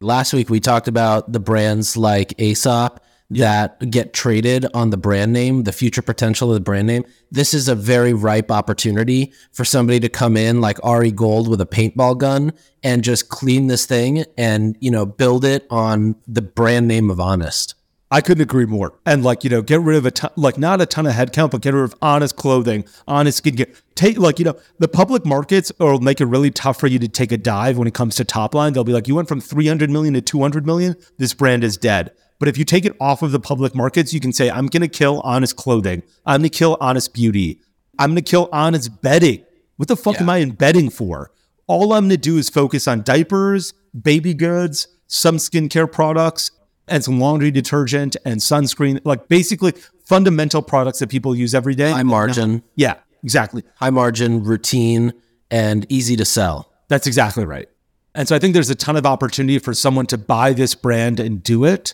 last 0.02 0.34
week 0.34 0.50
we 0.50 0.60
talked 0.60 0.90
about 0.90 1.32
the 1.32 1.40
brands 1.40 1.96
like 1.96 2.34
Aesop 2.38 3.02
that 3.40 3.90
get 3.90 4.14
traded 4.14 4.66
on 4.74 4.90
the 4.90 4.98
brand 4.98 5.32
name, 5.34 5.64
the 5.64 5.72
future 5.72 6.02
potential 6.02 6.50
of 6.50 6.56
the 6.56 6.62
brand 6.62 6.88
name. 6.88 7.06
This 7.32 7.54
is 7.54 7.68
a 7.68 7.76
very 7.76 8.14
ripe 8.14 8.52
opportunity 8.52 9.32
for 9.52 9.64
somebody 9.64 10.00
to 10.02 10.10
come 10.10 10.36
in 10.36 10.62
like 10.62 10.78
Ari 10.84 11.12
Gold 11.12 11.48
with 11.48 11.62
a 11.62 11.66
paintball 11.66 12.18
gun 12.18 12.54
and 12.84 13.04
just 13.04 13.30
clean 13.30 13.68
this 13.68 13.86
thing 13.86 14.26
and, 14.38 14.78
you 14.80 14.92
know, 14.92 15.06
build 15.06 15.46
it 15.46 15.66
on 15.70 16.16
the 16.28 16.42
brand 16.42 16.88
name 16.88 17.10
of 17.10 17.20
Honest. 17.20 17.76
I 18.14 18.20
couldn't 18.20 18.42
agree 18.42 18.66
more. 18.66 18.94
And 19.06 19.24
like, 19.24 19.46
you 19.46 19.50
know, 19.50 19.62
get 19.62 19.80
rid 19.80 19.96
of 19.96 20.06
a 20.06 20.12
ton, 20.12 20.32
like 20.36 20.58
not 20.58 20.82
a 20.82 20.86
ton 20.86 21.06
of 21.06 21.14
headcount, 21.14 21.52
but 21.52 21.62
get 21.62 21.74
rid 21.74 21.86
of 21.86 21.96
honest 22.02 22.36
clothing, 22.36 22.84
honest 23.08 23.42
skincare. 23.42 23.74
Take 23.96 24.18
like, 24.18 24.38
you 24.38 24.44
know, 24.44 24.60
the 24.80 24.90
public 24.90 25.26
markets 25.26 25.72
will 25.80 26.00
make 26.00 26.20
it 26.20 26.26
really 26.26 26.52
tough 26.52 26.78
for 26.78 26.88
you 26.88 27.00
to 27.00 27.08
take 27.08 27.32
a 27.32 27.38
dive 27.38 27.78
when 27.78 27.88
it 27.88 27.94
comes 27.94 28.18
to 28.18 28.26
top 28.26 28.54
line. 28.54 28.74
They'll 28.74 28.84
be 28.84 28.92
like, 28.92 29.08
you 29.08 29.16
went 29.16 29.30
from 29.30 29.40
300 29.40 29.90
million 29.90 30.14
to 30.16 30.22
200 30.22 30.66
million. 30.66 30.98
This 31.18 31.34
brand 31.34 31.64
is 31.64 31.78
dead. 31.78 32.12
But 32.42 32.48
if 32.48 32.58
you 32.58 32.66
take 32.66 32.86
it 32.86 32.98
off 33.00 33.22
of 33.22 33.32
the 33.32 33.40
public 33.40 33.76
markets, 33.76 34.16
you 34.16 34.20
can 34.20 34.34
say, 34.34 34.50
I'm 34.50 34.66
going 34.66 34.82
to 34.82 34.88
kill 34.88 35.22
honest 35.24 35.58
clothing. 35.58 36.02
I'm 36.26 36.42
going 36.42 36.50
to 36.50 36.58
kill 36.58 36.76
honest 36.82 37.14
beauty. 37.14 37.62
I'm 38.00 38.10
going 38.10 38.16
to 38.16 38.28
kill 38.28 38.50
honest 38.52 39.00
bedding. 39.04 39.46
What 39.76 39.90
the 39.90 39.96
fuck 39.96 40.20
am 40.20 40.28
I 40.28 40.38
in 40.38 40.54
bedding 40.54 40.90
for? 40.90 41.30
All 41.68 41.94
I'm 41.94 42.06
going 42.06 42.10
to 42.10 42.18
do 42.18 42.40
is 42.40 42.50
focus 42.50 42.88
on 42.88 43.04
diapers, 43.04 43.76
baby 43.94 44.34
goods, 44.34 44.88
some 45.06 45.38
skincare 45.38 45.90
products, 45.92 46.50
and 46.88 47.04
some 47.04 47.20
laundry 47.20 47.52
detergent 47.52 48.18
and 48.26 48.42
sunscreen, 48.42 49.00
like 49.04 49.28
basically 49.28 49.74
fundamental 50.04 50.64
products 50.64 50.98
that 50.98 51.12
people 51.12 51.36
use 51.36 51.54
every 51.54 51.76
day. 51.76 51.92
High 51.92 52.02
margin, 52.02 52.64
yeah, 52.76 52.96
exactly. 53.24 53.64
high 53.76 53.92
margin, 53.92 54.44
routine, 54.44 55.14
and 55.52 55.86
easy 55.90 56.16
to 56.16 56.26
sell. 56.26 56.74
That's 56.88 57.06
exactly 57.06 57.46
right. 57.46 57.70
And 58.16 58.28
so 58.28 58.36
I 58.36 58.40
think 58.40 58.56
there's 58.56 58.72
a 58.72 58.76
ton 58.76 58.98
of 58.98 59.06
opportunity 59.06 59.60
for 59.60 59.76
someone 59.76 60.08
to 60.08 60.18
buy 60.18 60.54
this 60.54 60.74
brand 60.74 61.20
and 61.20 61.44
do 61.44 61.66
it. 61.66 61.94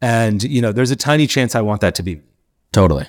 And, 0.00 0.42
you 0.42 0.62
know, 0.62 0.72
there's 0.72 0.90
a 0.90 0.96
tiny 0.96 1.26
chance 1.26 1.54
I 1.54 1.60
want 1.60 1.80
that 1.80 1.94
to 1.96 2.02
be. 2.02 2.20
Totally. 2.72 3.08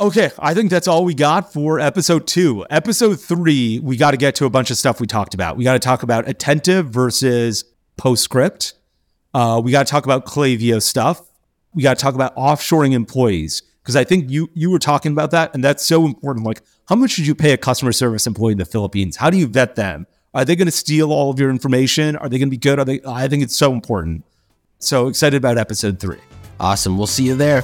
Okay, 0.00 0.30
I 0.38 0.52
think 0.52 0.70
that's 0.70 0.88
all 0.88 1.04
we 1.04 1.14
got 1.14 1.52
for 1.52 1.78
episode 1.78 2.26
two. 2.26 2.66
Episode 2.70 3.20
three, 3.20 3.78
we 3.78 3.96
got 3.96 4.10
to 4.10 4.16
get 4.16 4.34
to 4.36 4.46
a 4.46 4.50
bunch 4.50 4.70
of 4.70 4.76
stuff 4.76 5.00
we 5.00 5.06
talked 5.06 5.32
about. 5.32 5.56
We 5.56 5.64
got 5.64 5.74
to 5.74 5.78
talk 5.78 6.02
about 6.02 6.28
attentive 6.28 6.86
versus 6.86 7.64
postscript. 7.96 8.74
Uh, 9.32 9.60
we 9.62 9.70
got 9.70 9.86
to 9.86 9.90
talk 9.90 10.04
about 10.04 10.26
Klaviyo 10.26 10.82
stuff. 10.82 11.22
We 11.72 11.82
got 11.82 11.98
to 11.98 12.02
talk 12.02 12.14
about 12.14 12.34
offshoring 12.36 12.92
employees 12.92 13.62
because 13.82 13.96
I 13.96 14.04
think 14.04 14.30
you 14.30 14.50
you 14.54 14.70
were 14.70 14.78
talking 14.78 15.12
about 15.12 15.30
that, 15.30 15.54
and 15.54 15.62
that's 15.62 15.86
so 15.86 16.04
important. 16.04 16.44
Like, 16.46 16.62
how 16.88 16.96
much 16.96 17.12
should 17.12 17.26
you 17.26 17.34
pay 17.34 17.52
a 17.52 17.56
customer 17.56 17.92
service 17.92 18.26
employee 18.26 18.52
in 18.52 18.58
the 18.58 18.64
Philippines? 18.64 19.16
How 19.16 19.30
do 19.30 19.38
you 19.38 19.46
vet 19.46 19.76
them? 19.76 20.06
Are 20.34 20.44
they 20.44 20.56
going 20.56 20.66
to 20.66 20.72
steal 20.72 21.12
all 21.12 21.30
of 21.30 21.38
your 21.38 21.50
information? 21.50 22.16
Are 22.16 22.28
they 22.28 22.38
going 22.38 22.48
to 22.48 22.50
be 22.50 22.58
good? 22.58 22.78
Are 22.78 22.84
they? 22.84 23.00
I 23.06 23.28
think 23.28 23.42
it's 23.42 23.56
so 23.56 23.72
important. 23.72 24.24
So 24.82 25.06
excited 25.06 25.36
about 25.36 25.58
episode 25.58 26.00
three. 26.00 26.18
Awesome. 26.58 26.98
We'll 26.98 27.06
see 27.06 27.22
you 27.22 27.36
there. 27.36 27.62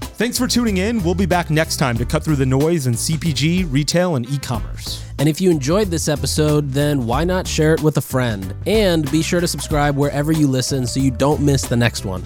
Thanks 0.00 0.38
for 0.38 0.46
tuning 0.46 0.78
in. 0.78 1.04
We'll 1.04 1.14
be 1.14 1.26
back 1.26 1.50
next 1.50 1.76
time 1.76 1.96
to 1.98 2.06
cut 2.06 2.24
through 2.24 2.36
the 2.36 2.46
noise 2.46 2.86
in 2.86 2.94
CPG, 2.94 3.70
retail, 3.70 4.16
and 4.16 4.28
e 4.30 4.38
commerce. 4.38 5.04
And 5.18 5.28
if 5.28 5.42
you 5.42 5.50
enjoyed 5.50 5.88
this 5.88 6.08
episode, 6.08 6.70
then 6.70 7.06
why 7.06 7.22
not 7.24 7.46
share 7.46 7.74
it 7.74 7.82
with 7.82 7.98
a 7.98 8.00
friend? 8.00 8.54
And 8.66 9.08
be 9.12 9.22
sure 9.22 9.42
to 9.42 9.46
subscribe 9.46 9.94
wherever 9.94 10.32
you 10.32 10.46
listen 10.46 10.86
so 10.86 11.00
you 11.00 11.10
don't 11.10 11.42
miss 11.42 11.62
the 11.66 11.76
next 11.76 12.06
one. 12.06 12.24